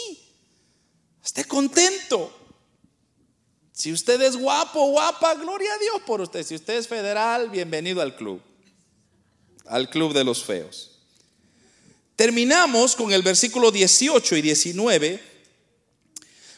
Esté 1.25 1.45
contento. 1.45 2.33
Si 3.73 3.93
usted 3.93 4.21
es 4.21 4.37
guapo, 4.37 4.87
guapa, 4.91 5.35
gloria 5.35 5.73
a 5.73 5.79
Dios 5.79 6.03
por 6.07 6.21
usted. 6.21 6.45
Si 6.45 6.55
usted 6.55 6.75
es 6.75 6.87
federal, 6.87 7.51
bienvenido 7.51 8.03
al 8.03 8.15
club. 8.15 8.41
Al 9.67 9.89
club 9.89 10.13
de 10.13 10.23
los 10.23 10.45
feos. 10.45 10.93
Terminamos 12.15 12.95
con 12.95 13.13
el 13.13 13.23
versículo 13.23 13.73
18 13.73 14.37
y 14.37 14.43
19. 14.43 15.21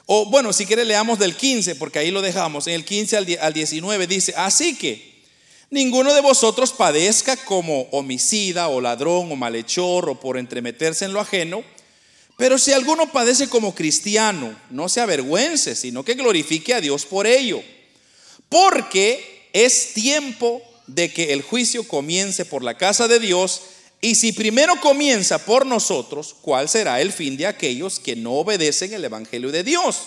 O 0.06 0.26
bueno, 0.26 0.52
si 0.52 0.66
quiere 0.66 0.84
leamos 0.84 1.18
del 1.18 1.36
15, 1.36 1.76
porque 1.76 2.00
ahí 2.00 2.10
lo 2.10 2.20
dejamos. 2.20 2.66
En 2.66 2.74
el 2.74 2.84
15 2.84 3.38
al 3.40 3.52
19 3.54 4.06
dice, 4.06 4.34
así 4.36 4.76
que 4.76 5.15
ninguno 5.70 6.14
de 6.14 6.20
vosotros 6.20 6.72
padezca 6.72 7.36
como 7.36 7.82
homicida 7.92 8.68
o 8.68 8.80
ladrón 8.80 9.30
o 9.30 9.36
malhechor 9.36 10.08
o 10.08 10.20
por 10.20 10.38
entremeterse 10.38 11.04
en 11.04 11.12
lo 11.12 11.20
ajeno. 11.20 11.62
Pero 12.36 12.58
si 12.58 12.72
alguno 12.72 13.10
padece 13.12 13.48
como 13.48 13.74
cristiano, 13.74 14.54
no 14.70 14.88
se 14.88 15.00
avergüence, 15.00 15.74
sino 15.74 16.04
que 16.04 16.14
glorifique 16.14 16.74
a 16.74 16.80
Dios 16.80 17.06
por 17.06 17.26
ello. 17.26 17.62
Porque 18.48 19.48
es 19.52 19.94
tiempo 19.94 20.62
de 20.86 21.12
que 21.12 21.32
el 21.32 21.42
juicio 21.42 21.86
comience 21.88 22.44
por 22.44 22.62
la 22.62 22.76
casa 22.76 23.08
de 23.08 23.18
Dios 23.18 23.62
y 24.00 24.14
si 24.14 24.32
primero 24.32 24.80
comienza 24.80 25.44
por 25.44 25.66
nosotros, 25.66 26.36
¿cuál 26.40 26.68
será 26.68 27.00
el 27.00 27.12
fin 27.12 27.36
de 27.36 27.46
aquellos 27.46 27.98
que 27.98 28.14
no 28.14 28.34
obedecen 28.34 28.92
el 28.92 29.04
Evangelio 29.04 29.50
de 29.50 29.64
Dios? 29.64 30.02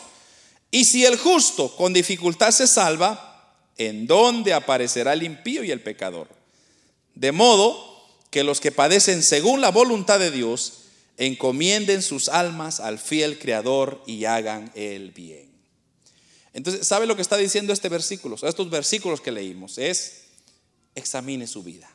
Y 0.71 0.85
si 0.85 1.05
el 1.05 1.17
justo 1.17 1.75
con 1.75 1.93
dificultad 1.93 2.51
se 2.51 2.67
salva, 2.67 3.28
¿en 3.79 4.05
dónde 4.05 4.53
aparecerá 4.53 5.13
el 5.13 5.23
impío 5.23 5.63
y 5.63 5.71
el 5.71 5.81
pecador? 5.81 6.27
De 7.15 7.31
modo 7.31 8.07
que 8.29 8.43
los 8.43 8.59
que 8.59 8.71
padecen 8.71 9.23
según 9.23 9.61
la 9.61 9.71
voluntad 9.71 10.19
de 10.19 10.29
Dios, 10.29 10.73
encomienden 11.17 12.01
sus 12.01 12.29
almas 12.29 12.79
al 12.79 12.97
fiel 12.97 13.39
Creador 13.39 14.01
y 14.05 14.23
hagan 14.25 14.71
el 14.73 15.11
bien. 15.11 15.49
Entonces, 16.53 16.87
¿sabe 16.87 17.05
lo 17.05 17.15
que 17.15 17.21
está 17.21 17.35
diciendo 17.35 17.73
este 17.73 17.89
versículo? 17.89 18.35
Estos 18.41 18.69
versículos 18.69 19.19
que 19.19 19.31
leímos 19.31 19.77
es, 19.77 20.23
examine 20.95 21.45
su 21.45 21.61
vida, 21.61 21.89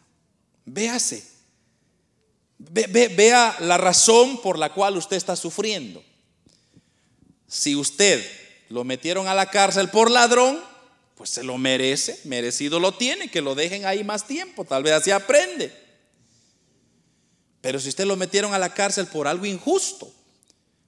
véase, 0.67 1.25
vea 2.59 3.57
la 3.61 3.79
razón 3.79 4.41
por 4.43 4.59
la 4.59 4.73
cual 4.73 4.97
usted 4.97 5.17
está 5.17 5.37
sufriendo. 5.37 6.05
Si 7.49 7.75
usted 7.75 8.25
lo 8.69 8.85
metieron 8.85 9.27
a 9.27 9.35
la 9.35 9.47
cárcel 9.47 9.89
por 9.89 10.11
ladrón, 10.11 10.61
pues 11.15 11.31
se 11.31 11.43
lo 11.43 11.57
merece, 11.59 12.19
merecido 12.25 12.81
lo 12.81 12.93
tiene, 12.93 13.31
que 13.31 13.41
lo 13.41 13.55
dejen 13.55 13.87
ahí 13.87 14.03
más 14.03 14.27
tiempo, 14.27 14.65
tal 14.65 14.83
vez 14.83 14.93
así 14.95 15.11
aprende. 15.11 15.73
Pero 17.61 17.81
si 17.81 17.89
usted 17.89 18.05
lo 18.05 18.17
metieron 18.17 18.53
a 18.53 18.59
la 18.59 18.75
cárcel 18.75 19.07
por 19.07 19.27
algo 19.27 19.47
injusto, 19.47 20.13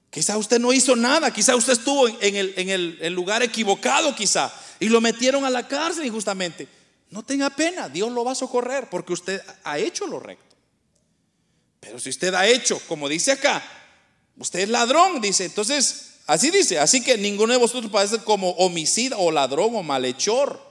quizá 0.09 0.37
usted 0.37 0.59
no 0.59 0.73
hizo 0.73 0.95
nada, 0.95 1.31
quizá 1.31 1.55
usted 1.55 1.73
estuvo 1.73 2.07
en 2.07 2.35
el, 2.35 2.53
en 2.57 2.69
el 2.69 3.13
lugar 3.13 3.41
equivocado 3.41 4.15
quizá, 4.15 4.53
y 4.79 4.89
lo 4.89 5.01
metieron 5.01 5.45
a 5.45 5.49
la 5.49 5.67
cárcel 5.67 6.05
injustamente, 6.05 6.67
no 7.09 7.23
tenga 7.23 7.49
pena, 7.49 7.87
Dios 7.87 8.11
lo 8.11 8.23
va 8.23 8.33
a 8.33 8.35
socorrer 8.35 8.89
porque 8.89 9.13
usted 9.13 9.41
ha 9.63 9.79
hecho 9.79 10.05
lo 10.07 10.19
recto. 10.19 10.55
Pero 11.79 11.99
si 11.99 12.09
usted 12.09 12.33
ha 12.33 12.45
hecho, 12.47 12.81
como 12.87 13.07
dice 13.07 13.31
acá, 13.31 13.63
usted 14.37 14.59
es 14.59 14.69
ladrón, 14.69 15.21
dice, 15.21 15.45
entonces 15.45 16.16
Así 16.27 16.51
dice, 16.51 16.77
así 16.77 17.01
que 17.01 17.17
ninguno 17.17 17.53
de 17.53 17.59
vosotros 17.59 17.89
parece 17.89 18.19
como 18.19 18.51
homicida 18.51 19.17
o 19.17 19.31
ladrón 19.31 19.75
o 19.75 19.81
malhechor 19.81 20.61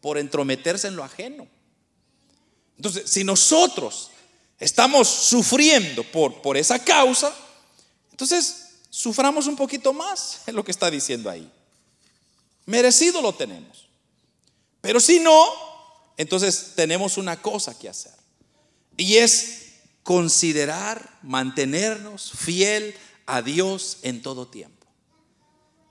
por 0.00 0.16
entrometerse 0.16 0.88
en 0.88 0.96
lo 0.96 1.04
ajeno. 1.04 1.46
Entonces, 2.78 3.10
si 3.10 3.22
nosotros 3.22 4.10
estamos 4.58 5.06
sufriendo 5.06 6.02
por, 6.02 6.40
por 6.40 6.56
esa 6.56 6.82
causa, 6.82 7.32
entonces 8.10 8.70
suframos 8.88 9.46
un 9.46 9.56
poquito 9.56 9.92
más 9.92 10.40
en 10.46 10.56
lo 10.56 10.64
que 10.64 10.70
está 10.70 10.90
diciendo 10.90 11.28
ahí. 11.28 11.48
Merecido 12.64 13.20
lo 13.20 13.34
tenemos. 13.34 13.86
Pero 14.80 14.98
si 14.98 15.20
no, 15.20 15.46
entonces 16.16 16.72
tenemos 16.74 17.18
una 17.18 17.40
cosa 17.40 17.78
que 17.78 17.90
hacer. 17.90 18.14
Y 18.96 19.16
es 19.16 19.72
considerar, 20.02 21.18
mantenernos 21.22 22.32
fiel 22.32 22.94
a 23.26 23.42
Dios 23.42 23.98
en 24.02 24.22
todo 24.22 24.48
tiempo. 24.48 24.81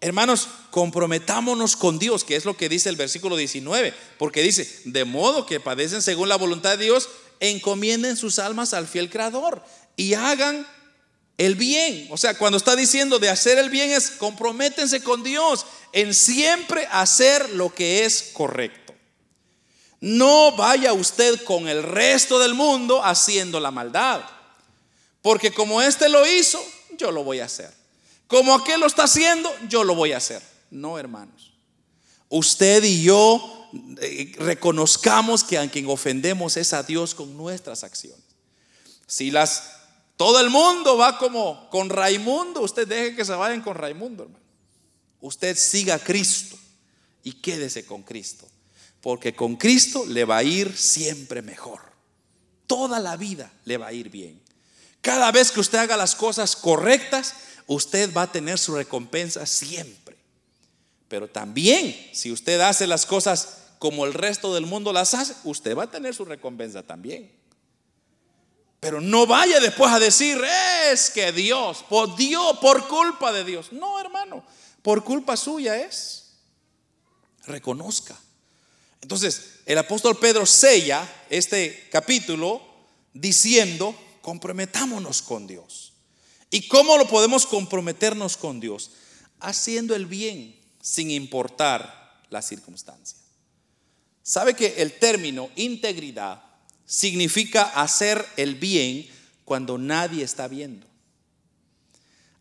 Hermanos, 0.03 0.47
comprometámonos 0.71 1.75
con 1.75 1.99
Dios, 1.99 2.23
que 2.23 2.35
es 2.35 2.43
lo 2.43 2.57
que 2.57 2.69
dice 2.69 2.89
el 2.89 2.95
versículo 2.95 3.35
19, 3.35 3.93
porque 4.17 4.41
dice, 4.41 4.81
de 4.85 5.05
modo 5.05 5.45
que 5.45 5.59
padecen 5.59 6.01
según 6.01 6.27
la 6.27 6.37
voluntad 6.37 6.71
de 6.71 6.85
Dios, 6.85 7.07
encomienden 7.39 8.17
sus 8.17 8.39
almas 8.39 8.73
al 8.73 8.87
fiel 8.87 9.11
creador 9.11 9.63
y 9.95 10.15
hagan 10.15 10.67
el 11.37 11.55
bien. 11.55 12.07
O 12.09 12.17
sea, 12.17 12.35
cuando 12.35 12.57
está 12.57 12.75
diciendo 12.75 13.19
de 13.19 13.29
hacer 13.29 13.59
el 13.59 13.69
bien 13.69 13.91
es 13.91 14.09
comprométense 14.09 15.03
con 15.03 15.21
Dios 15.21 15.67
en 15.93 16.15
siempre 16.15 16.87
hacer 16.91 17.51
lo 17.51 17.73
que 17.73 18.03
es 18.03 18.31
correcto. 18.33 18.95
No 19.99 20.55
vaya 20.55 20.93
usted 20.93 21.43
con 21.43 21.67
el 21.67 21.83
resto 21.83 22.39
del 22.39 22.55
mundo 22.55 23.05
haciendo 23.05 23.59
la 23.59 23.69
maldad, 23.69 24.21
porque 25.21 25.53
como 25.53 25.79
éste 25.79 26.09
lo 26.09 26.25
hizo, 26.25 26.59
yo 26.97 27.11
lo 27.11 27.23
voy 27.23 27.39
a 27.39 27.45
hacer. 27.45 27.80
Como 28.31 28.55
aquel 28.55 28.79
lo 28.79 28.87
está 28.87 29.03
haciendo, 29.03 29.53
yo 29.67 29.83
lo 29.83 29.93
voy 29.93 30.13
a 30.13 30.17
hacer. 30.17 30.41
No, 30.71 30.97
hermanos. 30.97 31.51
Usted 32.29 32.81
y 32.81 33.03
yo 33.03 33.69
eh, 34.01 34.33
reconozcamos 34.37 35.43
que 35.43 35.57
a 35.57 35.69
quien 35.69 35.89
ofendemos 35.89 36.55
es 36.55 36.71
a 36.71 36.81
Dios 36.81 37.13
con 37.13 37.35
nuestras 37.35 37.83
acciones. 37.83 38.23
Si 39.05 39.31
las 39.31 39.73
todo 40.15 40.39
el 40.39 40.49
mundo 40.49 40.95
va 40.95 41.17
como 41.17 41.69
con 41.69 41.89
Raimundo, 41.89 42.61
usted 42.61 42.87
deje 42.87 43.17
que 43.17 43.25
se 43.25 43.33
vayan 43.33 43.61
con 43.61 43.75
Raimundo, 43.75 44.23
hermano. 44.23 44.45
Usted 45.19 45.57
siga 45.57 45.95
a 45.95 45.99
Cristo 45.99 46.57
y 47.23 47.33
quédese 47.33 47.85
con 47.85 48.01
Cristo, 48.01 48.47
porque 49.01 49.35
con 49.35 49.57
Cristo 49.57 50.05
le 50.05 50.23
va 50.23 50.37
a 50.37 50.43
ir 50.43 50.77
siempre 50.77 51.41
mejor. 51.41 51.81
Toda 52.65 53.01
la 53.01 53.17
vida 53.17 53.51
le 53.65 53.75
va 53.75 53.87
a 53.87 53.93
ir 53.93 54.09
bien. 54.09 54.41
Cada 55.01 55.31
vez 55.31 55.51
que 55.51 55.59
usted 55.59 55.79
haga 55.79 55.97
las 55.97 56.15
cosas 56.15 56.55
correctas, 56.55 57.33
usted 57.67 58.13
va 58.13 58.23
a 58.23 58.31
tener 58.31 58.57
su 58.57 58.75
recompensa 58.75 59.45
siempre. 59.45 60.17
Pero 61.07 61.27
también, 61.27 61.95
si 62.13 62.31
usted 62.31 62.59
hace 62.61 62.87
las 62.87 63.05
cosas 63.05 63.57
como 63.79 64.05
el 64.05 64.13
resto 64.13 64.53
del 64.53 64.65
mundo 64.65 64.93
las 64.93 65.13
hace, 65.13 65.33
usted 65.43 65.75
va 65.75 65.83
a 65.83 65.91
tener 65.91 66.13
su 66.15 66.23
recompensa 66.23 66.83
también. 66.83 67.31
Pero 68.79 68.99
no 68.99 69.27
vaya 69.27 69.59
después 69.59 69.91
a 69.91 69.99
decir, 69.99 70.41
es 70.91 71.11
que 71.11 71.31
Dios, 71.31 71.83
por 71.87 72.15
Dios, 72.15 72.57
por 72.59 72.87
culpa 72.87 73.31
de 73.31 73.43
Dios. 73.43 73.71
No, 73.71 73.99
hermano, 73.99 74.43
por 74.81 75.03
culpa 75.03 75.37
suya 75.37 75.77
es. 75.77 76.31
Reconozca. 77.45 78.17
Entonces, 79.01 79.59
el 79.65 79.77
apóstol 79.77 80.17
Pedro 80.17 80.45
sella 80.45 81.07
este 81.29 81.89
capítulo 81.91 82.61
diciendo, 83.13 83.95
comprometámonos 84.21 85.21
con 85.21 85.47
Dios. 85.47 85.90
¿Y 86.53 86.67
cómo 86.67 86.97
lo 86.97 87.07
podemos 87.07 87.45
comprometernos 87.45 88.35
con 88.35 88.59
Dios? 88.59 88.91
Haciendo 89.39 89.95
el 89.95 90.05
bien 90.05 90.53
sin 90.81 91.09
importar 91.09 92.21
la 92.29 92.41
circunstancia. 92.41 93.17
¿Sabe 94.21 94.53
que 94.53 94.81
el 94.81 94.99
término 94.99 95.49
integridad 95.55 96.43
significa 96.85 97.63
hacer 97.63 98.23
el 98.35 98.55
bien 98.55 99.07
cuando 99.45 99.77
nadie 99.77 100.25
está 100.25 100.49
viendo? 100.49 100.85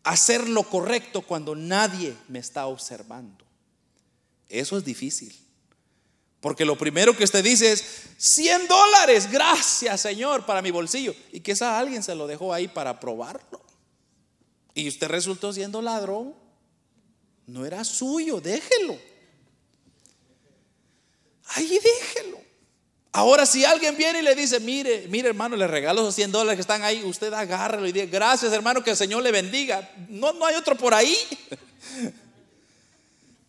Hacer 0.03 0.49
lo 0.49 0.63
correcto 0.63 1.21
cuando 1.21 1.55
nadie 1.55 2.13
me 2.27 2.39
está 2.39 2.67
observando. 2.67 3.45
Eso 4.49 4.77
es 4.77 4.83
difícil. 4.83 5.33
Porque 6.41 6.65
lo 6.65 6.77
primero 6.77 7.15
que 7.15 7.23
usted 7.23 7.43
dice 7.43 7.71
es 7.71 7.85
100 8.17 8.67
dólares, 8.67 9.31
gracias 9.31 10.01
Señor, 10.01 10.45
para 10.45 10.61
mi 10.61 10.71
bolsillo. 10.71 11.15
Y 11.31 11.49
esa 11.49 11.79
alguien 11.79 12.03
se 12.03 12.13
lo 12.13 12.27
dejó 12.27 12.53
ahí 12.53 12.67
para 12.67 12.99
probarlo 12.99 13.60
y 14.73 14.87
usted 14.87 15.07
resultó 15.07 15.51
siendo 15.53 15.81
ladrón, 15.81 16.33
no 17.47 17.65
era 17.65 17.83
suyo, 17.83 18.39
déjelo. 18.39 18.97
Ahí 21.47 21.79
déjelo. 21.79 22.39
Ahora 23.13 23.45
si 23.45 23.65
alguien 23.65 23.97
viene 23.97 24.19
y 24.19 24.21
le 24.21 24.35
dice, 24.35 24.59
mire, 24.61 25.07
mire 25.09 25.29
hermano, 25.29 25.57
le 25.57 25.67
regalo 25.67 26.01
esos 26.01 26.15
100 26.15 26.31
dólares 26.31 26.55
que 26.55 26.61
están 26.61 26.83
ahí, 26.83 27.03
usted 27.03 27.33
agárrelo 27.33 27.85
y 27.87 27.91
diga, 27.91 28.05
gracias 28.05 28.53
hermano, 28.53 28.83
que 28.83 28.91
el 28.91 28.97
Señor 28.97 29.21
le 29.21 29.31
bendiga. 29.31 29.93
No, 30.07 30.31
no 30.31 30.45
hay 30.45 30.55
otro 30.55 30.77
por 30.77 30.93
ahí. 30.93 31.15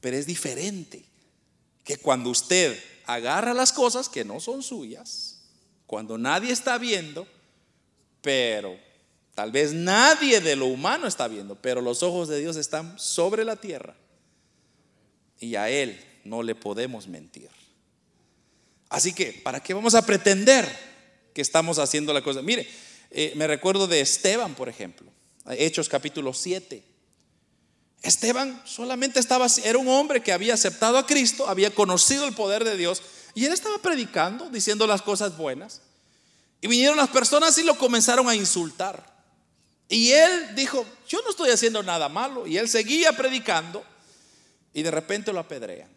Pero 0.01 0.16
es 0.16 0.27
diferente 0.27 1.05
que 1.85 1.97
cuando 1.97 2.31
usted 2.31 2.77
agarra 3.07 3.55
las 3.55 3.73
cosas 3.73 4.09
que 4.09 4.25
no 4.25 4.41
son 4.41 4.64
suyas, 4.64 5.43
cuando 5.87 6.18
nadie 6.18 6.53
está 6.53 6.79
viendo, 6.79 7.27
pero 8.23 8.79
Tal 9.35 9.51
vez 9.51 9.72
nadie 9.72 10.41
de 10.41 10.57
lo 10.57 10.66
humano 10.66 11.07
está 11.07 11.26
viendo, 11.26 11.55
pero 11.55 11.80
los 11.80 12.03
ojos 12.03 12.28
de 12.28 12.39
Dios 12.39 12.57
están 12.57 12.99
sobre 12.99 13.45
la 13.45 13.57
tierra. 13.57 13.95
Y 15.41 15.57
a 15.57 15.70
Él 15.70 15.99
no 16.24 16.43
le 16.43 16.55
podemos 16.55 17.09
mentir. 17.09 17.49
Así 18.91 19.14
que, 19.14 19.33
¿para 19.33 19.62
qué 19.62 19.72
vamos 19.72 19.95
a 19.95 20.05
pretender 20.05 20.68
que 21.33 21.41
estamos 21.41 21.78
haciendo 21.78 22.12
la 22.12 22.22
cosa? 22.22 22.43
Mire, 22.43 22.68
eh, 23.11 23.33
me 23.37 23.47
recuerdo 23.47 23.87
de 23.87 24.01
Esteban, 24.01 24.55
por 24.55 24.68
ejemplo, 24.68 25.11
Hechos 25.47 25.89
capítulo 25.89 26.35
7. 26.35 26.85
Esteban 28.03 28.61
solamente 28.66 29.18
estaba, 29.18 29.47
era 29.64 29.78
un 29.78 29.89
hombre 29.89 30.22
que 30.22 30.33
había 30.33 30.55
aceptado 30.55 30.99
a 30.99 31.07
Cristo, 31.07 31.49
había 31.49 31.74
conocido 31.74 32.26
el 32.26 32.35
poder 32.35 32.64
de 32.64 32.76
Dios, 32.76 33.03
y 33.35 33.47
él 33.47 33.53
estaba 33.53 33.78
predicando, 33.78 34.51
diciendo 34.51 34.87
las 34.87 35.01
cosas 35.01 35.37
buenas. 35.39 35.80
Y 36.61 36.68
vinieron 36.68 36.97
las 36.97 37.09
personas 37.09 37.57
y 37.59 37.64
lo 37.64 37.78
comenzaron 37.78 38.28
a 38.28 38.35
insultar. 38.35 39.11
Y 39.93 40.11
él 40.11 40.55
dijo, 40.55 40.86
yo 41.07 41.20
no 41.20 41.28
estoy 41.28 41.51
haciendo 41.51 41.82
nada 41.82 42.09
malo. 42.09 42.47
Y 42.47 42.57
él 42.57 42.66
seguía 42.66 43.14
predicando 43.14 43.84
y 44.72 44.82
de 44.82 44.90
repente 44.90 45.34
lo 45.34 45.38
apedrean. 45.38 45.90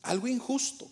Algo 0.00 0.26
injusto. 0.26 0.90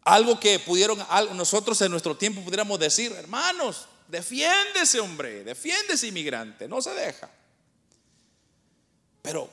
Algo 0.00 0.40
que 0.40 0.58
pudieron, 0.58 0.98
nosotros 1.34 1.78
en 1.82 1.90
nuestro 1.90 2.16
tiempo 2.16 2.42
pudiéramos 2.42 2.80
decir, 2.80 3.12
hermanos, 3.12 3.86
defiéndese 4.08 4.98
hombre, 4.98 5.44
defiéndese 5.44 6.06
inmigrante, 6.06 6.66
no 6.66 6.80
se 6.80 6.94
deja. 6.94 7.30
Pero, 9.20 9.50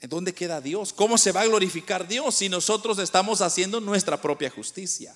¿en 0.00 0.08
dónde 0.08 0.32
queda 0.32 0.62
Dios? 0.62 0.94
¿Cómo 0.94 1.18
se 1.18 1.32
va 1.32 1.42
a 1.42 1.46
glorificar 1.46 2.08
Dios 2.08 2.34
si 2.34 2.48
nosotros 2.48 2.98
estamos 2.98 3.42
haciendo 3.42 3.78
nuestra 3.78 4.22
propia 4.22 4.48
justicia? 4.48 5.14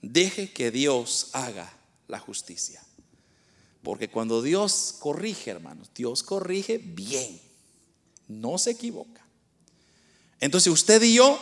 Deje 0.00 0.50
que 0.54 0.70
Dios 0.70 1.28
haga 1.34 1.70
la 2.06 2.18
justicia. 2.18 2.82
Porque 3.82 4.08
cuando 4.08 4.42
Dios 4.42 4.96
corrige, 4.98 5.50
hermanos, 5.50 5.90
Dios 5.94 6.22
corrige 6.22 6.78
bien. 6.78 7.40
No 8.26 8.58
se 8.58 8.72
equivoca. 8.72 9.24
Entonces 10.40 10.72
usted 10.72 11.02
y 11.02 11.14
yo 11.14 11.38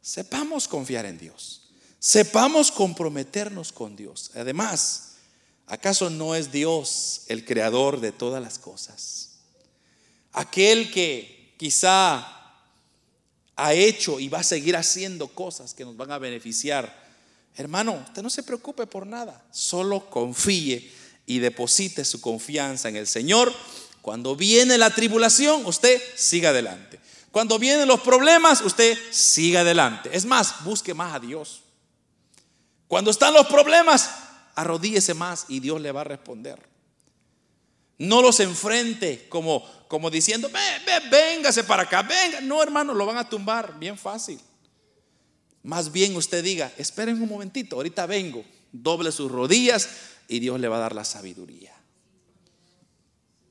sepamos 0.00 0.68
confiar 0.68 1.06
en 1.06 1.18
Dios. 1.18 1.70
Sepamos 1.98 2.70
comprometernos 2.70 3.72
con 3.72 3.96
Dios. 3.96 4.30
Además, 4.34 5.16
¿acaso 5.66 6.10
no 6.10 6.34
es 6.34 6.52
Dios 6.52 7.22
el 7.26 7.44
creador 7.44 8.00
de 8.00 8.12
todas 8.12 8.42
las 8.42 8.58
cosas? 8.58 9.38
Aquel 10.32 10.92
que 10.92 11.54
quizá 11.58 12.36
ha 13.56 13.72
hecho 13.72 14.20
y 14.20 14.28
va 14.28 14.40
a 14.40 14.44
seguir 14.44 14.76
haciendo 14.76 15.28
cosas 15.28 15.74
que 15.74 15.84
nos 15.84 15.96
van 15.96 16.12
a 16.12 16.18
beneficiar. 16.18 17.06
Hermano, 17.56 18.04
usted 18.06 18.22
no 18.22 18.28
se 18.28 18.42
preocupe 18.42 18.86
por 18.86 19.06
nada, 19.06 19.44
solo 19.50 20.10
confíe 20.10 20.92
y 21.26 21.40
deposite 21.40 22.04
su 22.04 22.20
confianza 22.20 22.88
en 22.88 22.96
el 22.96 23.06
Señor. 23.06 23.52
Cuando 24.00 24.36
viene 24.36 24.78
la 24.78 24.90
tribulación, 24.90 25.66
usted 25.66 26.00
siga 26.14 26.50
adelante. 26.50 27.00
Cuando 27.32 27.58
vienen 27.58 27.88
los 27.88 28.00
problemas, 28.00 28.62
usted 28.62 28.96
siga 29.10 29.60
adelante. 29.60 30.08
Es 30.12 30.24
más, 30.24 30.64
busque 30.64 30.94
más 30.94 31.14
a 31.14 31.20
Dios. 31.20 31.62
Cuando 32.86 33.10
están 33.10 33.34
los 33.34 33.46
problemas, 33.46 34.08
arrodíese 34.54 35.12
más 35.12 35.46
y 35.48 35.60
Dios 35.60 35.80
le 35.80 35.92
va 35.92 36.02
a 36.02 36.04
responder. 36.04 36.58
No 37.98 38.22
los 38.22 38.40
enfrente 38.40 39.26
como, 39.28 39.68
como 39.88 40.10
diciendo, 40.10 40.48
ve, 40.50 41.00
véngase 41.10 41.64
para 41.64 41.82
acá, 41.82 42.02
venga. 42.02 42.40
No, 42.40 42.62
hermano, 42.62 42.94
lo 42.94 43.04
van 43.04 43.18
a 43.18 43.28
tumbar, 43.28 43.78
bien 43.78 43.98
fácil. 43.98 44.38
Más 45.62 45.90
bien 45.90 46.14
usted 46.14 46.44
diga, 46.44 46.72
esperen 46.78 47.20
un 47.20 47.28
momentito, 47.28 47.76
ahorita 47.76 48.06
vengo, 48.06 48.44
doble 48.70 49.10
sus 49.10 49.30
rodillas 49.30 49.88
y 50.28 50.38
Dios 50.40 50.60
le 50.60 50.68
va 50.68 50.76
a 50.76 50.80
dar 50.80 50.94
la 50.94 51.04
sabiduría. 51.04 51.74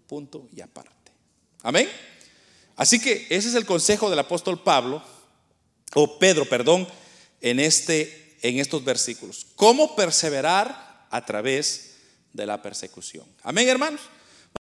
Punto 0.07 0.47
y 0.53 0.61
aparte. 0.61 1.11
Amén. 1.63 1.89
Así 2.76 2.99
que 2.99 3.28
ese 3.30 3.49
es 3.49 3.55
el 3.55 3.65
consejo 3.65 4.09
del 4.09 4.19
apóstol 4.19 4.61
Pablo, 4.61 5.01
o 5.93 6.19
Pedro, 6.19 6.45
perdón, 6.45 6.88
en, 7.41 7.59
este, 7.59 8.38
en 8.41 8.59
estos 8.59 8.84
versículos. 8.84 9.47
¿Cómo 9.55 9.95
perseverar 9.95 11.07
a 11.09 11.26
través 11.26 11.95
de 12.34 12.45
la 12.45 12.61
persecución? 12.61 13.26
Amén, 13.43 13.69
hermanos. 13.69 14.01